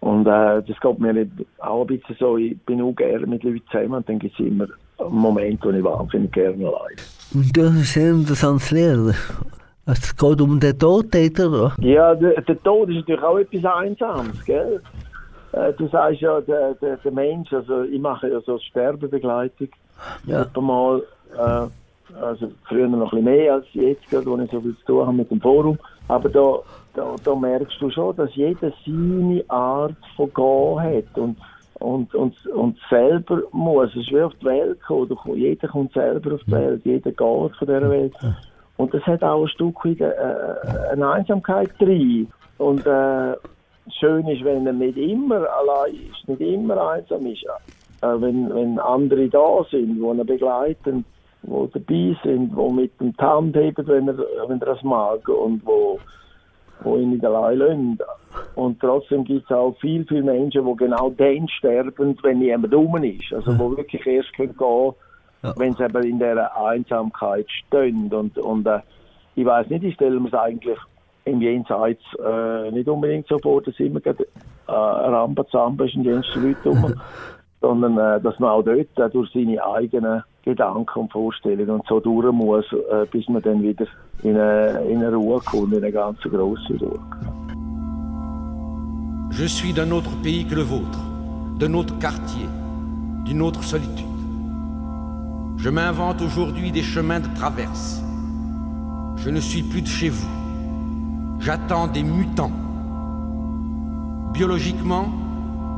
und 0.00 0.26
äh, 0.26 0.62
das 0.62 0.80
geht 0.80 0.98
mir 0.98 1.26
auch 1.58 1.82
ein 1.82 1.86
bisschen 1.86 2.16
so, 2.18 2.36
ich 2.36 2.58
bin 2.62 2.82
auch 2.82 2.94
gerne 2.94 3.26
mit 3.26 3.42
Leuten 3.42 3.62
zusammen 3.70 3.94
und 3.94 4.08
dann 4.08 4.18
gibt 4.18 4.38
es 4.38 4.46
immer 4.46 4.66
Momente, 5.08 5.68
wo 5.68 5.72
ich 5.72 5.84
wahnsinnig 5.84 6.32
gerne 6.32 6.66
allein 6.66 6.96
Und 7.34 7.56
das 7.56 7.74
ist 7.74 7.92
sehr 7.92 8.10
interessant 8.10 8.70
lernen. 8.70 9.14
Also 9.86 10.02
es 10.02 10.16
geht 10.16 10.40
um 10.40 10.58
den 10.58 10.78
Tod, 10.78 11.14
oder? 11.14 11.74
Ja, 11.80 12.14
der, 12.14 12.40
der 12.42 12.62
Tod 12.62 12.88
ist 12.88 12.96
natürlich 12.96 13.22
auch 13.22 13.38
etwas 13.38 13.64
Einsames, 13.64 14.44
gell? 14.44 14.82
Äh, 15.52 15.72
du 15.74 15.86
sagst 15.88 16.20
ja, 16.20 16.40
der, 16.40 16.74
der, 16.74 16.96
der 16.96 17.12
Mensch, 17.12 17.52
also 17.52 17.82
ich 17.82 18.00
mache 18.00 18.28
ja 18.28 18.40
so 18.40 18.58
Sterbebegleitung. 18.58 19.68
Ja. 20.26 20.46
Mal, 20.60 21.02
äh, 21.36 22.20
also 22.20 22.52
früher 22.68 22.88
noch 22.88 23.12
ein 23.12 23.24
bisschen 23.24 23.24
mehr 23.24 23.54
als 23.54 23.66
jetzt, 23.72 24.08
gerade, 24.10 24.26
wo 24.26 24.36
ich 24.38 24.50
so 24.50 24.60
viel 24.60 24.76
zu 24.78 24.84
tun 24.86 25.06
habe 25.06 25.16
mit 25.16 25.30
dem 25.30 25.40
Forum. 25.40 25.78
Aber 26.08 26.28
da, 26.28 26.58
da, 26.94 27.16
da 27.22 27.34
merkst 27.34 27.80
du 27.80 27.90
schon, 27.90 28.16
dass 28.16 28.34
jeder 28.34 28.72
seine 28.84 29.44
Art 29.48 29.96
von 30.16 30.32
Gehen 30.32 30.80
hat. 30.80 31.18
Und 31.18 31.36
und, 31.78 32.14
und, 32.14 32.46
und 32.46 32.78
selber 32.88 33.42
muss. 33.52 33.90
Es 33.90 33.96
ist 33.96 34.10
wie 34.10 34.22
auf 34.22 34.32
die 34.40 34.46
Welt 34.46 34.80
kommen. 34.82 35.16
Jeder 35.34 35.68
kommt 35.68 35.92
selber 35.92 36.34
auf 36.34 36.40
die 36.46 36.52
Welt, 36.52 36.82
jeder 36.84 37.10
geht 37.10 37.18
von 37.18 37.50
dieser 37.60 37.90
Welt. 37.90 38.14
Und 38.76 38.92
das 38.92 39.02
hat 39.02 39.22
auch 39.22 39.42
ein 39.42 39.48
Stück 39.48 39.84
weit 39.84 40.00
äh, 40.00 40.90
eine 40.92 41.10
Einsamkeit 41.10 41.70
drin. 41.78 42.28
Und 42.58 42.86
äh, 42.86 43.34
schön 43.98 44.26
ist, 44.28 44.44
wenn 44.44 44.66
er 44.66 44.72
nicht 44.72 44.96
immer 44.96 45.46
allein 45.50 45.94
ist, 45.94 46.28
nicht 46.28 46.40
immer 46.40 46.90
einsam 46.90 47.26
ist. 47.26 47.44
Äh, 48.02 48.20
wenn, 48.20 48.54
wenn 48.54 48.78
andere 48.78 49.28
da 49.28 49.64
sind, 49.70 49.96
die 49.96 50.00
ihn 50.00 50.26
begleiten, 50.26 51.04
die 51.42 51.70
dabei 51.72 52.16
sind, 52.22 52.52
die 52.56 52.72
mit 52.72 53.00
dem 53.00 53.16
Tand 53.16 53.56
heben, 53.56 53.86
wenn 53.86 54.08
er, 54.08 54.18
wenn 54.48 54.60
er 54.60 54.66
das 54.66 54.82
mag 54.82 55.28
und 55.28 55.64
wo, 55.64 55.98
wo 56.80 56.96
ihn 56.96 57.10
nicht 57.10 57.24
allein 57.24 57.58
lassen. 57.58 57.98
Und 58.54 58.80
trotzdem 58.80 59.24
gibt 59.24 59.44
es 59.50 59.56
auch 59.56 59.76
viel, 59.80 60.04
viele 60.06 60.22
Menschen, 60.22 60.66
die 60.66 60.76
genau 60.76 61.10
dann 61.10 61.48
sterben, 61.48 62.18
wenn 62.22 62.40
jemand 62.40 62.74
rum 62.74 63.02
ist. 63.02 63.32
Also, 63.32 63.58
wo 63.58 63.76
wirklich 63.76 64.06
erst 64.06 64.32
gehen 64.34 64.56
können, 64.56 64.92
ja. 65.42 65.54
wenn 65.56 65.74
sie 65.74 65.84
eben 65.84 66.02
in 66.02 66.18
dieser 66.18 66.56
Einsamkeit 66.56 67.46
stehen. 67.50 68.12
Und, 68.12 68.36
und 68.38 68.66
äh, 68.66 68.80
ich 69.34 69.44
weiß 69.44 69.68
nicht, 69.68 69.84
ich 69.84 69.94
stelle 69.94 70.18
mir 70.18 70.28
es 70.28 70.34
eigentlich 70.34 70.78
im 71.26 71.40
Jenseits 71.40 72.02
äh, 72.24 72.70
nicht 72.70 72.88
unbedingt 72.88 73.26
so 73.28 73.38
vor, 73.38 73.60
dass 73.60 73.78
immer 73.80 74.00
gerade 74.00 74.24
äh, 74.68 74.72
Rambazamba 74.72 75.84
ist 75.84 75.96
und 75.96 76.04
die 76.04 76.10
Leute 76.10 76.68
rum, 76.68 76.94
sondern 77.60 77.98
äh, 77.98 78.20
dass 78.20 78.38
man 78.38 78.50
auch 78.50 78.62
dort 78.62 78.98
äh, 78.98 79.10
durch 79.10 79.30
seine 79.32 79.64
eigenen 79.64 80.22
Äh, 80.46 80.54
bis 83.10 83.28
man 83.28 83.42
dann 83.42 83.62
wieder 83.62 83.86
in 84.22 84.36
eine, 84.36 85.40
kommt, 85.44 85.72
in 85.72 85.84
eine. 85.84 85.96
Je 89.30 89.44
suis 89.44 89.72
d'un 89.72 89.90
autre 89.90 90.10
pays 90.22 90.44
que 90.44 90.54
le 90.54 90.62
vôtre, 90.62 91.00
d'un 91.58 91.74
autre 91.74 91.98
quartier, 91.98 92.48
d'une 93.24 93.42
autre 93.42 93.64
solitude. 93.64 94.06
Je 95.56 95.68
m'invente 95.68 96.22
aujourd'hui 96.22 96.70
des 96.70 96.82
chemins 96.82 97.18
de 97.18 97.28
traverse. 97.34 98.00
Je 99.16 99.30
ne 99.30 99.40
suis 99.40 99.62
plus 99.62 99.82
de 99.82 99.88
chez 99.88 100.10
vous. 100.10 100.28
J'attends 101.40 101.88
des 101.88 102.04
mutants. 102.04 102.52
Biologiquement, 104.32 105.06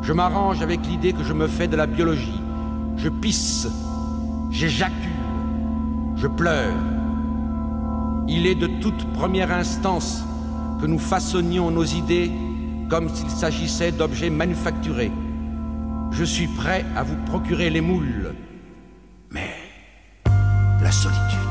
je 0.02 0.12
m'arrange 0.12 0.62
avec 0.62 0.86
l'idée 0.86 1.14
que 1.14 1.22
je 1.22 1.32
me 1.32 1.46
fais 1.46 1.68
de 1.68 1.76
la 1.76 1.86
biologie. 1.86 2.40
Je 2.96 3.08
pisse, 3.08 3.66
j'éjacule, 4.50 4.94
je 6.16 6.26
pleure. 6.26 6.74
Il 8.28 8.46
est 8.46 8.54
de 8.54 8.66
toute 8.66 9.04
première 9.12 9.52
instance 9.52 10.22
que 10.80 10.86
nous 10.86 10.98
façonnions 10.98 11.70
nos 11.70 11.84
idées 11.84 12.30
comme 12.88 13.08
s'il 13.14 13.30
s'agissait 13.30 13.92
d'objets 13.92 14.30
manufacturés. 14.30 15.12
Je 16.10 16.24
suis 16.24 16.46
prêt 16.46 16.84
à 16.96 17.02
vous 17.02 17.16
procurer 17.26 17.70
les 17.70 17.80
moules, 17.80 18.34
mais 19.30 19.54
la 20.82 20.90
solitude. 20.90 21.47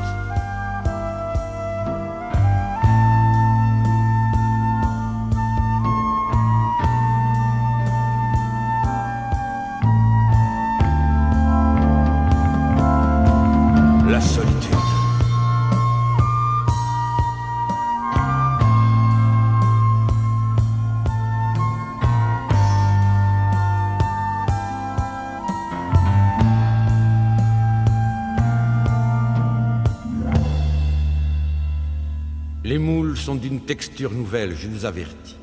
Sont 33.68 33.74
d'une 33.74 33.76
texture 33.76 34.12
nouvelle, 34.12 34.56
je 34.56 34.68
vous 34.68 34.84
avertis. 34.84 35.36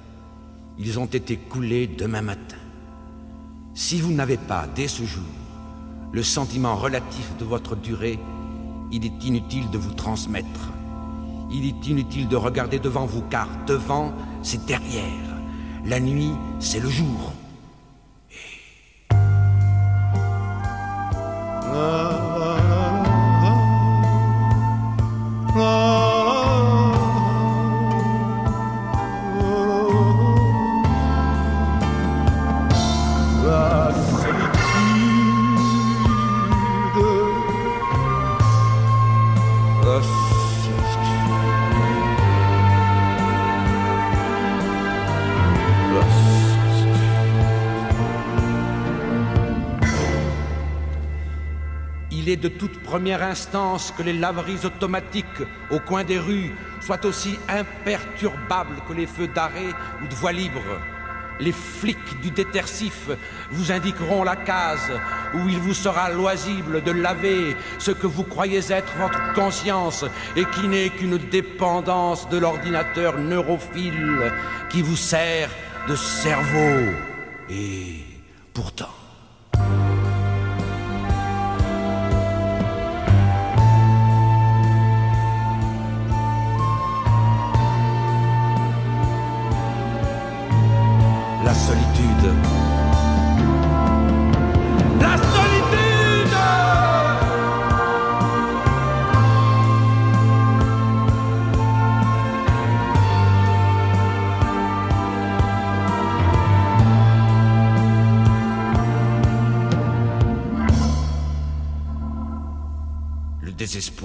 Ils 0.79 0.99
ont 0.99 1.05
été 1.05 1.37
coulés 1.37 1.87
demain 1.87 2.21
matin. 2.21 2.57
Si 3.75 4.01
vous 4.01 4.13
n'avez 4.13 4.37
pas, 4.37 4.67
dès 4.75 4.87
ce 4.87 5.03
jour, 5.03 5.23
le 6.11 6.23
sentiment 6.23 6.75
relatif 6.75 7.37
de 7.37 7.45
votre 7.45 7.75
durée, 7.75 8.19
il 8.91 9.05
est 9.05 9.23
inutile 9.25 9.69
de 9.71 9.77
vous 9.77 9.93
transmettre. 9.93 10.71
Il 11.51 11.65
est 11.65 11.87
inutile 11.87 12.27
de 12.27 12.35
regarder 12.35 12.79
devant 12.79 13.05
vous, 13.05 13.21
car 13.29 13.47
devant, 13.67 14.11
c'est 14.41 14.65
derrière. 14.65 15.03
La 15.85 15.99
nuit, 15.99 16.31
c'est 16.59 16.79
le 16.79 16.89
jour. 16.89 17.33
De 52.35 52.47
toute 52.47 52.81
première 52.81 53.23
instance 53.23 53.93
que 53.97 54.03
les 54.03 54.13
laveries 54.13 54.65
automatiques 54.65 55.25
au 55.69 55.79
coin 55.79 56.03
des 56.03 56.19
rues 56.19 56.51
soient 56.81 57.05
aussi 57.05 57.37
imperturbables 57.47 58.81
que 58.87 58.93
les 58.93 59.07
feux 59.07 59.27
d'arrêt 59.27 59.73
ou 60.03 60.07
de 60.07 60.15
voie 60.15 60.31
libre. 60.31 60.61
Les 61.39 61.51
flics 61.51 62.21
du 62.21 62.31
détersif 62.31 63.09
vous 63.51 63.71
indiqueront 63.71 64.23
la 64.23 64.37
case 64.37 64.91
où 65.33 65.49
il 65.49 65.59
vous 65.59 65.73
sera 65.73 66.09
loisible 66.09 66.81
de 66.81 66.91
laver 66.91 67.57
ce 67.77 67.91
que 67.91 68.07
vous 68.07 68.23
croyez 68.23 68.61
être 68.71 68.93
votre 68.97 69.33
conscience 69.33 70.05
et 70.37 70.45
qui 70.45 70.67
n'est 70.67 70.89
qu'une 70.89 71.17
dépendance 71.17 72.29
de 72.29 72.37
l'ordinateur 72.37 73.17
neurophile 73.17 74.31
qui 74.69 74.81
vous 74.81 74.95
sert 74.95 75.49
de 75.89 75.95
cerveau. 75.95 76.93
Et 77.49 78.05
pourtant, 78.53 78.93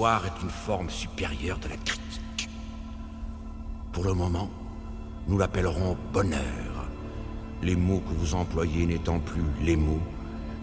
est 0.09 0.41
une 0.41 0.49
forme 0.49 0.89
supérieure 0.89 1.59
de 1.59 1.69
la 1.69 1.77
critique. 1.77 2.49
Pour 3.91 4.03
le 4.03 4.13
moment, 4.13 4.49
nous 5.27 5.37
l'appellerons 5.37 5.95
bonheur, 6.11 6.87
les 7.61 7.75
mots 7.75 7.99
que 7.99 8.13
vous 8.15 8.33
employez 8.33 8.87
n'étant 8.87 9.19
plus 9.19 9.43
les 9.61 9.75
mots, 9.75 10.01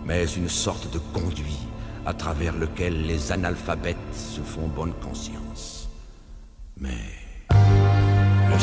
mais 0.05 0.25
une 0.25 0.49
sorte 0.49 0.93
de 0.93 0.99
conduit 0.99 1.61
à 2.05 2.15
travers 2.15 2.57
lequel 2.57 3.07
les 3.07 3.31
analphabètes 3.31 3.97
se 4.13 4.41
font 4.41 4.67
bonne 4.67 4.95
conscience. 4.95 5.89
Mais 6.81 6.99
la 7.51 8.59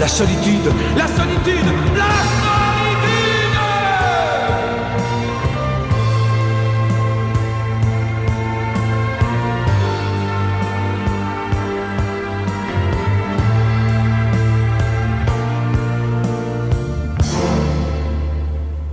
La 0.00 0.08
solitude, 0.08 0.64
la 0.96 1.06
solitude, 1.06 1.56
la 1.94 2.08
solitude 2.40 3.20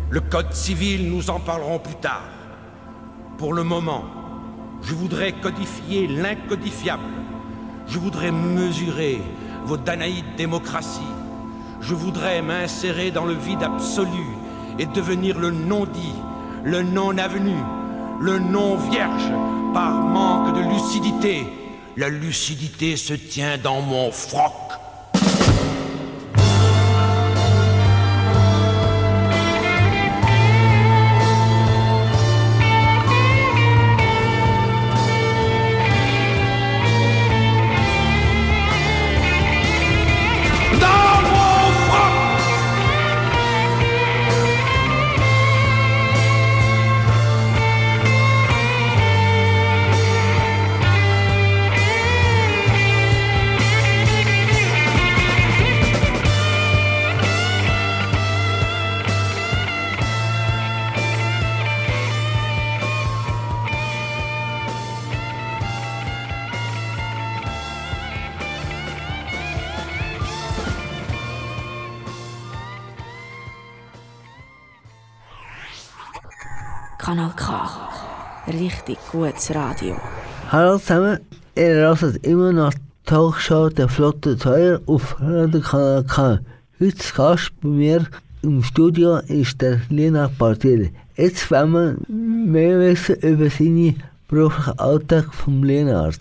Le 0.10 0.20
code 0.20 0.52
civil, 0.52 1.10
nous 1.10 1.30
en 1.30 1.40
parlerons 1.40 1.80
plus 1.80 1.96
tard. 1.96 2.24
Pour 3.38 3.54
le 3.54 3.64
moment, 3.64 4.04
Je 4.82 4.94
voudrais 4.94 5.32
codifier 5.32 6.08
l'incodifiable. 6.08 7.04
Je 7.88 7.98
voudrais 7.98 8.34
mesurer 8.34 9.22
vos 9.68 9.78
danaïdes 9.78 10.36
démocraties. 10.38 11.14
Je 11.82 11.94
voudrais 11.94 12.42
m'insérer 12.42 13.12
dans 13.12 13.26
le 13.26 13.34
vide 13.34 13.64
absolu 13.64 14.26
et 14.80 14.86
devenir 14.86 15.38
le 15.38 15.52
non-dit, 15.52 16.16
le 16.64 16.84
non-avenu, 16.84 17.58
le 18.22 18.40
non-vierge 18.40 19.30
par 19.74 19.92
manque 19.92 20.56
de 20.56 20.62
lucidité. 20.62 21.46
La 21.98 22.08
lucidité 22.08 22.96
se 22.96 23.14
tient 23.14 23.58
dans 23.58 23.82
mon 23.82 24.10
froc. 24.12 24.54
Gutes 79.18 79.50
Radio. 79.56 79.96
Hallo 80.52 80.78
zusammen, 80.78 81.20
ihr 81.56 81.74
hört 81.74 82.18
immer 82.24 82.52
noch 82.52 82.72
die 82.72 83.06
Talkshow 83.08 83.68
der 83.70 83.90
Flotte 83.90 84.38
Teuer 84.38 84.80
auf 84.86 85.16
Radio 85.20 85.60
Kanal 85.60 86.04
K. 86.04 86.40
Heute 86.80 87.14
Gast 87.16 87.52
bei 87.62 87.68
mir 87.68 88.06
im 88.44 88.62
Studio 88.62 89.18
ist 89.28 89.60
der 89.60 89.80
Leonard 89.90 90.38
Bartieri. 90.38 90.92
Jetzt 91.16 91.50
wollen 91.50 91.72
wir 91.72 91.96
mehr 92.08 92.80
wissen 92.80 93.16
über 93.22 93.50
seinen 93.50 94.04
beruflichen 94.30 94.78
Alltag 94.78 95.34
vom 95.34 95.64
Leonard. 95.64 96.20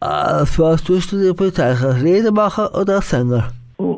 Als 0.00 0.58
was 0.58 0.84
tust 0.84 1.12
du 1.12 1.16
dir 1.16 1.32
bezeichnen? 1.32 1.92
Als 1.92 2.02
Liedermacher 2.02 2.78
oder 2.78 2.96
als 2.96 3.08
Sänger? 3.08 3.48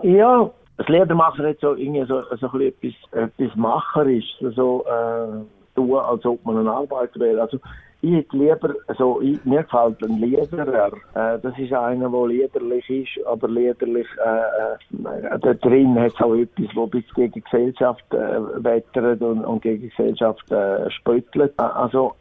Ja, 0.04 0.48
das 0.76 0.86
Liedermacher 0.86 1.48
hat 1.48 1.58
so 1.60 1.74
irgendwie 1.74 2.06
so, 2.06 2.22
so 2.40 2.46
ein 2.52 2.72
bisschen 2.78 2.94
etwas, 3.10 3.30
etwas 3.40 3.56
Macherisches, 3.56 4.54
so 4.54 4.84
äh, 4.86 5.74
tun, 5.74 5.96
als 5.96 6.24
ob 6.24 6.44
man 6.44 6.58
ein 6.58 6.68
Arbeiter 6.68 7.18
wäre. 7.18 7.42
Also 7.42 7.58
ich 8.02 8.12
hätte 8.12 8.36
lieber, 8.36 8.74
also 8.88 9.20
ich, 9.22 9.42
mir 9.44 9.62
gefällt 9.62 10.02
ein 10.02 10.18
Liederer. 10.18 10.92
Äh, 11.14 11.38
das 11.38 11.56
ist 11.56 11.72
einer, 11.72 12.08
der 12.08 12.26
liederlich 12.26 12.90
ist, 12.90 13.26
aber 13.26 13.48
liederlich 13.48 14.08
äh, 14.24 14.72
äh, 15.06 15.38
da 15.38 15.54
drin 15.54 15.98
hat 15.98 16.12
es 16.12 16.20
auch 16.20 16.34
etwas, 16.34 16.66
das 16.66 16.76
ein 16.76 16.90
bisschen 16.90 17.14
gegen 17.14 17.44
Gesellschaft 17.44 18.04
äh, 18.12 18.64
wettert 18.64 19.22
und, 19.22 19.44
und 19.44 19.62
gegen 19.62 19.88
Gesellschaft 19.88 20.50
äh, 20.50 20.90
spöttelt. 20.90 21.54
Äh, 21.58 21.62
also 21.62 22.14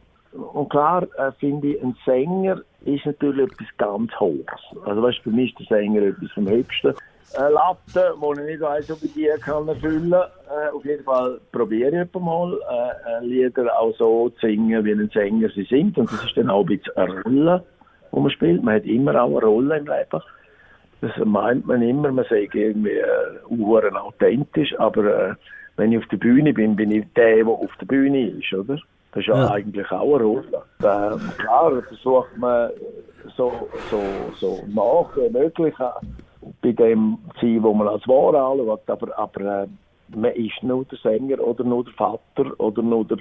und 0.53 0.69
klar 0.69 1.07
äh, 1.17 1.31
finde 1.39 1.69
ich, 1.69 1.83
ein 1.83 1.95
Sänger 2.05 2.61
ist 2.85 3.05
natürlich 3.05 3.51
etwas 3.51 3.67
ganz 3.77 4.11
Hohes. 4.19 4.45
Also 4.85 5.01
weißt, 5.01 5.19
für 5.19 5.31
mich 5.31 5.59
ist 5.59 5.69
der 5.71 5.79
Sänger 5.79 6.03
etwas 6.03 6.31
vom 6.31 6.47
Höchsten. 6.47 6.93
Äh, 7.37 7.49
Latte, 7.49 8.13
die 8.21 8.41
ich 8.41 8.47
nicht 8.47 8.61
weiss, 8.61 8.91
ob 8.91 9.01
ich 9.03 9.13
die 9.13 9.29
kann 9.39 9.67
erfüllen 9.67 10.11
äh, 10.11 10.75
Auf 10.75 10.83
jeden 10.83 11.03
Fall 11.03 11.39
probiere 11.51 12.03
ich 12.03 12.19
mal, 12.21 12.53
äh, 12.53 13.23
äh, 13.23 13.25
Lieder 13.25 13.79
auch 13.79 13.95
so 13.97 14.29
zu 14.29 14.47
singen, 14.47 14.83
wie 14.83 14.91
ein 14.91 15.09
Sänger 15.13 15.49
sie 15.55 15.63
singt. 15.63 15.97
Und 15.97 16.11
das 16.11 16.25
ist 16.25 16.35
dann 16.35 16.49
auch 16.49 16.61
ein 16.61 16.65
bisschen 16.65 16.95
eine 16.97 17.21
Rolle, 17.21 17.63
die 18.11 18.19
man 18.19 18.31
spielt. 18.31 18.63
Man 18.63 18.75
hat 18.75 18.85
immer 18.85 19.21
auch 19.21 19.37
eine 19.37 19.45
Rolle 19.45 19.77
im 19.77 19.85
Leben. 19.85 20.21
Das 21.01 21.11
meint 21.25 21.65
man 21.65 21.81
immer, 21.81 22.11
man 22.11 22.25
sei 22.29 22.47
irgendwie 22.53 22.91
äh, 22.91 23.95
authentisch, 23.95 24.77
aber 24.77 25.29
äh, 25.31 25.35
wenn 25.77 25.93
ich 25.93 25.97
auf 25.99 26.07
der 26.09 26.17
Bühne 26.17 26.53
bin, 26.53 26.75
bin 26.75 26.91
ich 26.91 27.05
der, 27.15 27.37
der 27.37 27.47
auf 27.47 27.71
der 27.79 27.85
Bühne 27.87 28.27
ist, 28.29 28.53
oder? 28.53 28.77
Das 29.13 29.21
ist 29.21 29.27
ja, 29.27 29.35
Ja. 29.35 29.51
eigentlich 29.51 29.91
auch 29.91 30.15
eine 30.15 30.23
Rolle. 30.23 30.63
Äh, 30.79 31.41
klar 31.41 31.81
versucht 31.87 32.37
man 32.37 32.69
so, 33.35 33.67
so, 33.89 34.01
so 34.35 34.63
nach 34.67 35.15
wie 35.17 35.29
möglich 35.29 35.73
bei 36.61 36.71
dem 36.71 37.17
sein, 37.39 37.63
wo 37.63 37.73
man 37.73 37.87
als 37.87 38.07
wahr 38.07 38.33
anschaut, 38.33 38.81
aber, 38.87 39.17
aber 39.17 39.63
äh, 39.63 39.67
man 40.15 40.31
ist 40.31 40.61
nur 40.61 40.85
der 40.85 40.97
Sänger 40.99 41.39
oder 41.39 41.63
nur 41.63 41.83
der 41.83 41.93
Vater 41.93 42.59
oder 42.59 42.81
nur 42.81 43.05
der 43.05 43.17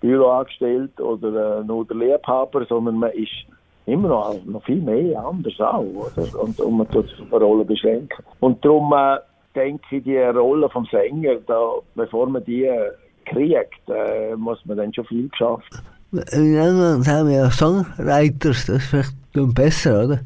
Büroangestellte 0.00 1.02
oder 1.02 1.60
äh, 1.60 1.64
nur 1.64 1.84
der 1.86 1.96
Liebhaber, 1.96 2.64
sondern 2.66 2.96
man 2.96 3.10
ist 3.12 3.46
immer 3.86 4.08
noch, 4.08 4.44
noch 4.44 4.64
viel 4.64 4.80
mehr 4.80 5.24
anders 5.24 5.58
auch, 5.60 5.80
oder? 5.80 6.42
Und, 6.42 6.60
und 6.60 6.76
man 6.76 6.88
tut 6.90 7.08
sich 7.08 7.20
auf 7.20 7.32
eine 7.32 7.44
Rolle 7.44 7.64
beschränken. 7.64 8.24
Und 8.40 8.64
darum 8.64 8.92
äh, 8.92 9.18
denke 9.54 9.96
ich, 9.96 10.04
die 10.04 10.18
Rolle 10.18 10.68
vom 10.68 10.86
Sänger, 10.86 11.36
da, 11.46 11.70
bevor 11.94 12.28
man 12.28 12.44
die 12.44 12.64
äh, 12.64 12.90
kriegt, 13.26 13.88
äh, 13.88 14.36
muss 14.36 14.64
man 14.66 14.76
dann 14.76 14.92
schon 14.94 15.06
viel 15.06 15.28
geschafft. 15.28 15.82
In 16.12 16.56
England 16.56 17.06
haben 17.06 17.28
wir 17.28 17.36
ja 17.36 17.50
Songwriters, 17.50 18.66
das 18.66 18.76
ist 18.76 18.86
vielleicht 18.86 19.54
besser, 19.54 20.04
oder? 20.04 20.20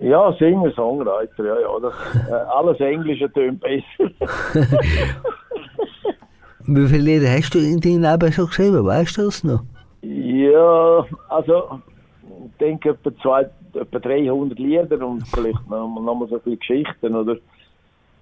Ja, 0.00 0.32
Singer, 0.38 0.72
Songwriter, 0.72 1.44
ja, 1.44 1.60
ja. 1.60 1.78
Das, 1.80 1.94
äh, 2.28 2.32
alles 2.32 2.80
Englische 2.80 3.30
tönt 3.32 3.60
besser. 3.60 4.10
Wie 6.66 6.86
viele 6.86 7.02
Lieder 7.02 7.30
hast 7.30 7.54
du 7.54 7.58
in 7.58 7.80
deinem 7.80 8.02
Leben 8.02 8.32
schon 8.32 8.46
geschrieben? 8.46 8.84
Weißt 8.84 9.18
du 9.18 9.22
das 9.22 9.44
noch? 9.44 9.62
ja, 10.02 11.04
also, 11.28 11.80
ich 12.46 12.56
denke 12.58 12.90
etwa, 12.90 13.10
zwei, 13.20 13.50
etwa 13.74 13.98
300 13.98 14.58
Lieder 14.58 15.06
und 15.06 15.26
vielleicht 15.28 15.68
noch, 15.68 15.88
noch 15.88 16.14
mal 16.14 16.28
so 16.28 16.38
viele 16.38 16.56
Geschichten, 16.56 17.14
oder? 17.14 17.36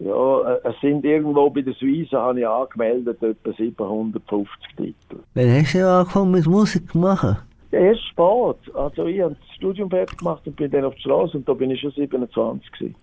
Ja, 0.00 0.52
äh, 0.52 0.60
es 0.64 0.80
sind 0.80 1.04
irgendwo 1.04 1.50
bei 1.50 1.62
der 1.62 1.74
Suisse, 1.74 2.16
habe 2.16 2.40
ich 2.40 2.46
angemeldet, 2.46 3.22
etwa 3.22 3.52
750 3.52 4.76
Titel. 4.76 5.18
Wann 5.34 5.50
hast 5.50 5.74
du 5.74 5.88
angefangen 5.88 6.30
mit 6.30 6.46
Musik 6.46 6.90
zu 6.90 6.98
machen? 6.98 7.36
Erst 7.70 8.02
spät. 8.08 8.74
Also, 8.74 9.06
ich 9.06 9.20
habe 9.20 9.36
das 9.38 9.56
Studium 9.56 9.90
fertig 9.90 10.18
gemacht 10.18 10.42
und 10.46 10.56
bin 10.56 10.70
dann 10.70 10.84
auf 10.84 10.94
die 10.94 11.02
Straße 11.02 11.36
und 11.36 11.48
da 11.48 11.52
bin 11.52 11.70
ich 11.70 11.80
schon 11.80 11.90
27 11.90 12.72
gewesen. 12.72 12.94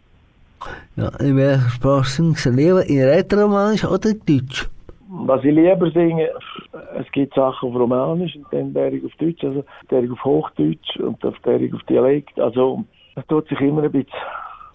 Ja, 0.95 1.09
in 1.20 1.38
welcher 1.38 1.70
Sprache 1.70 2.09
singst 2.09 2.45
du 2.45 2.49
lieber? 2.49 2.86
In 2.86 3.03
Rätoromanisch 3.03 3.84
oder 3.86 4.09
in 4.09 4.22
Deutsch? 4.26 4.68
Was 5.07 5.43
ich 5.43 5.53
lieber 5.53 5.89
singe, 5.91 6.30
es 6.97 7.11
gibt 7.11 7.36
Sachen 7.36 7.70
auf 7.70 7.76
Romanisch 7.76 8.36
und 8.36 8.47
dann 8.51 8.74
der 8.74 8.91
ich 8.91 9.05
auf 9.05 9.11
Deutsch, 9.20 9.43
also 9.43 9.63
der 9.91 10.03
ich 10.03 10.11
auf 10.11 10.24
Hochdeutsch 10.26 10.97
und 10.97 11.24
auf 11.24 11.38
der 11.45 11.61
ich 11.61 11.74
auf 11.74 11.84
Dialekt. 11.84 12.39
Also 12.39 12.84
es 13.16 13.26
tut 13.28 13.47
sich 13.47 13.59
immer 13.61 13.84
ein 13.84 13.91
bisschen, 13.91 14.11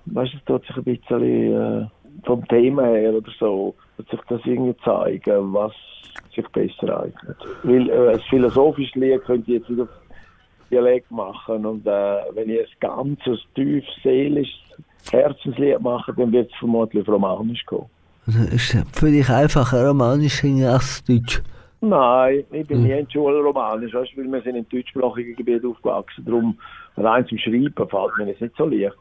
weißt 0.07 0.33
du, 0.33 0.37
es 0.37 0.45
tut 0.45 0.67
sich 0.67 0.77
ein 0.77 0.85
bisschen 0.85 1.83
äh, 1.83 1.87
vom 2.25 2.47
Thema 2.49 2.85
her 2.85 3.15
oder 3.15 3.31
so, 3.39 3.75
tut 3.97 4.09
sich 4.11 4.21
das 4.29 4.41
irgendwie 4.45 4.77
zeigen, 4.85 5.53
was 5.53 5.73
sich 6.35 6.47
besser 6.49 7.03
eignet. 7.03 7.37
Weil 7.63 7.89
äh, 7.89 8.15
ein 8.15 8.21
philosophisches 8.29 8.95
Lied 8.95 9.25
könnte 9.25 9.53
ich 9.53 9.61
jetzt 9.61 9.71
nicht 9.71 9.81
auf 9.81 9.89
Dialekt 10.71 11.11
machen 11.11 11.67
und 11.67 11.87
äh, 11.87 12.19
wenn 12.35 12.49
ich 12.49 12.61
ein 12.61 12.67
ganzes, 12.81 13.41
tief, 13.55 13.85
seelisches 14.03 14.61
Herzenslied 15.11 15.81
mache, 15.81 16.13
dann 16.15 16.33
wird 16.33 16.51
es 16.51 16.59
vermutlich 16.59 17.07
Romanisch 17.09 17.65
kommen. 17.67 17.87
Also 18.27 18.41
ist 18.55 18.77
für 18.93 19.11
dich 19.11 19.29
einfacher 19.29 19.89
Romanisch 19.89 20.45
als 20.45 21.03
Deutsch? 21.05 21.43
Nein, 21.81 22.45
ich 22.51 22.67
bin 22.67 22.83
nie 22.83 22.91
in 22.91 23.07
der 23.07 23.11
Schule 23.11 23.41
Romanisch, 23.41 23.95
weißt, 23.95 24.17
weil 24.17 24.31
wir 24.31 24.43
sind 24.43 24.57
in 24.57 24.69
deutschsprachigen 24.69 25.35
Gebieten 25.35 25.67
aufgewachsen. 25.69 26.25
Darum, 26.27 26.59
rein 26.97 27.27
zum 27.27 27.39
Schreiben 27.39 27.73
fällt 27.75 28.19
mir 28.19 28.27
das 28.27 28.41
nicht 28.41 28.57
so 28.57 28.67
leicht. 28.67 28.95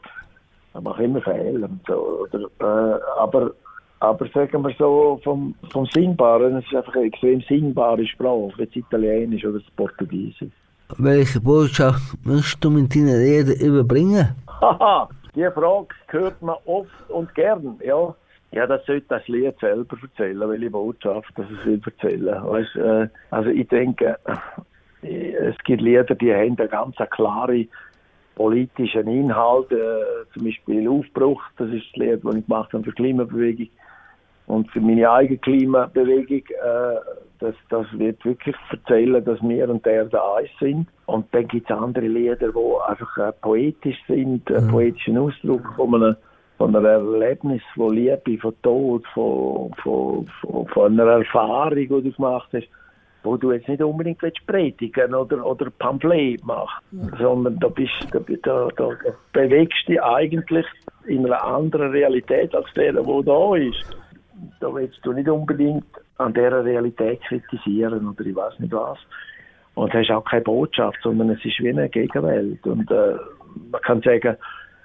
Ich 0.74 0.80
mache 0.80 1.04
immer 1.04 1.20
Fehler 1.20 1.68
und 1.68 1.80
so. 1.86 2.26
Oder, 2.32 2.46
äh, 2.60 3.00
aber, 3.18 3.52
aber 4.00 4.26
sagen 4.28 4.62
wir 4.62 4.74
so, 4.78 5.20
vom, 5.22 5.54
vom 5.70 5.86
Singbaren, 5.86 6.56
es 6.56 6.64
ist 6.64 6.74
einfach 6.74 6.96
eine 6.96 7.06
extrem 7.06 7.42
singbare 7.42 8.06
Sprache, 8.06 8.52
wie 8.56 8.66
das 8.66 8.76
Italienisch 8.76 9.44
oder 9.44 9.58
das 9.58 9.70
Portugiesisch. 9.76 10.52
Welche 10.96 11.40
Botschaft 11.40 12.16
möchtest 12.24 12.64
du 12.64 12.70
mit 12.70 12.94
deinen 12.94 13.22
Liedern 13.22 13.60
überbringen? 13.60 14.34
Haha, 14.48 15.08
die 15.34 15.46
Frage 15.54 15.88
hört 16.08 16.42
man 16.42 16.56
oft 16.64 17.10
und 17.10 17.32
gern, 17.34 17.78
ja. 17.84 18.14
Ja, 18.52 18.66
das 18.66 18.84
sollte 18.84 19.06
das 19.08 19.28
Lied 19.28 19.54
selber 19.60 19.96
erzählen, 20.02 20.48
welche 20.48 20.70
Botschaft 20.70 21.30
das 21.36 21.46
es 21.50 21.66
will 21.66 21.80
erzählen. 21.84 22.42
Weißt, 22.44 22.76
äh, 22.76 23.08
also 23.30 23.50
ich 23.50 23.68
denke, 23.68 24.18
äh, 25.02 25.32
es 25.34 25.56
gibt 25.58 25.82
Lieder, 25.82 26.16
die 26.16 26.34
haben 26.34 26.58
eine 26.58 26.68
ganz 26.68 26.96
klare 27.10 27.66
politischen 28.34 29.06
Inhalt, 29.06 29.70
äh, 29.70 30.26
zum 30.32 30.46
Beispiel 30.46 30.88
Aufbruch, 30.88 31.42
das 31.58 31.68
ist 31.68 31.84
das 31.92 31.96
Lied, 31.96 32.24
das 32.24 32.34
ich 32.34 32.46
gemacht 32.46 32.72
habe 32.72 32.82
für 32.82 32.90
die 32.90 32.96
Klimabewegung 32.96 33.68
und 34.50 34.70
für 34.72 34.80
meine 34.80 35.08
eigene 35.08 35.38
Klimabewegung, 35.38 36.38
äh, 36.38 36.96
das, 37.38 37.54
das 37.68 37.86
wird 37.92 38.22
wirklich 38.24 38.56
erzählen, 38.70 39.24
dass 39.24 39.40
wir 39.42 39.68
und 39.68 39.86
der 39.86 40.06
da 40.06 40.34
eins 40.34 40.50
sind. 40.58 40.88
Und 41.06 41.26
dann 41.32 41.46
gibt 41.46 41.70
es 41.70 41.76
andere 41.76 42.06
Lieder, 42.06 42.52
die 42.52 42.90
einfach 42.90 43.16
äh, 43.18 43.32
poetisch 43.40 43.98
sind, 44.08 44.48
mhm. 44.50 44.68
poetischen 44.68 45.18
Ausdruck 45.18 45.62
von 45.76 45.94
einem 45.94 46.16
von 46.58 46.76
einem 46.76 46.84
Erlebnis, 46.84 47.62
von 47.74 47.94
Liebe, 47.94 48.36
von 48.38 48.54
Tod, 48.60 49.06
von, 49.14 49.72
von, 49.82 50.26
von, 50.42 50.66
von 50.66 51.00
einer 51.00 51.10
Erfahrung, 51.12 51.74
die 51.74 51.86
du 51.86 52.12
gemacht 52.12 52.50
hast, 52.52 52.68
wo 53.22 53.38
du 53.38 53.52
jetzt 53.52 53.66
nicht 53.66 53.82
unbedingt 53.82 54.20
willst 54.20 54.46
predigen 54.46 55.14
oder, 55.14 55.46
oder 55.46 55.70
Pamphlet 55.78 56.44
machen, 56.44 56.84
mhm. 56.90 57.12
sondern 57.18 57.58
da, 57.60 57.68
bist, 57.68 57.92
da, 58.12 58.20
da, 58.42 58.68
da, 58.76 58.90
bewegst 59.32 59.78
du 59.86 59.92
dich 59.92 60.02
eigentlich 60.02 60.66
in 61.06 61.24
einer 61.24 61.42
anderen 61.42 61.92
Realität 61.92 62.54
als 62.54 62.66
der, 62.74 62.92
der 62.92 63.02
da 63.04 63.56
ist. 63.56 63.96
Da 64.60 64.74
willst 64.74 64.98
du 65.02 65.12
nicht 65.12 65.28
unbedingt 65.28 65.86
an 66.18 66.34
dieser 66.34 66.64
Realität 66.64 67.20
kritisieren 67.22 68.08
oder 68.08 68.24
ich 68.24 68.34
weiß 68.34 68.58
nicht 68.58 68.72
was. 68.72 68.98
Und 69.74 69.92
hast 69.94 70.10
auch 70.10 70.24
keine 70.24 70.42
Botschaft, 70.42 70.98
sondern 71.02 71.30
es 71.30 71.44
ist 71.44 71.58
wie 71.60 71.70
eine 71.70 71.88
Gegenwelt. 71.88 72.66
Und 72.66 72.90
äh, 72.90 73.14
man 73.70 73.80
kann 73.82 74.02
sagen, 74.02 74.36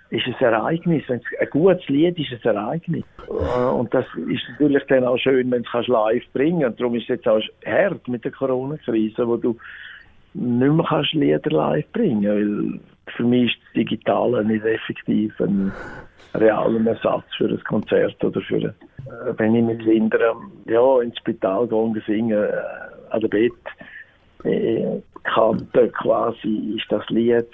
ist 0.10 0.28
ein 0.28 0.36
Ereignis. 0.40 1.04
Wenn 1.08 1.18
es 1.18 1.40
ein 1.40 1.50
gutes 1.50 1.88
Lied 1.88 2.18
ist, 2.20 2.46
ein 2.46 2.56
Ereignis. 2.56 3.04
Äh, 3.28 3.66
und 3.66 3.94
das 3.94 4.06
ist 4.30 4.44
natürlich 4.50 4.84
dann 4.88 5.04
auch 5.04 5.18
schön, 5.18 5.50
wenn 5.52 5.64
du 5.64 5.78
es 5.78 5.88
live 5.88 6.24
bringen 6.34 6.62
kannst. 6.62 6.80
Darum 6.80 6.96
ist 6.96 7.04
es 7.04 7.10
jetzt 7.10 7.28
auch 7.28 7.42
hart 7.66 8.08
mit 8.08 8.24
der 8.24 8.32
Corona-Krise, 8.32 9.28
wo 9.28 9.38
du 9.38 9.58
nicht 10.34 10.72
mehr 10.72 10.86
kannst 10.88 11.14
Lieder 11.14 11.50
live 11.50 11.88
bringen 11.94 12.24
weil 12.26 12.80
für 13.16 13.24
mich 13.24 13.52
ist 13.52 13.62
das 13.64 13.74
Digitale 13.74 14.44
nicht 14.44 14.66
effektiv 14.66 15.40
ein 15.40 15.72
realer 16.40 16.86
Ersatz 16.88 17.26
für 17.38 17.48
ein 17.48 17.64
Konzert 17.64 18.24
oder 18.24 18.42
für, 18.42 18.58
äh, 18.58 18.74
wenn 19.38 19.56
ich 19.56 19.64
mit 19.64 19.84
Kindern 19.84 20.52
ja, 20.66 21.02
ins 21.02 21.18
Spital 21.18 21.68
gehe 21.68 21.78
und 21.78 22.04
singe, 22.06 22.36
äh, 22.36 23.14
an 23.14 23.22
der 23.22 23.28
Bett, 23.28 23.52
äh, 24.44 25.02
quasi 25.24 26.76
ist 26.76 26.86
das 26.90 27.08
Lied 27.10 27.48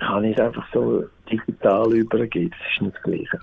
kann 0.00 0.24
ich 0.24 0.36
es 0.36 0.42
einfach 0.42 0.66
so 0.72 1.04
digital 1.30 1.92
übergeben. 1.92 2.50
Das 2.50 2.74
ist 2.74 2.82
nicht 2.82 2.96
das 2.96 3.02
Gleiche. 3.02 3.38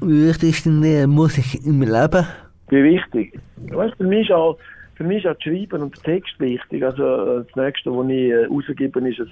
Wie 0.00 0.28
wichtig 0.28 0.50
ist 0.50 0.66
denn 0.66 0.82
die 0.82 1.06
Musik 1.06 1.64
im 1.64 1.82
Leben? 1.82 2.26
Wie 2.68 2.84
wichtig? 2.84 3.38
Weißt, 3.70 3.96
für, 3.96 4.04
mich 4.04 4.28
ist 4.28 4.34
auch, 4.34 4.58
für 4.96 5.04
mich 5.04 5.24
ist 5.24 5.30
auch 5.30 5.34
das 5.34 5.42
Schreiben 5.42 5.82
und 5.82 5.96
der 5.96 6.02
Text 6.02 6.38
wichtig. 6.38 6.84
Also 6.84 7.42
das 7.42 7.56
nächste, 7.56 7.90
was 7.90 8.08
ich 8.08 8.30
äh, 8.30 8.44
rausgebe, 8.46 9.08
ist 9.08 9.20
ein 9.20 9.30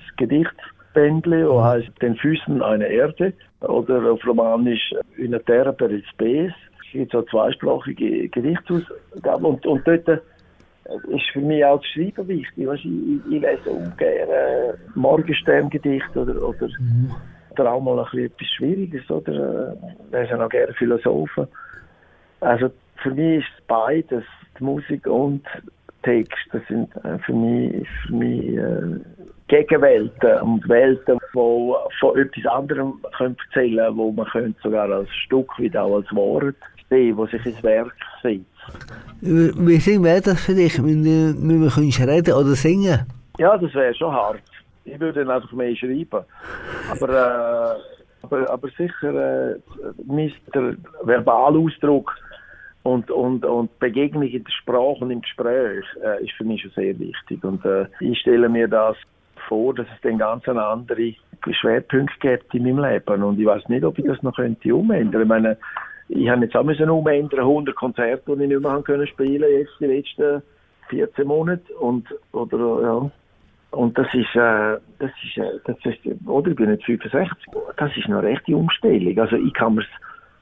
Gedichtsbändle, 0.94 1.44
das 1.44 1.64
heißt 1.64 2.02
«Den 2.02 2.16
Füßen 2.16 2.62
eine 2.62 2.86
Erde» 2.86 3.32
oder 3.60 4.12
auf 4.12 4.26
Romanisch 4.26 4.94
«Una 5.18 5.38
terra 5.40 5.72
per 5.72 5.90
space». 6.12 6.52
Es 6.84 6.92
gibt 6.92 7.12
so 7.12 7.22
zweisprachige 7.22 8.28
Gedichtsausgaben 8.28 9.44
und, 9.44 9.66
und 9.66 9.86
dort 9.86 10.08
ist 10.08 11.30
für 11.32 11.40
mich 11.40 11.64
auch 11.64 11.80
das 11.80 11.86
Schreiben 11.88 12.28
wichtig. 12.28 12.66
Weißt, 12.66 12.84
ich, 12.84 12.90
ich, 12.90 13.32
ich 13.32 13.42
lese 13.42 13.70
ungern 13.70 13.92
äh, 14.00 14.72
Morgensterngedichte 14.94 16.20
oder, 16.20 16.42
oder, 16.42 16.68
mhm. 16.78 17.12
oder 17.50 17.72
auch 17.72 17.80
mal 17.82 17.98
ein 17.98 18.04
bisschen 18.06 18.24
etwas 18.24 18.46
Schwieriges. 18.56 19.10
Oder 19.10 19.76
äh, 20.12 20.22
lese 20.22 20.42
auch 20.42 20.48
gerne 20.48 20.72
Philosophen. 20.72 21.46
Also 22.40 22.70
für 23.02 23.10
mich 23.10 23.40
ist 23.40 23.66
beides, 23.66 24.24
die 24.58 24.64
Musik 24.64 25.06
und 25.06 25.44
Text, 26.04 26.38
das 26.52 26.62
sind 26.68 26.88
äh, 27.04 27.18
für 27.18 27.34
mich, 27.34 27.86
für 28.06 28.14
mich 28.14 28.56
äh, 28.56 29.00
Gegenwelten 29.48 30.40
und 30.42 30.68
Welten, 30.68 31.18
die 31.34 31.72
von 32.00 32.18
etwas 32.18 32.46
anderem 32.52 33.00
können 33.16 33.36
erzählen 33.46 33.96
wo 33.96 34.12
man 34.12 34.26
könnte 34.26 34.60
sogar 34.62 34.90
als 34.90 35.08
Stück 35.24 35.50
wie 35.58 35.76
auch 35.76 35.96
als 35.96 36.14
Wort 36.14 36.56
sehen, 36.90 37.16
wo 37.16 37.26
sich 37.26 37.44
ins 37.44 37.62
Werk 37.62 37.94
setzt. 38.22 38.44
Wie 39.20 39.76
singen 39.78 40.04
wäre 40.04 40.20
das 40.20 40.44
für 40.44 40.54
dich, 40.54 40.78
wenn 40.78 41.02
du 41.02 41.34
nicht 41.34 41.98
mehr 41.98 42.08
reden 42.08 42.34
oder 42.34 42.54
singen 42.54 43.06
Ja, 43.38 43.56
das 43.56 43.74
wäre 43.74 43.94
schon 43.94 44.12
hart. 44.12 44.42
Ich 44.84 44.98
würde 45.00 45.24
dann 45.24 45.30
einfach 45.30 45.52
mehr 45.52 45.74
schreiben. 45.76 46.24
Aber, 46.90 47.08
äh, 47.08 48.24
aber, 48.24 48.50
aber 48.50 48.68
sicher, 48.76 49.54
äh, 49.54 49.60
der 50.54 50.76
Verbalausdruck 51.02 52.14
und, 52.82 53.10
und, 53.10 53.44
und 53.44 53.78
Begegnung 53.78 54.22
in 54.22 54.44
der 54.44 54.52
Sprache 54.52 54.98
und 55.00 55.10
im 55.10 55.20
Gespräch 55.20 55.84
äh, 56.02 56.24
ist 56.24 56.32
für 56.32 56.44
mich 56.44 56.62
schon 56.62 56.70
sehr 56.72 56.98
wichtig. 56.98 57.42
Und 57.44 57.64
äh, 57.64 57.86
ich 58.00 58.18
stelle 58.20 58.48
mir 58.48 58.68
das 58.68 58.96
vor, 59.48 59.74
dass 59.74 59.86
es 59.94 60.00
dann 60.02 60.18
ganz 60.18 60.46
andere 60.48 61.14
Schwerpunkte 61.50 62.18
gibt 62.20 62.54
in 62.54 62.64
meinem 62.64 62.84
Leben. 62.84 63.22
Und 63.22 63.38
ich 63.38 63.46
weiß 63.46 63.68
nicht, 63.68 63.84
ob 63.84 63.98
ich 63.98 64.04
das 64.04 64.22
noch 64.22 64.36
könnte 64.36 64.74
umändern. 64.74 65.22
Ich 65.22 65.28
meine, 65.28 65.56
ich 66.08 66.28
habe 66.28 66.44
jetzt 66.44 66.56
auch 66.56 66.64
müssen 66.64 66.90
umändern, 66.90 67.40
100 67.40 67.74
Konzerte, 67.76 68.36
die 68.36 68.42
ich 68.42 68.48
nicht 68.48 68.62
mehr 68.62 68.82
können 68.82 69.06
spielen 69.06 69.44
jetzt 69.50 69.72
die 69.80 69.86
letzten 69.86 70.42
14 70.88 71.26
Monate 71.26 71.72
und 71.74 72.06
oder 72.32 72.82
ja 72.82 73.10
und 73.70 73.98
das 73.98 74.06
ist 74.14 74.34
äh, 74.34 74.78
das 74.98 75.10
ist 75.22 75.36
äh, 75.36 75.60
das 75.64 75.76
ist 75.84 75.98
oder 76.26 76.50
ich 76.50 76.56
bin 76.56 76.70
jetzt 76.70 76.84
65 76.84 77.36
das 77.76 77.96
ist 77.96 78.06
eine 78.06 78.22
rechte 78.22 78.56
Umstellung 78.56 79.18
also 79.18 79.36
ich 79.36 79.52
kann 79.52 79.74
mir 79.74 79.82
es 79.82 79.86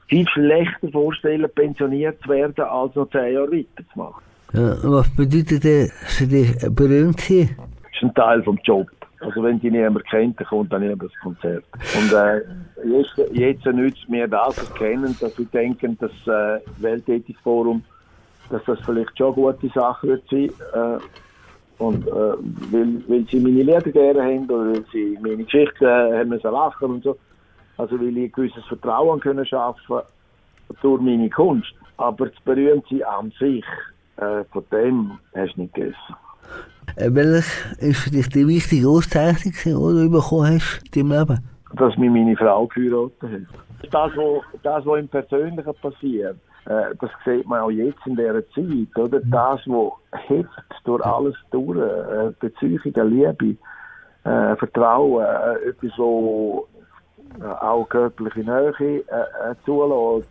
viel 0.07 0.27
schlechter 0.29 0.89
vorstellen 0.89 1.49
pensioniert 1.53 2.21
zu 2.21 2.29
werden 2.29 2.63
als 2.63 2.95
noch 2.95 3.09
10 3.09 3.33
Jahre 3.33 3.51
weiterzumachen 3.51 4.23
ja, 4.53 4.77
was 4.83 5.13
bedeutet 5.13 5.65
das 5.65 5.91
für 6.17 6.25
dich 6.25 6.55
berühmt 6.73 7.19
sein? 7.19 7.49
Das 7.57 7.76
ist 7.97 8.03
ein 8.03 8.13
Teil 8.13 8.43
vom 8.43 8.59
Job 8.63 8.87
also 9.19 9.43
wenn 9.43 9.59
die 9.59 9.71
niemand 9.71 10.05
kennt, 10.05 10.39
dann 10.39 10.47
kommt 10.47 10.71
dann 10.71 10.81
niemand 10.81 11.03
das 11.03 11.19
Konzert. 11.21 11.63
Und 11.95 12.13
äh, 12.13 12.41
jetzt, 12.85 13.17
jetzt 13.33 13.65
nützt 13.65 14.07
mir 14.09 14.27
das 14.27 14.57
erkennen, 14.57 15.15
dass 15.19 15.37
wir 15.37 15.45
denken, 15.45 15.97
dass 15.99 16.11
äh, 16.27 16.61
Weltethikforum, 16.77 17.83
dass 18.49 18.63
das 18.65 18.79
vielleicht 18.85 19.17
schon 19.17 19.33
eine 19.33 19.53
gute 19.53 19.69
Sache 19.69 20.07
wird 20.07 20.23
sein. 20.29 20.51
Äh, 20.73 20.99
und 21.79 22.07
äh, 22.07 22.11
weil, 22.11 23.03
weil 23.07 23.25
sie 23.29 23.39
meine 23.39 23.63
Lieder 23.63 23.81
gerne 23.81 24.23
haben 24.23 24.45
oder 24.45 24.71
weil 24.73 24.85
sie 24.91 25.17
meine 25.21 25.43
Geschichte 25.43 25.85
äh, 25.85 26.19
haben 26.19 26.29
müssen 26.29 26.51
lachen 26.51 26.91
und 26.91 27.03
so. 27.03 27.17
Also 27.77 27.99
weil 27.99 28.17
ich 28.17 28.25
ein 28.25 28.31
gewisses 28.31 28.65
Vertrauen 28.65 29.19
können 29.19 29.45
schaffen 29.45 30.01
durch 30.81 31.01
meine 31.01 31.29
Kunst. 31.29 31.73
Aber 31.97 32.27
das 32.27 32.39
Berühmtsein 32.45 33.03
an 33.03 33.31
sich, 33.39 33.65
äh, 34.17 34.43
von 34.51 34.63
dem 34.71 35.19
hast 35.35 35.55
du 35.55 35.61
nicht 35.61 35.73
gegessen. 35.73 36.15
Äh, 36.97 37.13
welch 37.13 37.45
ist 37.79 37.99
für 37.99 38.09
dich 38.09 38.27
die 38.29 38.47
wichtige 38.47 38.89
Auszeichnung, 38.89 39.53
die 39.63 39.71
du 39.71 40.11
bekommen 40.11 40.55
hast 40.55 40.81
in 40.95 41.09
deinem 41.09 41.19
Leben? 41.19 41.49
Dass 41.75 41.95
mir 41.97 42.09
meine 42.09 42.35
Frau 42.35 42.65
geheiratet 42.65 43.21
hat. 43.21 43.91
Das, 43.91 44.11
was, 44.17 44.43
das, 44.63 44.85
was 44.85 44.99
im 44.99 45.07
Persönlichen 45.07 45.73
passiert, 45.81 46.37
äh, 46.65 46.95
das 46.99 47.11
sieht 47.23 47.47
man 47.47 47.61
auch 47.61 47.69
jetzt 47.69 47.99
in 48.07 48.15
dieser 48.15 48.43
Zeit, 48.49 48.97
oder? 48.97 49.19
Das, 49.19 49.61
was 49.67 49.93
hebt 50.27 50.49
durch 50.85 51.05
alles 51.05 51.35
durch, 51.51 51.77
äh, 51.77 52.31
Beziehung, 52.39 52.81
Liebe, 52.83 53.55
Vertrauen, 54.23 55.25
etwas, 55.65 55.97
äh, 57.39 57.45
auch 57.45 57.87
körperliche 57.89 58.39
Nähe 58.39 58.73
äh, 58.79 58.97
äh, 58.97 59.55
zulässt, 59.65 60.29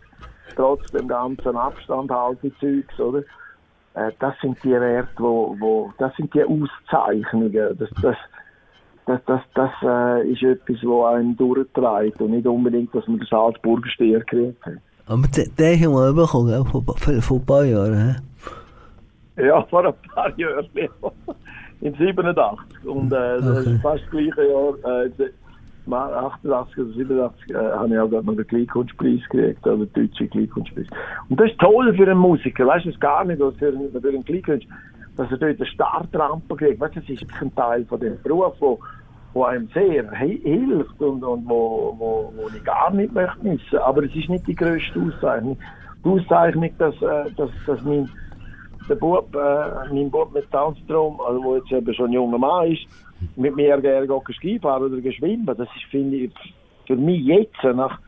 trotz 0.55 0.91
dem 0.91 1.07
ganzen 1.07 1.55
Abstand 1.55 2.11
halt 2.11 2.39
die 2.43 2.53
Zeugs, 2.59 2.99
oder? 2.99 3.23
Äh, 3.97 4.11
das 4.19 4.35
sind 4.41 4.63
die 4.63 4.71
Werte, 4.71 5.09
wo, 5.17 5.55
wo, 5.59 5.91
das 5.97 6.15
sind 6.15 6.33
die 6.33 6.43
Auszeichnungen. 6.43 7.51
Das, 7.51 7.89
das, 8.01 8.15
das, 9.07 9.19
das, 9.25 9.41
das 9.55 9.71
äh, 9.81 10.31
ist 10.31 10.43
etwas, 10.43 10.77
was 10.83 11.15
einen 11.15 11.35
durchtreibt 11.35 12.21
und 12.21 12.31
nicht 12.31 12.45
unbedingt, 12.45 12.93
dass 12.93 13.07
man 13.07 13.17
den 13.17 13.27
Salzburger 13.27 13.89
Stier 13.89 14.19
gekriegt 14.19 14.63
hat. 14.65 14.73
Aber 15.07 15.27
den, 15.27 15.55
den 15.55 15.83
haben 15.83 15.93
wir 15.93 16.13
bekommen, 16.13 16.65
vor, 16.65 16.83
vor, 16.83 17.21
vor 17.21 17.37
ein 17.37 17.45
paar 17.45 17.65
Jahren. 17.65 18.15
He? 19.35 19.45
Ja, 19.45 19.63
vor 19.63 19.85
ein 19.85 19.93
paar 20.13 20.37
Jahren. 20.37 20.69
In 21.81 21.93
87. 21.93 22.85
Und 22.85 23.11
äh, 23.11 23.37
das 23.39 23.65
ist 23.65 23.81
fast 23.81 24.03
das 24.03 24.11
gleiche 24.11 24.47
Jahr. 24.47 25.05
Äh, 25.05 25.09
88 25.93 26.77
oder 26.77 26.93
87 26.93 27.49
äh, 27.49 27.53
habe 27.55 27.93
ich 27.93 27.99
auch 27.99 28.09
gerade 28.09 28.25
noch 28.25 28.35
den 28.35 28.47
Kleinkunstpreis 28.47 29.21
gekriegt, 29.29 29.65
oder 29.65 29.85
den 29.85 30.07
deutschen 30.07 30.29
Kleinkunstpreis. 30.29 30.87
Und 31.29 31.39
das 31.39 31.51
ist 31.51 31.59
toll 31.59 31.93
für 31.95 32.03
einen 32.03 32.19
Musiker, 32.19 32.67
weißt 32.67 32.85
du 32.85 32.89
es 32.89 32.99
gar 32.99 33.23
nicht, 33.25 33.39
für, 33.39 33.53
für 33.55 33.69
einen 34.07 34.25
Kleinkünstler, 34.25 34.75
dass 35.17 35.31
er 35.31 35.37
dort 35.37 35.57
eine 35.57 35.65
Startrampe 35.65 36.55
kriegt. 36.55 36.79
Weißt 36.79 36.95
du, 36.95 36.99
das 36.99 37.09
ist 37.09 37.25
ein 37.41 37.53
Teil 37.55 37.85
von 37.85 37.99
dem 37.99 38.21
Beruf, 38.21 38.53
wo, 38.59 38.79
wo 39.33 39.43
einem 39.43 39.67
sehr 39.73 40.09
hilft 40.11 41.01
und, 41.01 41.23
und 41.23 41.47
wo, 41.47 41.95
wo, 41.97 42.33
wo 42.35 42.47
ich 42.55 42.63
gar 42.63 42.91
nicht 42.91 43.13
möchte 43.13 43.43
missen. 43.43 43.79
Aber 43.79 44.03
es 44.03 44.15
ist 44.15 44.29
nicht 44.29 44.47
die 44.47 44.55
grösste 44.55 44.99
Auszeichnung. 44.99 45.57
Die 46.05 46.09
Auszeichnung, 46.09 46.69
dass, 46.77 46.95
äh, 47.01 47.31
dass, 47.35 47.49
dass 47.65 47.81
mein, 47.83 48.09
der 48.87 48.95
Bub, 48.95 49.35
äh, 49.35 49.93
mein 49.93 50.09
Bub 50.11 50.33
mit 50.33 50.53
Down-Syndrom, 50.53 51.19
also 51.21 51.43
wo 51.43 51.55
jetzt 51.55 51.71
eben 51.71 51.93
schon 51.93 52.07
ein 52.07 52.13
junger 52.13 52.37
Mann 52.37 52.71
ist, 52.71 52.87
mit 53.35 53.55
mir 53.55 53.79
gerne 53.79 54.07
Ski 54.33 54.59
fahren 54.59 54.93
oder 54.93 55.11
schwimmen. 55.11 55.45
Das 55.45 55.59
ist, 55.59 55.85
finde 55.89 56.17
ich, 56.17 56.31
für 56.85 56.95
mich 56.95 57.23
jetzt, 57.23 57.63
nach 57.63 57.99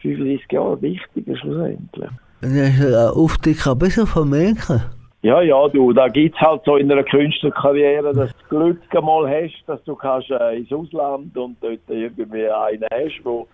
35 0.00 0.52
Jahren, 0.52 0.80
wichtiger 0.82 1.36
schlussendlich. 1.36 2.10
Und 2.42 2.54
hast 2.54 2.80
du 2.80 2.86
einen 2.86 3.14
Aufstieg 3.14 3.58
besser 3.78 4.06
vermerken? 4.06 4.82
Ja, 5.22 5.42
ja, 5.42 5.68
du, 5.68 5.92
da 5.92 6.06
gibt 6.06 6.36
es 6.36 6.40
halt 6.40 6.62
so 6.64 6.76
in 6.76 6.90
einer 6.92 7.02
Künstlerkarriere, 7.02 8.14
dass 8.14 8.30
du 8.48 8.56
Glück 8.56 8.80
einmal 8.96 9.28
hast, 9.28 9.64
dass 9.66 9.82
du 9.82 9.96
kannst 9.96 10.30
äh, 10.30 10.58
ins 10.58 10.72
Ausland 10.72 11.36
und 11.36 11.56
dort 11.60 11.80
irgendwie 11.88 12.48
einen 12.48 12.84
hast, 12.84 13.24
der 13.24 13.44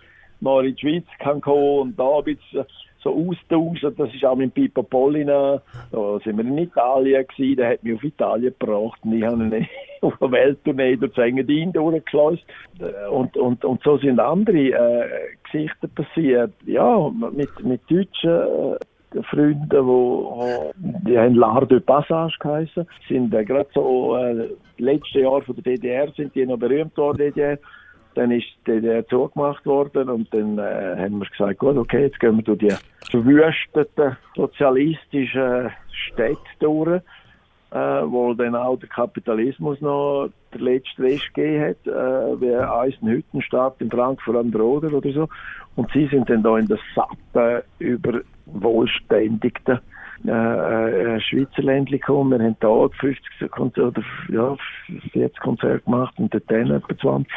mal 0.40 0.66
in 0.66 0.74
die 0.74 0.80
Schweiz 0.80 1.04
kann 1.20 1.40
kommen 1.40 1.78
und 1.80 1.98
da 1.98 2.18
ein 2.18 2.24
bisschen 2.24 2.66
so 3.04 3.14
austauschen. 3.14 3.94
Das 3.96 4.12
ist 4.12 4.24
auch 4.24 4.34
mit 4.34 4.54
Pippo 4.54 4.82
Pollina. 4.82 5.60
Da 5.92 6.18
sind 6.24 6.38
wir 6.38 6.44
in 6.44 6.58
Italien 6.58 7.26
gewesen. 7.26 7.56
Der 7.56 7.70
hat 7.70 7.84
mich 7.84 7.94
auf 7.94 8.04
Italien 8.04 8.54
gebracht 8.58 8.98
und 9.04 9.12
ich 9.12 9.22
habe 9.22 9.44
ihn 9.44 9.68
auf 10.00 10.20
einer 10.20 10.32
Welttournee 10.32 10.96
durch 10.96 11.16
Engadin 11.18 11.72
durchgelassen. 11.72 12.40
Und, 13.10 13.36
und, 13.36 13.64
und 13.64 13.82
so 13.82 13.98
sind 13.98 14.18
andere 14.18 14.56
äh, 14.56 15.08
Geschichten 15.44 15.90
passiert. 15.90 16.52
Ja, 16.66 17.10
mit, 17.30 17.62
mit 17.62 17.82
Deutschen. 17.88 18.30
Äh, 18.30 18.76
Freunde, 19.30 19.86
wo, 19.86 20.72
die 20.76 21.16
haben 21.16 21.36
L'Art 21.36 21.68
de 21.68 21.78
Passage 21.78 22.36
geheißen, 22.40 22.84
sind 23.08 23.32
äh, 23.32 23.44
gerade 23.44 23.68
so 23.72 24.16
äh, 24.16 24.48
letzte 24.78 25.20
Jahr 25.20 25.40
von 25.42 25.54
der 25.54 25.62
DDR 25.62 26.10
sind 26.16 26.34
die 26.34 26.44
noch 26.44 26.58
berühmt 26.58 26.96
worden, 26.96 27.18
DDR. 27.18 27.58
Dann 28.14 28.30
ist 28.30 28.46
die 28.66 28.72
DDR 28.72 29.06
zugemacht 29.06 29.64
worden 29.66 30.08
und 30.08 30.32
dann 30.32 30.58
äh, 30.58 30.96
haben 30.98 31.18
wir 31.18 31.26
gesagt, 31.26 31.58
gut, 31.58 31.76
okay, 31.76 32.02
jetzt 32.02 32.20
gehen 32.20 32.36
wir 32.36 32.44
durch 32.44 32.58
die 32.58 32.74
verwüsteten 33.10 34.16
sozialistischen 34.34 35.70
Städte 35.90 36.38
durch, 36.60 37.02
äh, 37.70 37.76
wo 37.76 38.34
dann 38.34 38.54
auch 38.54 38.78
der 38.78 38.88
Kapitalismus 38.88 39.80
noch 39.80 40.28
der 40.52 40.60
letzte 40.60 41.02
Rest 41.02 41.34
gegeben 41.34 41.64
hat, 41.64 41.86
äh, 41.86 42.40
wie 42.40 42.54
Eisenhüttenstadt 42.54 43.80
in 43.80 43.90
Frankfurt 43.90 44.36
am 44.36 44.54
Oder 44.54 44.92
oder 44.92 45.12
so. 45.12 45.28
Und 45.76 45.90
sie 45.92 46.06
sind 46.06 46.30
dann 46.30 46.42
da 46.42 46.56
in 46.56 46.68
der 46.68 46.78
satten, 46.94 47.62
überwohlständigten 47.78 49.80
äh, 50.26 51.16
äh, 51.16 51.20
Schweizer 51.20 51.62
Ländchen 51.62 51.98
gekommen. 51.98 52.38
Wir 52.38 52.46
haben 52.46 52.56
da 52.60 52.88
50 52.98 53.50
Konzerte, 53.50 54.02
ja, 54.30 54.56
40 55.12 55.38
Konzerte 55.40 55.80
gemacht 55.80 56.14
und 56.18 56.32
dann 56.32 56.70
etwa 56.70 56.96
20. 56.96 57.30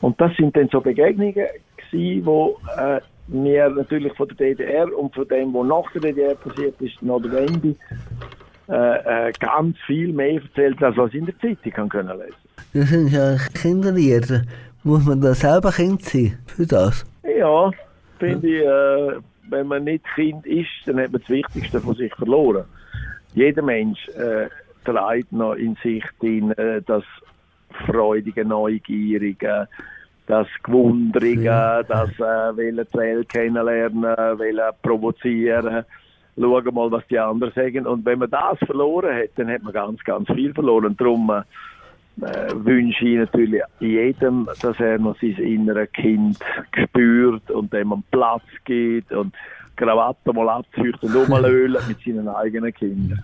Und 0.00 0.20
das 0.20 0.34
sind 0.36 0.56
dann 0.56 0.68
so 0.68 0.80
Begegnungen 0.80 1.46
gewesen, 1.76 2.26
wo 2.26 2.58
äh, 2.76 3.00
mir 3.28 3.68
natürlich 3.70 4.12
von 4.14 4.28
der 4.28 4.36
DDR 4.36 4.96
und 4.96 5.14
von 5.14 5.26
dem, 5.28 5.52
was 5.54 5.66
nach 5.66 5.92
der 5.92 6.00
DDR 6.02 6.34
passiert 6.34 6.80
ist, 6.80 7.02
nach 7.02 7.20
der 7.20 7.32
Wende, 7.32 7.74
äh, 8.68 9.28
äh, 9.28 9.32
ganz 9.38 9.76
viel 9.86 10.12
mehr 10.12 10.40
erzählt, 10.42 10.82
als 10.82 10.96
was 10.96 11.10
ich 11.10 11.20
in 11.20 11.26
der 11.26 11.38
Zeitung 11.38 11.72
kann 11.72 11.88
können 11.88 12.18
lesen. 12.18 12.34
Das 12.72 12.88
sind 12.88 13.08
ja 13.08 13.36
Kinderlieder. 13.54 14.42
Muss 14.82 15.04
man 15.04 15.20
da 15.20 15.34
selber 15.34 15.72
Kind 15.72 16.02
sein 16.02 16.38
für 16.46 16.66
das? 16.66 17.04
Ja, 17.38 17.70
finde 18.18 18.48
ich, 18.48 18.64
äh, 18.64 19.20
wenn 19.50 19.66
man 19.66 19.84
nicht 19.84 20.04
Kind 20.14 20.46
ist, 20.46 20.68
dann 20.86 21.00
hat 21.00 21.12
man 21.12 21.20
das 21.20 21.30
Wichtigste 21.30 21.80
von 21.80 21.94
sich 21.94 22.14
verloren. 22.14 22.64
Jeder 23.34 23.62
Mensch 23.62 24.08
äh, 24.10 24.48
trägt 24.84 25.32
noch 25.32 25.54
in 25.54 25.76
sich 25.82 26.04
den, 26.22 26.52
äh, 26.52 26.82
das 27.76 27.86
freudige, 27.86 28.44
neugierige, 28.44 29.68
das 30.26 30.46
Gewundrige, 30.62 31.84
das 31.88 32.10
äh, 32.18 32.56
will 32.56 32.84
die 32.92 32.98
Welt 32.98 33.28
kennenlernen, 33.28 34.02
will 34.02 34.60
provozieren, 34.82 35.84
schauen 36.38 36.74
mal, 36.74 36.90
was 36.90 37.06
die 37.08 37.18
anderen 37.18 37.52
sagen. 37.54 37.86
Und 37.86 38.04
wenn 38.04 38.18
man 38.18 38.30
das 38.30 38.58
verloren 38.66 39.14
hat, 39.14 39.30
dann 39.36 39.50
hat 39.50 39.62
man 39.62 39.72
ganz, 39.72 40.02
ganz 40.04 40.28
viel 40.28 40.52
verloren. 40.52 40.86
Und 40.86 41.00
darum 41.00 41.30
äh, 41.30 41.44
wünsche 42.54 43.06
ich 43.06 43.18
natürlich 43.18 43.62
jedem, 43.78 44.48
dass 44.60 44.80
er 44.80 44.98
noch 44.98 45.16
sein 45.20 45.36
inneres 45.36 45.92
Kind 45.92 46.38
spürt 46.82 47.50
und 47.50 47.72
dem 47.72 47.92
einen 47.92 48.04
Platz 48.10 48.44
gibt 48.64 49.12
und 49.12 49.34
Krawatte 49.76 50.32
mal 50.32 50.48
abzieht 50.48 51.00
und 51.02 51.14
umlöhlen 51.14 51.82
mit 51.86 51.98
seinen 52.04 52.28
eigenen 52.28 52.72
Kindern. 52.72 53.22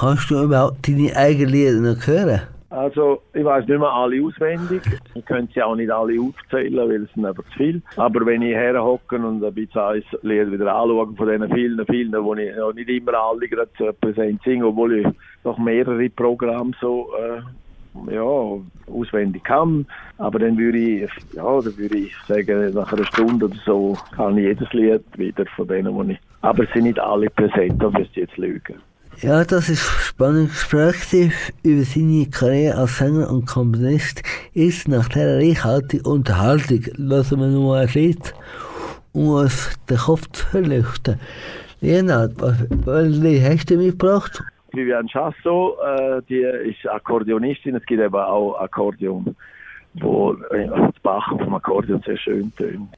Kannst 0.00 0.30
du 0.30 0.42
überhaupt 0.42 0.88
deine 0.88 1.14
eigenen 1.14 1.50
Lieder 1.50 1.80
noch 1.80 2.06
hören? 2.06 2.40
Also, 2.68 3.22
ich 3.32 3.44
weiß 3.44 3.66
nicht 3.68 3.78
mehr 3.78 3.92
alle 3.92 4.22
auswendig. 4.24 4.82
Ich 5.14 5.24
könnte 5.24 5.52
sie 5.54 5.62
auch 5.62 5.76
nicht 5.76 5.90
alle 5.90 6.20
aufzählen, 6.20 6.88
weil 6.88 7.02
es 7.04 7.12
sind 7.12 7.24
einfach 7.24 7.44
zu 7.52 7.58
viel. 7.58 7.82
Aber 7.96 8.26
wenn 8.26 8.42
ich 8.42 8.54
herhocke 8.54 9.16
und 9.16 9.44
ein 9.44 9.54
bisschen 9.54 9.80
ein 9.80 10.52
wieder 10.52 10.74
anschaue 10.74 11.14
von 11.16 11.28
diesen 11.28 11.52
vielen, 11.52 11.86
vielen, 11.86 12.24
wo 12.24 12.34
ich 12.34 12.54
ja, 12.56 12.72
nicht 12.72 12.88
immer 12.88 13.14
alle 13.14 13.48
gerade 13.48 13.92
präsent 14.00 14.42
singe, 14.42 14.66
obwohl 14.66 14.98
ich 14.98 15.06
noch 15.44 15.58
mehrere 15.58 16.10
Programme 16.10 16.72
so 16.80 17.08
äh, 17.16 18.12
ja, 18.12 18.92
auswendig 18.92 19.44
kann. 19.44 19.86
Aber 20.18 20.40
dann 20.40 20.58
würde 20.58 20.78
ich, 20.78 21.10
ja, 21.34 21.60
dann 21.60 21.78
würde 21.78 21.98
ich 21.98 22.16
sagen, 22.26 22.74
nach 22.74 22.92
einer 22.92 23.04
Stunde 23.04 23.46
oder 23.46 23.56
so 23.64 23.96
kann 24.14 24.36
ich 24.38 24.44
jedes 24.44 24.72
Lied 24.72 25.04
wieder 25.16 25.46
von 25.54 25.68
denen, 25.68 25.94
wo 25.94 26.02
ich. 26.02 26.18
Aber 26.40 26.64
es 26.64 26.72
sind 26.72 26.84
nicht 26.84 26.98
alle 26.98 27.30
präsent, 27.30 27.80
da 27.80 27.90
müsst 27.90 28.16
ihr 28.16 28.24
jetzt 28.24 28.36
lügen. 28.36 28.76
Ja, 29.22 29.44
das 29.44 29.70
ist 29.70 29.80
ein 29.80 30.00
spannendes 30.00 30.52
Gespräch 30.52 31.32
über 31.62 31.82
seine 31.84 32.26
Karriere 32.26 32.76
als 32.76 32.98
Sänger 32.98 33.30
und 33.30 33.46
Komponist. 33.46 34.22
Ist 34.52 34.88
nach 34.88 35.08
dieser 35.08 35.38
reichhaltigen 35.38 36.04
Unterhaltung 36.04 36.80
lassen 36.96 37.40
wir 37.40 37.46
nur 37.46 37.78
ein 37.78 37.88
Lied, 37.94 38.34
um 39.14 39.28
uns 39.28 39.78
den 39.88 39.96
Kopf 39.96 40.26
zu 40.32 40.46
verlüften. 40.46 41.18
Leonard, 41.80 42.32
was, 42.38 42.66
was 42.84 43.06
hast 43.42 43.70
du 43.70 43.78
mitgebracht? 43.78 44.42
Vivian 44.72 45.08
Chasso, 45.08 45.78
äh, 45.82 46.20
die 46.28 46.42
ist 46.68 46.86
Akkordeonistin. 46.86 47.74
Es 47.74 47.86
gibt 47.86 48.02
eben 48.02 48.14
auch 48.14 48.60
Akkordeon, 48.60 49.34
wo 49.94 50.34
äh, 50.50 50.66
das 50.66 51.00
Bach 51.02 51.32
auf 51.32 51.42
dem 51.42 51.54
Akkordeon 51.54 52.02
sehr 52.04 52.18
schön 52.18 52.52
tönt. 52.56 52.90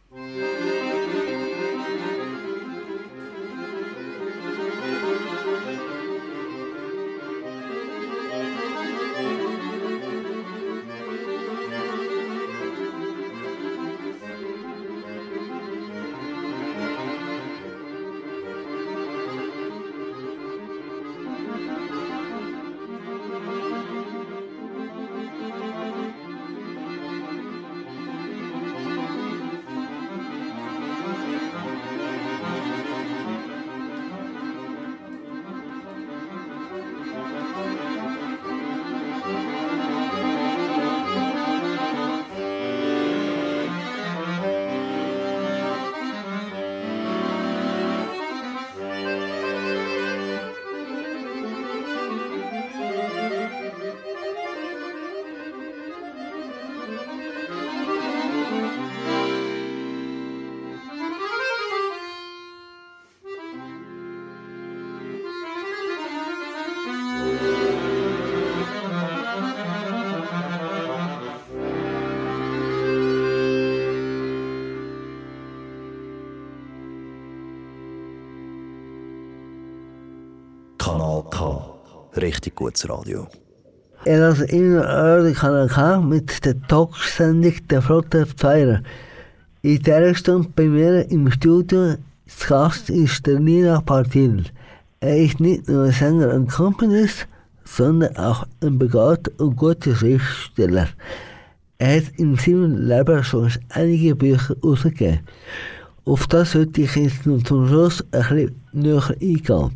Richtig 82.28 82.54
gutes 82.54 82.88
Radio. 82.88 83.26
Er 84.04 84.22
also 84.26 84.44
immer 84.44 84.86
eure 84.86 85.32
Kanal 85.32 85.68
K 85.68 86.00
mit 86.00 86.44
der 86.44 86.60
Talksendung 86.68 87.54
der 87.68 87.82
Flotte 87.82 88.26
Pfeiler. 88.26 88.82
In 89.62 89.82
dieser 89.82 90.14
Stunde 90.14 90.48
bei 90.54 90.64
mir 90.64 91.10
im 91.10 91.30
Studio 91.30 91.94
zu 92.26 92.48
Gast 92.48 92.90
ist 92.90 93.26
der 93.26 93.40
Nina 93.40 93.80
Partil. 93.80 94.44
Er 95.00 95.16
ist 95.16 95.40
nicht 95.40 95.68
nur 95.68 95.84
ein 95.84 95.92
Sänger 95.92 96.34
und 96.34 96.50
Komponist, 96.50 97.26
sondern 97.64 98.16
auch 98.16 98.46
ein 98.60 98.78
begabter 98.78 99.32
und 99.38 99.56
guter 99.56 99.94
Schriftsteller. 99.94 100.88
Er 101.78 101.96
hat 101.96 102.12
in 102.18 102.36
seinem 102.36 102.76
Leben 102.88 103.24
schon 103.24 103.50
einige 103.70 104.14
Bücher 104.14 104.54
herausgegeben. 104.62 105.20
Auf 106.04 106.26
das 106.26 106.52
sollte 106.52 106.82
ich 106.82 106.94
jetzt 106.94 107.24
zum 107.24 107.68
Schluss 107.68 108.04
ein 108.12 108.20
bisschen 108.20 108.62
näher 108.72 109.10
eingehen. 109.10 109.70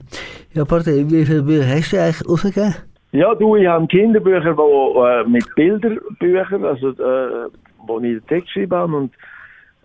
Ja, 0.54 0.66
Partei, 0.66 1.04
wie 1.08 1.24
viele 1.24 1.42
Bücher 1.42 1.66
hast 1.66 1.92
du 1.92 1.96
eigentlich 1.96 2.28
rausgegeben? 2.28 2.74
Ja, 3.12 3.34
du, 3.34 3.56
ich 3.56 3.66
habe 3.66 3.86
Kinderbücher 3.86 4.54
wo, 4.54 5.02
äh, 5.02 5.24
mit 5.24 5.46
Bilderbüchern, 5.54 6.64
also 6.64 6.90
äh, 6.90 7.48
wo 7.86 7.98
ich 8.00 8.18
den 8.18 8.26
Text 8.26 8.50
schreibe 8.50 8.84
und 8.84 9.14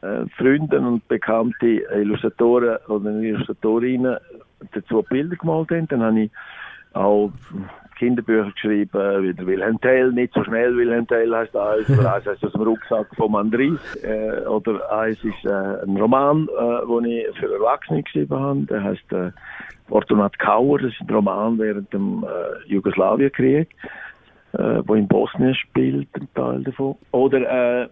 äh, 0.01 0.25
Freunde 0.37 0.79
und 0.79 1.07
bekannte 1.07 1.83
Illustratoren 1.95 2.77
oder 2.89 3.11
Illustratorinnen 3.11 4.17
dazu 4.73 5.03
Bilder 5.09 5.37
gemalt 5.37 5.71
haben. 5.71 5.87
Dann 5.87 6.03
habe 6.03 6.19
ich 6.21 6.31
auch 6.93 7.31
Kinderbücher 7.97 8.51
geschrieben, 8.51 9.23
wie 9.23 9.33
der 9.33 9.47
Wilhelm 9.47 9.79
Tell, 9.79 10.11
nicht 10.11 10.33
so 10.33 10.43
schnell 10.43 10.75
Wilhelm 10.75 11.07
Tell 11.07 11.33
heißt 11.33 11.55
eins, 11.55 11.89
oder 11.89 12.13
eins 12.13 12.25
heißt 12.25 12.43
aus 12.43 12.51
dem 12.51 12.61
Rucksack 12.61 13.07
von 13.15 13.35
Andries, 13.35 13.79
äh, 14.03 14.45
oder 14.47 14.91
eins 14.91 15.23
ist 15.23 15.45
äh, 15.45 15.83
ein 15.83 15.97
Roman, 15.97 16.47
äh, 16.59 16.85
den 16.85 17.05
ich 17.05 17.39
für 17.39 17.53
Erwachsene 17.53 18.03
geschrieben 18.03 18.37
habe, 18.37 18.61
der 18.61 18.83
heißt 18.83 19.13
äh, 19.13 19.31
Fortunat 19.87 20.37
Kauer, 20.39 20.79
das 20.79 20.91
ist 20.91 21.01
ein 21.01 21.09
Roman 21.09 21.57
während 21.57 21.91
dem 21.93 22.23
äh, 22.23 22.71
Jugoslawienkrieg, 22.71 23.69
äh, 24.53 24.81
wo 24.85 24.95
in 24.95 25.07
Bosnien 25.07 25.55
spielt, 25.55 26.09
ein 26.13 26.27
Teil 26.35 26.63
davon. 26.63 26.95
Oder 27.11 27.83
äh, 27.83 27.89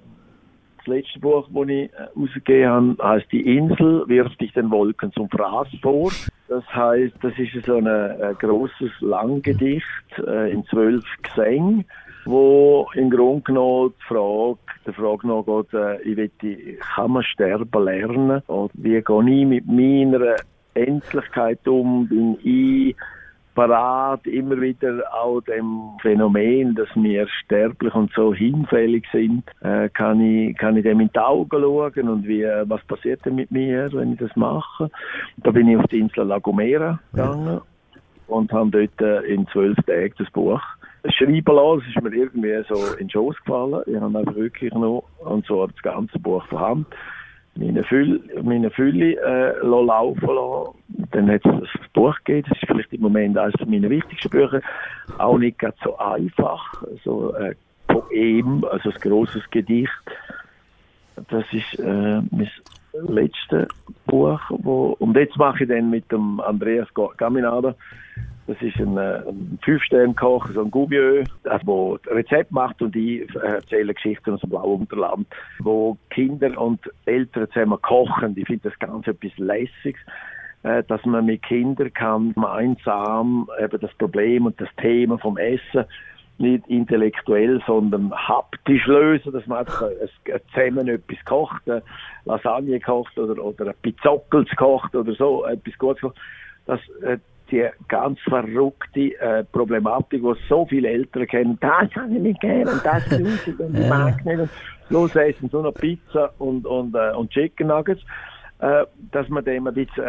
das 0.77 0.87
letzte 0.87 1.19
Buch, 1.19 1.47
das 1.51 1.67
ich 1.67 1.91
äh, 1.91 2.03
rausgegeben 2.15 2.69
habe, 2.69 3.03
heißt 3.03 3.31
Die 3.31 3.57
Insel 3.57 4.03
wirft 4.07 4.39
dich 4.39 4.53
den 4.53 4.69
Wolken 4.71 5.11
zum 5.13 5.29
Fraß 5.29 5.67
vor. 5.81 6.11
Das 6.47 6.63
heißt, 6.73 7.15
das 7.21 7.33
ist 7.37 7.65
so 7.65 7.77
ein, 7.77 7.87
ein 7.87 8.35
großes 8.39 8.91
Langgedicht 9.01 9.85
äh, 10.27 10.51
in 10.51 10.63
zwölf 10.65 11.03
Gesängen, 11.23 11.85
wo 12.25 12.87
im 12.93 13.09
Grunde 13.09 13.41
genommen 13.41 13.93
die 13.99 14.07
Frage, 14.07 14.59
der 14.85 14.93
Frage 14.93 15.27
noch 15.27 15.43
geht, 15.43 15.73
äh, 15.73 16.01
ich 16.01 16.17
will, 16.17 16.77
kann 16.95 17.11
man 17.11 17.23
sterben 17.23 17.83
lernen? 17.83 18.41
Und 18.47 18.71
wie 18.75 19.01
gehe 19.01 19.39
ich 19.39 19.45
mit 19.45 19.65
meiner 19.65 20.35
Endlichkeit 20.75 21.67
um? 21.67 22.07
Bin 22.07 22.37
ich 22.43 22.95
parat, 23.55 24.27
immer 24.27 24.59
wieder 24.59 25.01
auch 25.13 25.41
dem 25.41 25.91
Phänomen, 26.01 26.75
dass 26.75 26.89
wir 26.95 27.27
sterblich 27.27 27.95
und 27.95 28.11
so 28.13 28.33
hinfällig 28.33 29.05
sind, 29.11 29.43
äh, 29.61 29.89
kann, 29.89 30.21
ich, 30.21 30.55
kann 30.57 30.75
ich 30.77 30.83
dem 30.83 30.99
in 30.99 31.09
die 31.11 31.19
Augen 31.19 31.49
schauen 31.49 32.09
und 32.09 32.27
wie, 32.27 32.43
was 32.43 32.83
passiert 32.83 33.25
denn 33.25 33.35
mit 33.35 33.49
mir, 33.49 33.89
wenn 33.93 34.13
ich 34.13 34.19
das 34.19 34.35
mache. 34.35 34.91
Da 35.37 35.51
bin 35.51 35.69
ich 35.69 35.77
auf 35.77 35.87
die 35.87 35.99
Insel 35.99 36.25
La 36.25 36.39
Gomera 36.39 36.99
gegangen 37.11 37.61
und 38.27 38.51
habe 38.51 38.69
dort 38.71 39.01
äh, 39.01 39.33
in 39.33 39.47
zwölf 39.47 39.77
Tagen 39.87 40.13
das 40.17 40.29
Buch 40.31 40.61
schreiben 41.09 41.55
lassen. 41.55 41.81
Es 41.81 41.95
ist 41.95 42.03
mir 42.03 42.13
irgendwie 42.13 42.63
so 42.67 42.93
in 42.93 43.07
den 43.07 43.09
Schoß 43.09 43.37
gefallen. 43.37 43.83
Ich 43.87 43.95
habe 43.95 44.19
einfach 44.19 44.35
wirklich 44.35 44.73
noch, 44.73 45.05
und 45.19 45.45
so 45.45 45.65
das 45.65 45.81
ganze 45.81 46.19
Buch 46.19 46.45
von 46.47 46.59
Hand 46.59 46.87
meine 47.55 47.83
Fülle, 47.83 48.19
meine 48.43 48.69
Fülle 48.69 49.15
äh, 49.15 49.65
laufen 49.65 50.27
lassen. 50.27 51.09
Dann 51.11 51.31
hat 51.31 51.45
es 51.45 51.69
das 51.73 51.91
Buch 51.93 52.15
gegeben, 52.23 52.47
das 52.49 52.57
ist 52.57 52.67
vielleicht 52.67 52.93
im 52.93 53.01
Moment 53.01 53.37
eines 53.37 53.53
meiner 53.65 53.89
wichtigsten 53.89 54.29
Bücher, 54.29 54.61
auch 55.17 55.37
nicht 55.37 55.59
ganz 55.59 55.75
so 55.83 55.97
einfach, 55.97 56.83
so 57.03 57.33
ein 57.33 57.51
äh, 57.51 57.55
Poem, 57.87 58.65
also 58.69 58.89
ein 58.89 58.99
grosses 58.99 59.49
Gedicht. 59.49 59.91
Das 61.29 61.45
ist 61.53 61.79
äh, 61.79 62.21
mein 62.31 62.49
letztes 63.07 63.67
Buch, 64.05 64.39
wo, 64.49 64.95
und 64.99 65.15
jetzt 65.15 65.37
mache 65.37 65.63
ich 65.63 65.69
dann 65.69 65.89
mit 65.89 66.11
dem 66.11 66.39
Andreas 66.39 66.87
Gaminada 67.17 67.75
das 68.47 68.61
ist 68.61 68.77
ein, 68.77 68.97
äh, 68.97 69.23
ein 69.27 69.59
Fünf-Sterne-Koch, 69.63 70.49
so 70.53 70.63
ein 70.63 70.71
Goubieux, 70.71 71.25
der 71.43 71.61
Rezept 72.07 72.51
macht 72.51 72.81
und 72.81 72.95
ich 72.95 73.27
erzähle 73.35 73.93
Geschichten 73.93 74.33
aus 74.33 74.41
dem 74.41 74.49
blauen 74.49 74.81
Unterland, 74.81 75.27
wo 75.59 75.97
Kinder 76.09 76.59
und 76.59 76.79
Eltern 77.05 77.49
zusammen 77.51 77.81
kochen. 77.81 78.35
Ich 78.37 78.45
finde 78.45 78.69
das 78.69 78.79
ganz 78.79 79.07
etwas 79.07 79.37
Lässiges 79.37 79.99
äh, 80.65 80.83
dass 80.83 81.05
man 81.05 81.25
mit 81.25 81.43
Kindern 81.43 81.93
kann 81.93 82.33
gemeinsam 82.33 83.47
eben 83.59 83.79
das 83.79 83.93
Problem 83.95 84.47
und 84.47 84.59
das 84.59 84.69
Thema 84.77 85.19
vom 85.19 85.37
Essen 85.37 85.85
nicht 86.37 86.67
intellektuell, 86.67 87.61
sondern 87.65 88.11
haptisch 88.11 88.85
lösen, 88.87 89.31
dass 89.31 89.45
man 89.45 89.59
einfach 89.59 89.83
zusammen 90.53 90.87
etwas 90.87 91.23
kocht, 91.25 91.61
Lasagne 92.25 92.79
kocht 92.79 93.17
oder, 93.17 93.41
oder 93.41 93.67
ein 93.67 93.73
Pizzockels 93.83 94.49
kocht 94.57 94.95
oder 94.95 95.13
so, 95.13 95.45
etwas 95.45 95.77
Gutes 95.77 96.01
kocht. 96.01 96.17
Das, 96.65 96.79
äh, 97.03 97.19
die 97.51 97.65
ganz 97.87 98.19
verrückte 98.21 99.19
äh, 99.19 99.43
Problematik, 99.43 100.21
die 100.21 100.33
so 100.49 100.65
viele 100.65 100.89
Eltern 100.89 101.27
kennen. 101.27 101.57
Das 101.61 101.89
kann 101.91 102.15
ich 102.15 102.21
nicht 102.21 102.43
und 102.43 102.85
das 102.85 103.07
ist 103.11 103.59
und 103.59 103.77
ich 103.77 103.89
mag 103.89 104.25
nicht. 104.25 104.39
Und 104.39 104.49
los 104.89 105.15
essen 105.15 105.49
so 105.49 105.59
eine 105.59 105.71
Pizza 105.71 106.31
und, 106.39 106.65
und, 106.65 106.95
äh, 106.95 107.11
und 107.15 107.29
Chicken 107.31 107.67
Nuggets. 107.67 108.01
Äh, 108.59 108.85
dass 109.11 109.27
man 109.27 109.43
dem 109.43 109.67
ein 109.67 109.73
bisschen 109.73 110.05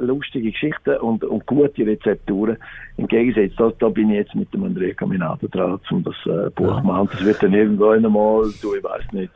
lustige 0.00 0.50
Geschichten 0.50 0.96
und, 0.96 1.22
und 1.22 1.44
gute 1.44 1.86
Rezepturen 1.86 2.56
entgegensetzt. 2.96 3.56
Da, 3.58 3.70
da 3.78 3.90
bin 3.90 4.10
ich 4.10 4.16
jetzt 4.16 4.34
mit 4.34 4.52
dem 4.54 4.64
Andrea 4.64 4.94
Caminato 4.94 5.48
dran, 5.48 5.78
um 5.90 6.02
das 6.02 6.14
äh, 6.24 6.48
Buch 6.50 6.80
zu 6.80 6.86
machen. 6.86 7.10
Das 7.12 7.24
wird 7.24 7.42
dann 7.42 7.52
irgendwann 7.52 8.06
einmal, 8.06 8.50
du, 8.62 8.74
ich 8.74 8.82
weiß 8.82 9.12
nicht, 9.12 9.32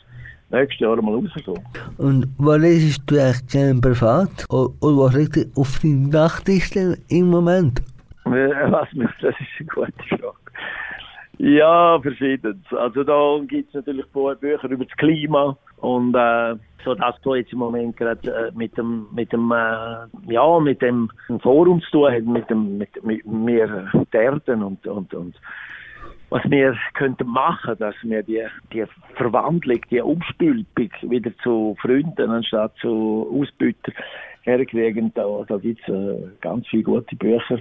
nächstes 0.51 0.81
Jahr 0.81 1.01
mal 1.03 1.15
rauskommen. 1.15 1.63
Und 1.99 2.27
was 2.39 2.59
lesest 2.59 3.03
du 3.07 3.17
eigentlich 3.21 3.47
gerne 3.49 3.81
privat? 3.81 4.47
Oder 4.51 4.75
was 4.81 5.15
liegt 5.15 5.57
auf 5.57 5.79
deinem 5.81 6.11
Nachtliste 6.11 6.99
im 7.09 7.31
Moment? 7.31 7.83
Was 8.25 8.93
mich, 8.93 9.11
das 9.21 9.35
ist 9.41 9.47
eine 9.59 9.69
gute 9.69 9.93
Frage. 10.09 10.37
Ja, 11.39 12.01
verschiedenes. 12.01 12.57
Also 12.71 13.05
da 13.05 13.39
gibt 13.47 13.69
es 13.69 13.75
natürlich 13.75 14.07
Bücher 14.07 14.71
über 14.71 14.85
das 14.85 14.97
Klima 14.97 15.57
und 15.77 16.15
äh, 16.15 16.55
so 16.83 16.95
das 16.95 17.15
was 17.25 17.37
jetzt 17.37 17.53
im 17.53 17.59
Moment 17.59 17.97
gerade 17.97 18.31
äh, 18.31 18.51
mit 18.55 18.77
dem 18.79 19.07
mit 19.13 19.33
dem 19.33 19.53
äh, 19.53 20.33
ja 20.33 20.61
mit 20.61 20.81
dem 20.81 21.11
Forum 21.43 21.83
zu 21.83 21.91
tun 21.91 22.13
hat, 22.13 22.25
mit 22.25 22.49
dem 22.49 22.79
mit, 22.79 23.05
mit 23.05 23.27
mir 23.27 23.91
Derden 24.15 24.63
und 24.63 24.87
und 24.87 25.13
und 25.13 25.35
was 26.31 26.43
wir 26.51 26.77
könnten 26.95 27.29
machen, 27.29 27.77
dass 27.79 27.95
wir 28.03 28.23
die, 28.23 28.45
die 28.73 28.85
Verwandlung, 29.15 29.81
die 29.91 30.01
Umstülpung 30.01 30.91
wieder 31.03 31.31
zu 31.43 31.77
Freunden 31.81 32.31
anstatt 32.31 32.73
zu 32.81 33.29
Ausbütern 33.33 33.95
herkriegen. 34.43 35.13
Da, 35.15 35.25
da 35.47 35.57
gibt 35.59 35.81
es 35.83 35.95
äh, 35.95 36.29
ganz 36.41 36.67
viele 36.69 36.83
gute 36.83 37.17
Bücher. 37.17 37.61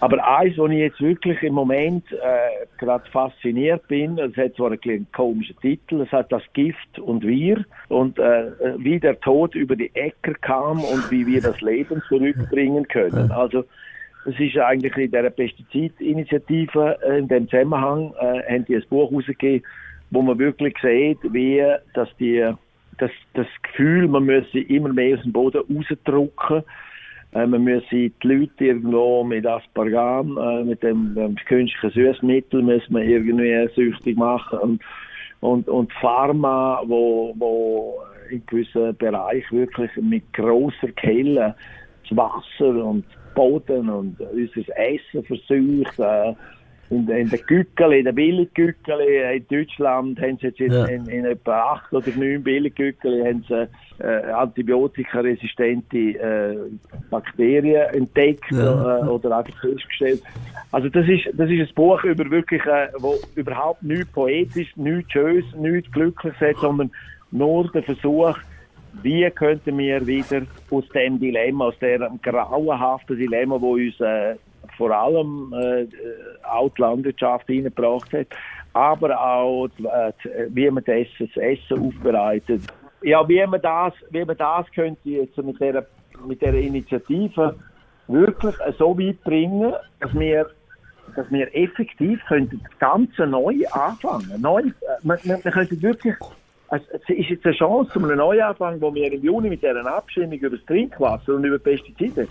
Aber 0.00 0.26
eins, 0.38 0.58
wo 0.58 0.66
ich 0.66 0.78
jetzt 0.78 1.00
wirklich 1.00 1.40
im 1.42 1.54
Moment 1.54 2.04
äh, 2.12 2.66
gerade 2.78 3.08
fasziniert 3.10 3.86
bin, 3.88 4.18
es 4.18 4.36
hat 4.36 4.54
zwar 4.56 4.72
einen 4.72 5.06
komischen 5.12 5.56
Titel, 5.60 6.00
es 6.00 6.10
hat 6.10 6.32
das 6.32 6.42
Gift 6.52 6.98
und 6.98 7.24
wir 7.24 7.64
und 7.88 8.18
äh, 8.18 8.50
wie 8.78 8.98
der 8.98 9.18
Tod 9.20 9.54
über 9.54 9.76
die 9.76 9.94
Äcker 9.94 10.34
kam 10.34 10.82
und 10.82 11.10
wie 11.10 11.26
wir 11.26 11.40
das 11.40 11.60
Leben 11.60 12.02
zurückbringen 12.08 12.88
können. 12.88 13.30
Also 13.30 13.64
das 14.24 14.34
ist 14.38 14.56
eigentlich 14.56 14.96
in 14.96 15.10
dieser 15.10 15.30
Pestizidinitiative, 15.30 16.98
äh, 17.02 17.18
in 17.18 17.28
dem 17.28 17.48
Zusammenhang, 17.48 18.14
äh, 18.20 18.54
haben 18.54 18.64
die 18.64 18.76
ein 18.76 18.84
Buch 18.88 19.10
herausgegeben, 19.10 19.66
wo 20.10 20.22
man 20.22 20.38
wirklich 20.38 20.74
sieht, 20.82 21.18
wie 21.32 21.62
dass 21.94 22.08
die, 22.18 22.48
dass 22.98 23.10
das 23.34 23.46
Gefühl, 23.62 24.08
man 24.08 24.24
müsse 24.24 24.60
immer 24.60 24.92
mehr 24.92 25.16
aus 25.16 25.22
dem 25.22 25.32
Boden 25.32 25.62
rausdrücken, 25.68 26.62
äh, 27.32 27.46
man 27.46 27.64
müsse 27.64 27.86
die 27.90 28.12
Leute 28.22 28.64
irgendwo 28.64 29.24
mit 29.24 29.46
Aspargam, 29.46 30.38
äh, 30.38 30.64
mit 30.64 30.82
dem, 30.82 31.14
dem 31.14 31.36
künstlichen 31.36 31.90
Süßmittel, 31.90 32.62
müssen 32.62 32.92
man 32.92 33.02
irgendwie 33.02 33.68
süchtig 33.74 34.16
machen 34.16 34.58
und, 34.58 34.82
und, 35.40 35.68
und 35.68 35.92
Pharma, 35.94 36.82
wo, 36.86 37.34
wo 37.36 37.98
in 38.30 38.44
gewissen 38.46 38.96
Bereichen 38.96 39.58
wirklich 39.58 39.90
mit 39.96 40.32
grosser 40.32 40.92
Kelle 40.96 41.54
das 42.08 42.16
Wasser 42.16 42.84
und 42.84 43.04
Boden 43.34 43.88
und 43.88 44.20
unser 44.20 44.78
Essen 44.78 45.24
versucht. 45.24 45.98
Äh, 45.98 46.34
in, 46.90 47.08
in 47.08 47.28
den 47.28 47.40
Gückeli, 47.46 48.00
in 48.00 48.04
den 48.04 48.14
Billiggückeli 48.14 49.36
in 49.36 49.46
Deutschland 49.48 50.20
haben 50.20 50.38
sie 50.38 50.48
jetzt 50.48 50.60
in, 50.60 50.72
ja. 50.72 50.84
in, 50.84 51.06
in 51.06 51.24
etwa 51.24 51.72
acht 51.72 51.92
oder 51.92 52.10
neun 52.16 52.42
Billiggückeli 52.42 53.24
haben 53.24 53.44
sie 53.48 53.68
äh, 54.04 54.30
antibiotikaresistente 54.32 55.96
äh, 55.96 56.56
Bakterien 57.10 57.94
entdeckt 57.94 58.50
ja. 58.50 58.98
äh, 58.98 59.08
oder 59.08 59.38
einfach 59.38 59.60
festgestellt. 59.60 60.22
Also 60.72 60.88
das 60.88 61.06
ist, 61.08 61.28
das 61.32 61.50
ist 61.50 61.60
ein 61.60 61.74
Buch 61.74 62.02
über 62.04 62.28
wirklich, 62.30 62.64
äh, 62.66 62.88
wo 62.98 63.14
überhaupt 63.34 63.82
nichts 63.82 64.12
poetisch, 64.12 64.76
nichts 64.76 65.12
schönes, 65.12 65.44
nichts 65.56 65.90
glückliches 65.92 66.40
hat, 66.40 66.56
sondern 66.56 66.90
nur 67.30 67.70
der 67.72 67.82
Versuch, 67.82 68.36
wie 69.02 69.28
könnten 69.30 69.78
wir 69.78 70.06
wieder 70.06 70.42
aus 70.70 70.88
dem 70.90 71.18
Dilemma, 71.18 71.66
aus 71.66 71.78
dem 71.78 72.20
grauenhaften 72.22 73.16
Dilemma, 73.16 73.60
wo 73.60 73.74
uns 73.74 73.98
äh, 74.00 74.36
vor 74.76 74.90
allem 74.90 75.52
äh, 75.52 75.86
auch 76.42 76.70
die 76.70 76.82
Landwirtschaft 76.82 77.46
hineingebracht 77.46 78.12
hat, 78.12 78.26
aber 78.72 79.20
auch 79.20 79.68
äh, 79.78 80.12
wie 80.48 80.70
man 80.70 80.84
das, 80.84 81.06
das 81.18 81.36
Essen 81.36 81.86
aufbereitet. 81.86 82.62
Ja, 83.02 83.26
wie 83.28 83.46
man 83.46 83.60
das, 83.60 83.92
wie 84.10 84.24
man 84.24 84.36
das 84.36 84.66
könnte 84.72 85.08
jetzt 85.08 85.36
mit 85.36 85.60
der, 85.60 85.86
mit 86.26 86.40
der 86.40 86.54
Initiative 86.54 87.54
wirklich 88.08 88.54
so 88.78 88.98
weit 88.98 89.22
bringen, 89.24 89.74
dass 90.00 90.14
wir 90.18 90.50
dass 91.16 91.30
wir 91.30 91.54
effektiv 91.54 92.20
könnten 92.26 92.60
das 92.62 92.78
Ganze 92.78 93.26
neu 93.26 93.54
anfangen. 93.70 94.40
Neu, 94.40 94.60
äh, 94.60 94.72
wir, 95.02 95.18
wir, 95.22 95.44
wir 95.44 95.52
könnten 95.52 95.82
wirklich 95.82 96.14
es 96.76 97.08
ist 97.08 97.30
jetzt 97.30 97.46
eine 97.46 97.54
Chance 97.54 97.92
zu 97.92 97.98
einem 98.00 98.16
Neuanfang, 98.16 98.80
wo 98.80 98.94
wir 98.94 99.12
im 99.12 99.22
Juni 99.22 99.48
mit 99.48 99.62
dieser 99.62 99.86
Abstimmung 99.86 100.32
über 100.32 100.56
das 100.56 100.66
Trinkwasser 100.66 101.34
und 101.34 101.44
über 101.44 101.58
Pestizide, 101.58 102.28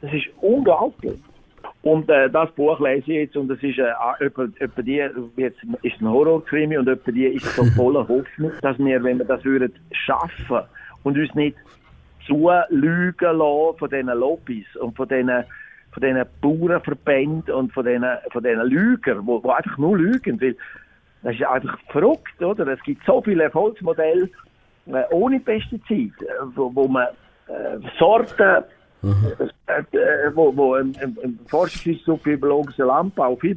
das 0.00 0.12
ist 0.12 0.26
unglaublich. 0.40 1.18
Und 1.82 2.08
äh, 2.08 2.30
das 2.30 2.50
Buch 2.52 2.78
lese 2.80 3.10
ich 3.10 3.18
jetzt 3.18 3.36
und 3.36 3.50
es 3.50 3.62
ist 3.62 3.78
äh, 3.78 3.92
etwa, 4.20 4.46
etwa 4.60 4.82
die, 4.82 5.02
jetzt 5.36 5.58
ist 5.82 6.00
ein 6.00 6.08
Horrorkrimi 6.08 6.78
und 6.78 6.88
etwa 6.88 7.10
die 7.10 7.26
ist 7.26 7.46
so 7.56 7.64
voller 7.64 8.06
Hoffnung, 8.08 8.52
dass 8.60 8.78
wir, 8.78 9.02
wenn 9.02 9.18
wir 9.18 9.24
das 9.24 9.44
würden 9.44 9.72
schaffen 9.90 10.60
und 11.02 11.18
uns 11.18 11.34
nicht 11.34 11.56
zulügen 12.26 13.36
lassen 13.36 13.78
von 13.78 13.90
diesen 13.90 14.06
Lobbys 14.06 14.76
und 14.76 14.96
von 14.96 15.08
diesen 15.08 15.44
von 15.92 16.02
diesen 16.02 16.24
Bauernverbänden 16.40 17.54
und 17.54 17.72
von 17.72 17.84
diesen, 17.84 18.04
von 18.30 18.42
diesen 18.42 18.66
Lügern, 18.66 19.26
wo, 19.26 19.44
wo 19.44 19.50
einfach 19.50 19.76
nur 19.76 19.98
lügen, 19.98 20.40
weil 20.40 20.56
das 21.22 21.34
ist 21.34 21.44
einfach 21.44 21.78
verrückt, 21.90 22.42
oder? 22.42 22.66
Es 22.68 22.82
gibt 22.82 23.04
so 23.06 23.22
viele 23.22 23.44
Erfolgsmodelle 23.44 24.28
äh, 24.86 25.04
ohne 25.10 25.40
Pestizid, 25.40 26.12
äh, 26.22 26.26
wo, 26.54 26.74
wo 26.74 26.88
man 26.88 27.06
äh, 27.48 27.78
Sorten, 27.98 28.64
äh, 29.02 29.96
äh, 29.96 30.30
wo, 30.34 30.56
wo 30.56 30.76
im, 30.76 30.94
im, 31.00 31.38
Forschungsinstitut 31.46 32.22
für 32.22 32.36
biologischen 32.36 32.86
Landbau 32.86 33.36
viel 33.36 33.56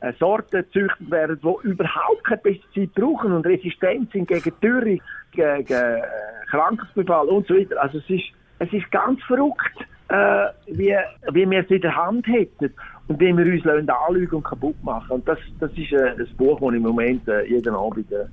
äh, 0.00 0.12
Sorten 0.18 0.62
gezüchtet 0.62 1.10
werden, 1.10 1.40
die 1.42 1.68
überhaupt 1.68 2.24
kein 2.24 2.40
Pestizid 2.42 2.94
brauchen 2.94 3.32
und 3.32 3.46
resistent 3.46 4.12
sind 4.12 4.28
gegen 4.28 4.52
Dürre, 4.60 4.98
gegen 5.32 5.72
äh, 5.72 6.02
Krankheitsbefall 6.50 7.28
und 7.28 7.46
so 7.46 7.54
weiter. 7.54 7.82
Also 7.82 7.98
es 7.98 8.10
ist, 8.10 8.24
es 8.60 8.72
ist 8.72 8.90
ganz 8.92 9.20
verrückt, 9.24 9.86
äh, 10.08 10.46
wie, 10.66 10.96
wie 11.32 11.50
wir 11.50 11.60
es 11.60 11.70
in 11.70 11.80
der 11.80 11.96
Hand 11.96 12.26
hätten 12.26 12.72
und 13.08 13.20
wie 13.20 13.36
wir 13.36 13.46
uns 13.52 13.88
anlügen 13.88 14.36
und 14.36 14.44
kaputt 14.44 14.82
machen. 14.82 15.10
Und 15.10 15.28
das, 15.28 15.38
das 15.60 15.70
ist 15.72 15.92
äh, 15.92 16.14
ein 16.18 16.28
Buch, 16.36 16.60
das 16.60 16.74
im 16.74 16.82
Moment 16.82 17.26
äh, 17.28 17.44
jeden 17.46 17.74
Abend 17.74 18.10
äh, 18.12 18.26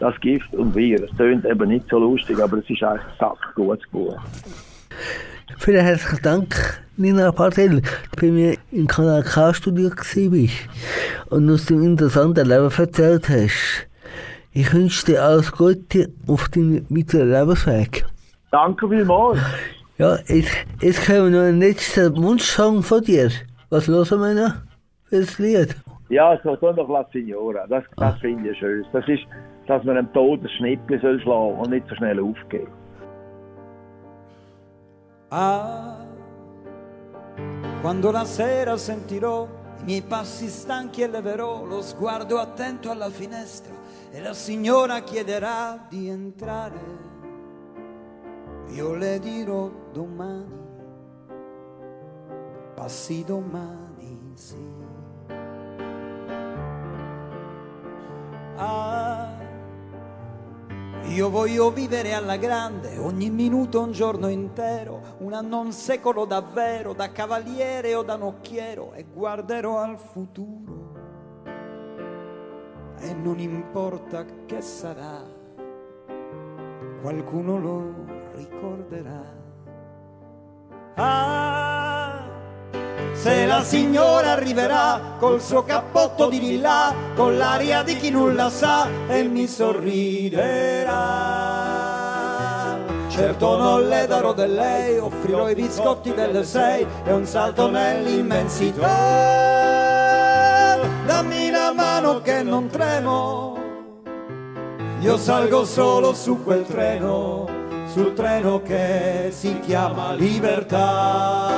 das 0.00 0.18
Gift 0.20 0.52
und 0.54 0.74
wir. 0.74 1.02
Es 1.02 1.16
klingt 1.16 1.44
eben 1.44 1.68
nicht 1.68 1.88
so 1.88 1.98
lustig, 1.98 2.38
aber 2.40 2.58
es 2.58 2.68
ist 2.68 2.82
eigentlich 2.82 3.02
ein 3.02 3.18
sackgutes 3.18 3.88
Buch. 3.90 4.18
Vielen 5.58 5.84
herzlichen 5.84 6.22
Dank, 6.22 6.82
Nina 6.96 7.30
du 7.30 7.80
bei 8.20 8.30
mir 8.30 8.56
im 8.72 8.86
Kanal 8.86 9.22
K-Studio 9.22 9.90
warst 9.90 10.16
und 11.30 11.50
uns 11.50 11.66
dein 11.66 11.82
interessanten 11.82 12.46
Leben 12.46 12.70
erzählt 12.76 13.28
hast. 13.28 13.86
Ich 14.52 14.72
wünsche 14.72 15.06
dir 15.06 15.22
alles 15.22 15.52
Gute 15.52 16.10
auf 16.26 16.48
deinem 16.48 16.86
weiteren 16.88 17.30
Lebensweg. 17.30 18.06
Danke 18.50 18.88
vielmals. 18.88 19.38
Ja, 19.98 20.18
jetzt, 20.26 20.50
jetzt 20.80 21.06
kommen 21.06 21.32
wir 21.32 21.40
noch 21.40 21.46
einen 21.48 21.60
letzten 21.60 22.16
Wunschsong 22.16 22.82
von 22.82 23.02
dir. 23.02 23.30
Was 23.68 23.88
hören 23.88 24.20
wir 24.20 24.34
noch 24.34 24.54
für 25.04 25.20
das 25.20 25.38
Lied? 25.38 25.76
Ja, 26.08 26.38
so, 26.44 26.56
so 26.60 26.72
noch 26.72 26.88
La 26.88 27.04
Signora. 27.12 27.66
Das, 27.66 27.82
das 27.96 28.16
finde 28.20 28.50
ich 28.50 28.58
schön. 28.58 28.84
Das 28.92 29.06
ist, 29.08 29.24
dass 29.66 29.82
man 29.82 29.96
einem 29.96 30.12
toten 30.12 30.48
Schnippel 30.50 31.00
soll 31.00 31.20
schlagen 31.20 31.58
und 31.58 31.70
nicht 31.70 31.88
so 31.88 31.96
schnell 31.96 32.20
aufgeben. 32.20 32.72
Ah, 35.30 35.96
quando 37.82 38.12
la 38.12 38.24
sera 38.24 38.76
sentirò 38.76 39.48
i 39.80 39.84
miei 39.84 40.02
passi 40.02 40.46
stanchi 40.46 41.02
e 41.02 41.08
leverò 41.08 41.64
lo 41.64 41.82
sguardo 41.82 42.38
attento 42.38 42.92
alla 42.92 43.10
finestra 43.10 43.74
e 44.12 44.20
la 44.20 44.32
signora 44.32 45.00
chiederà 45.00 45.86
di 45.88 46.08
entrare, 46.08 46.80
io 48.68 48.94
le 48.94 49.18
dirò 49.18 49.68
domani, 49.92 50.65
passi 52.76 53.24
domani, 53.24 54.32
sì. 54.34 54.74
Ah, 58.56 59.32
io 61.04 61.30
voglio 61.30 61.70
vivere 61.70 62.12
alla 62.12 62.36
grande, 62.36 62.98
ogni 62.98 63.30
minuto 63.30 63.80
un 63.80 63.92
giorno 63.92 64.28
intero, 64.28 65.00
un 65.20 65.32
anno 65.32 65.60
un 65.60 65.72
secolo 65.72 66.26
davvero, 66.26 66.92
da 66.92 67.10
cavaliere 67.10 67.94
o 67.94 68.02
da 68.02 68.16
nocchiero, 68.16 68.92
e 68.92 69.06
guarderò 69.10 69.78
al 69.78 69.96
futuro. 69.96 70.94
E 72.98 73.14
non 73.14 73.38
importa 73.38 74.24
che 74.44 74.60
sarà, 74.60 75.22
qualcuno 77.00 77.58
lo 77.58 77.94
ricorderà. 78.34 79.44
Ah, 80.96 81.75
se 83.26 83.44
la 83.44 83.64
signora 83.64 84.30
arriverà 84.30 85.16
col 85.18 85.42
suo 85.42 85.64
cappotto 85.64 86.28
di 86.28 86.38
lilla, 86.38 86.94
con 87.16 87.36
l'aria 87.36 87.82
di 87.82 87.96
chi 87.96 88.10
nulla 88.10 88.48
sa 88.50 88.86
e 89.08 89.24
mi 89.24 89.48
sorriderà. 89.48 90.94
Certo 93.08 93.56
non 93.56 93.88
le 93.88 94.06
darò 94.06 94.32
del 94.32 94.54
lei, 94.54 94.98
offrirò 94.98 95.50
i 95.50 95.56
biscotti 95.56 96.14
delle 96.14 96.44
sei 96.44 96.86
e 97.04 97.12
un 97.12 97.26
salto 97.26 97.68
nell'immensità. 97.68 98.86
Dammi 101.04 101.50
la 101.50 101.72
mano 101.74 102.20
che 102.20 102.44
non 102.44 102.68
tremo, 102.68 103.58
io 105.00 105.16
salgo 105.16 105.64
solo 105.64 106.14
su 106.14 106.44
quel 106.44 106.64
treno, 106.64 107.48
sul 107.92 108.12
treno 108.12 108.62
che 108.62 109.30
si 109.32 109.58
chiama 109.58 110.12
libertà. 110.12 111.56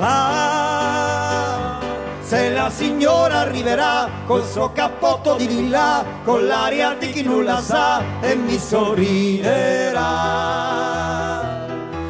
Ah, 0.00 1.80
se 2.20 2.50
la 2.50 2.70
signora 2.70 3.38
arriverà 3.38 4.08
col 4.26 4.44
suo 4.44 4.70
cappotto 4.72 5.34
di 5.34 5.46
lilla, 5.48 6.04
con 6.24 6.46
l'aria 6.46 6.94
di 6.98 7.10
chi 7.10 7.22
nulla 7.22 7.60
sa 7.60 8.00
e 8.20 8.36
mi 8.36 8.58
sorriderà. 8.58 9.96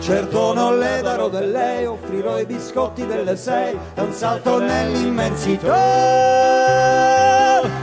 Certo 0.01 0.55
non 0.55 0.78
le 0.78 1.01
darò 1.03 1.28
del 1.28 1.51
lei, 1.51 1.84
offrirò 1.86 2.39
i 2.39 2.47
biscotti 2.47 3.07
delle 3.07 3.36
sei 3.36 3.76
e 3.95 4.01
un 4.01 4.12
salto 4.12 4.59
nell'immensità. 4.59 5.76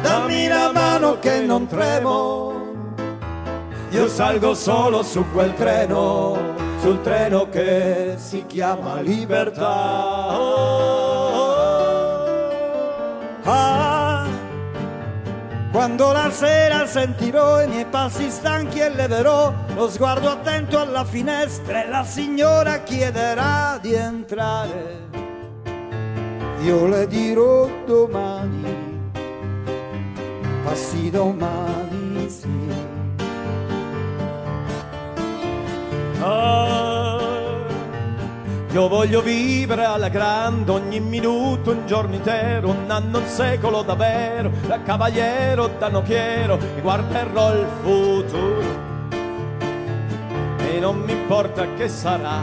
Dammi 0.01 0.47
la 0.47 0.71
mano 0.73 1.19
che 1.19 1.41
non 1.41 1.67
tremo, 1.67 2.53
io 3.89 4.07
salgo 4.07 4.53
solo 4.55 5.03
su 5.03 5.23
quel 5.31 5.53
treno, 5.53 6.37
sul 6.85 7.01
treno 7.01 7.49
che 7.49 8.13
si 8.17 8.45
chiama 8.45 9.01
libertà. 9.01 9.63
Ah, 13.43 14.27
quando 15.71 16.11
la 16.11 16.29
sera 16.29 16.85
sentirò 16.85 17.63
i 17.63 17.67
miei 17.67 17.85
passi 17.85 18.29
stanchi 18.29 18.81
e 18.81 18.89
leverò 18.89 19.51
lo 19.73 19.89
sguardo 19.89 20.29
attento 20.29 20.77
alla 20.77 21.03
finestra 21.03 21.85
e 21.85 21.89
la 21.89 22.03
signora 22.03 22.83
chiederà 22.83 23.79
di 23.81 23.93
entrare. 23.95 25.09
Io 26.61 26.85
le 26.85 27.07
dirò 27.07 27.67
domani, 27.87 29.09
passi 30.63 31.09
domani, 31.09 32.29
sì. 32.29 32.64
Ah, 36.27 37.19
io 38.71 38.87
voglio 38.87 39.21
vivere 39.21 39.85
alla 39.85 40.09
grande 40.09 40.71
ogni 40.71 40.99
minuto, 40.99 41.69
un 41.69 41.85
giorno 41.85 42.15
intero, 42.15 42.69
un 42.69 42.89
anno, 42.89 43.19
un 43.19 43.27
secolo 43.27 43.83
davvero, 43.83 44.49
da 44.65 44.81
cavaliere 44.81 45.61
o 45.61 45.69
da 45.77 45.87
nocchiero, 45.87 46.57
e 46.75 46.81
guarderò 46.81 47.53
il 47.53 47.67
futuro. 47.83 48.63
E 50.57 50.79
non 50.79 50.97
mi 50.97 51.11
importa 51.11 51.67
che 51.77 51.87
sarà, 51.87 52.39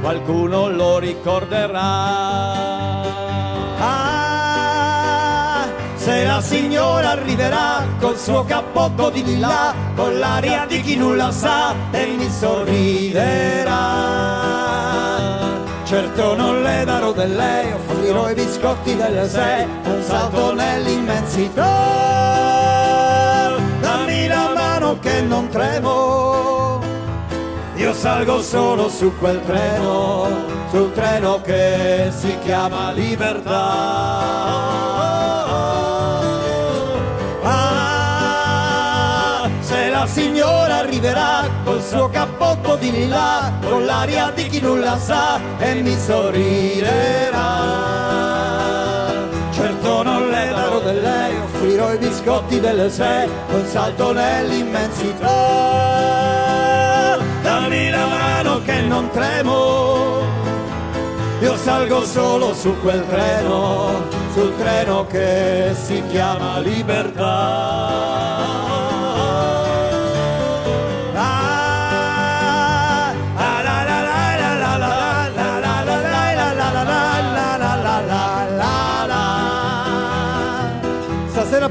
qualcuno 0.00 0.68
lo 0.68 0.98
ricorderà. 0.98 2.63
La 6.26 6.40
signora 6.40 7.10
arriverà 7.10 7.84
col 8.00 8.18
suo 8.18 8.44
cappotto 8.44 9.10
di 9.10 9.22
lilla, 9.24 9.74
con 9.94 10.18
l'aria 10.18 10.64
di 10.66 10.80
chi 10.80 10.96
nulla 10.96 11.30
sa 11.30 11.74
e 11.90 12.06
mi 12.16 12.30
sorriderà. 12.30 13.72
Certo 15.84 16.34
non 16.34 16.62
le 16.62 16.84
darò 16.84 17.12
del 17.12 17.34
lei, 17.34 17.72
offrirò 17.72 18.30
i 18.30 18.34
biscotti 18.34 18.96
delle 18.96 19.28
sei, 19.28 19.66
un 19.84 20.02
salto 20.02 20.54
nell'immensità. 20.54 22.02
Dammi 23.80 24.26
la 24.26 24.50
mano 24.54 24.98
che 25.00 25.20
non 25.20 25.48
tremo, 25.48 26.80
io 27.76 27.92
salgo 27.92 28.40
solo 28.40 28.88
su 28.88 29.12
quel 29.18 29.42
treno, 29.44 30.28
sul 30.70 30.90
treno 30.92 31.42
che 31.42 32.10
si 32.16 32.34
chiama 32.42 32.92
libertà. 32.92 34.93
Signora 40.06 40.76
arriverà 40.78 41.48
col 41.64 41.82
suo 41.82 42.08
cappotto 42.08 42.76
di 42.76 42.90
lilla, 42.90 43.52
con 43.62 43.84
l'aria 43.84 44.30
di 44.34 44.46
chi 44.48 44.60
nulla 44.60 44.98
sa 44.98 45.40
e 45.58 45.74
mi 45.82 45.96
sorriderà. 45.98 47.42
Certo 49.50 50.02
non 50.02 50.28
le 50.28 50.48
darò 50.54 50.80
del 50.80 51.00
lei, 51.00 51.36
offrirò 51.36 51.92
i 51.92 51.98
biscotti 51.98 52.60
delle 52.60 52.90
sei, 52.90 53.28
un 53.50 53.66
salto 53.66 54.12
nell'immensità. 54.12 55.28
Dammi 57.42 57.90
la 57.90 58.06
mano 58.06 58.62
che 58.62 58.80
non 58.80 59.10
tremo, 59.10 60.22
io 61.40 61.56
salgo 61.56 62.04
solo 62.04 62.54
su 62.54 62.74
quel 62.80 63.06
treno, 63.06 64.02
sul 64.32 64.56
treno 64.56 65.06
che 65.06 65.74
si 65.74 66.02
chiama 66.08 66.58
libertà. 66.58 67.84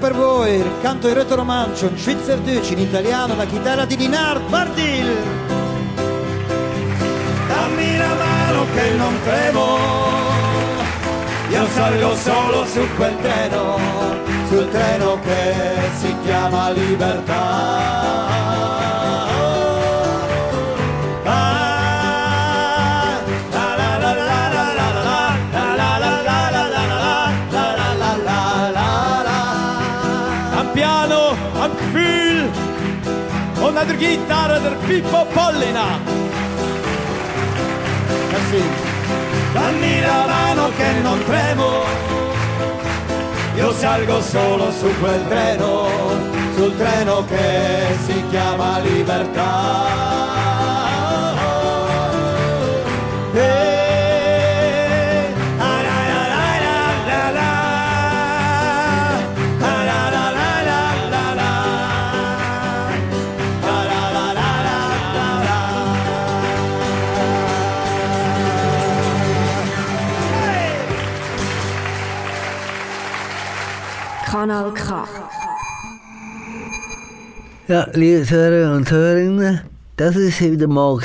Per 0.03 0.15
voi 0.15 0.55
il 0.55 0.69
canto 0.81 1.07
in 1.07 1.13
retroromancio, 1.13 1.85
in 1.85 1.97
schweizerdeutsch, 1.97 2.71
in 2.71 2.79
italiano, 2.79 3.37
la 3.37 3.45
chitarra 3.45 3.85
di 3.85 3.95
Dinard 3.95 4.49
Bardil. 4.49 5.15
Dammi 7.47 7.97
la 7.97 8.13
mano 8.13 8.65
che 8.75 8.89
non 8.97 9.17
tremo, 9.23 9.77
io 11.51 11.67
salgo 11.67 12.15
solo 12.17 12.65
su 12.65 12.81
quel 12.97 13.15
treno, 13.21 13.79
sul 14.49 14.69
treno 14.71 15.19
che 15.21 15.53
si 16.01 16.13
chiama 16.25 16.71
libertà. 16.71 18.52
Gitarre 34.03 34.59
der 34.59 34.75
Pippo 34.85 35.25
Pollina. 35.33 35.87
Merci. 38.31 38.63
Dammi 39.53 40.01
la 40.01 40.25
mano 40.27 40.69
che 40.77 40.91
non 41.01 41.23
tremo, 41.23 41.69
io 43.55 43.71
salgo 43.71 44.19
solo 44.21 44.71
su 44.71 44.89
quel 44.99 45.27
treno, 45.29 45.87
sul 46.55 46.75
treno 46.75 47.23
che 47.25 47.95
si 48.05 48.23
chiama 48.29 48.79
libertà. 48.79 49.51
Eh, 53.35 53.72
Kanal 74.43 74.73
K. 74.73 75.07
Ja, 77.69 77.87
liebe 77.93 78.29
Hörer 78.29 78.75
und 78.75 78.91
Hörerinnen, 78.91 79.61
das 79.95 80.17
ist 80.17 80.41
wieder 80.41 80.67
mal 80.67 80.99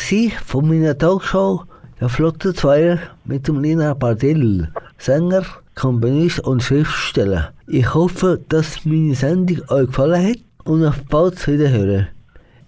von 0.44 0.66
meiner 0.66 0.98
Talkshow 0.98 1.62
«Der 2.00 2.08
Flotte 2.08 2.52
Zweier» 2.52 2.98
mit 3.24 3.46
dem 3.46 3.62
Lina 3.62 3.94
Bardell, 3.94 4.72
Sänger, 4.98 5.44
Komponist 5.76 6.40
und 6.40 6.64
Schriftsteller. 6.64 7.52
Ich 7.68 7.94
hoffe, 7.94 8.40
dass 8.48 8.84
meine 8.84 9.14
Sendung 9.14 9.60
euch 9.68 9.86
gefallen 9.86 10.30
hat 10.30 10.38
und 10.64 10.84
auf 10.84 11.00
bald 11.08 11.46
wiederhören. 11.46 12.08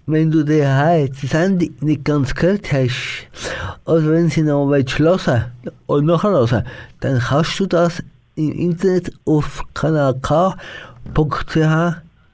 Wenn 0.05 0.31
du 0.31 0.45
die, 0.45 0.63
Sendung 1.27 1.71
nicht 1.81 2.05
ganz 2.05 2.33
gehört 2.33 2.71
hast, 2.71 3.27
oder 3.85 4.09
wenn 4.09 4.29
sie 4.29 4.43
noch 4.43 4.69
hören 4.69 5.51
und 5.87 6.05
nachhören, 6.05 6.63
dann 7.01 7.19
kannst 7.19 7.59
du 7.59 7.65
das 7.65 8.01
im 8.49 8.71
Internet 8.71 9.11
auf 9.25 9.63
kanalk.ch 9.73 10.55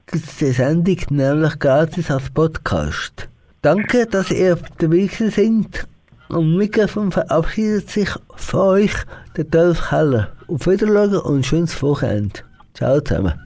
gibt 0.10 0.26
es 0.26 0.38
die 0.38 0.51
Sendung 0.51 0.97
nämlich 1.10 1.60
gratis 1.60 2.10
als 2.10 2.30
Podcast. 2.30 3.28
Danke, 3.62 4.05
dass 4.05 4.32
ihr 4.32 4.58
dabei 4.78 5.08
seid. 5.08 5.88
Am 6.30 6.55
Mikrofon 6.55 7.12
verabschiedet 7.12 7.89
sich 7.89 8.10
von 8.36 8.60
euch 8.60 8.93
der 9.36 9.45
Dolph 9.45 9.89
Keller. 9.89 10.30
Auf 10.47 10.68
Wiedersehen 10.68 11.22
und 11.22 11.45
schönes 11.45 11.82
Wochenende. 11.82 12.39
Ciao 12.74 13.01
zusammen. 13.01 13.39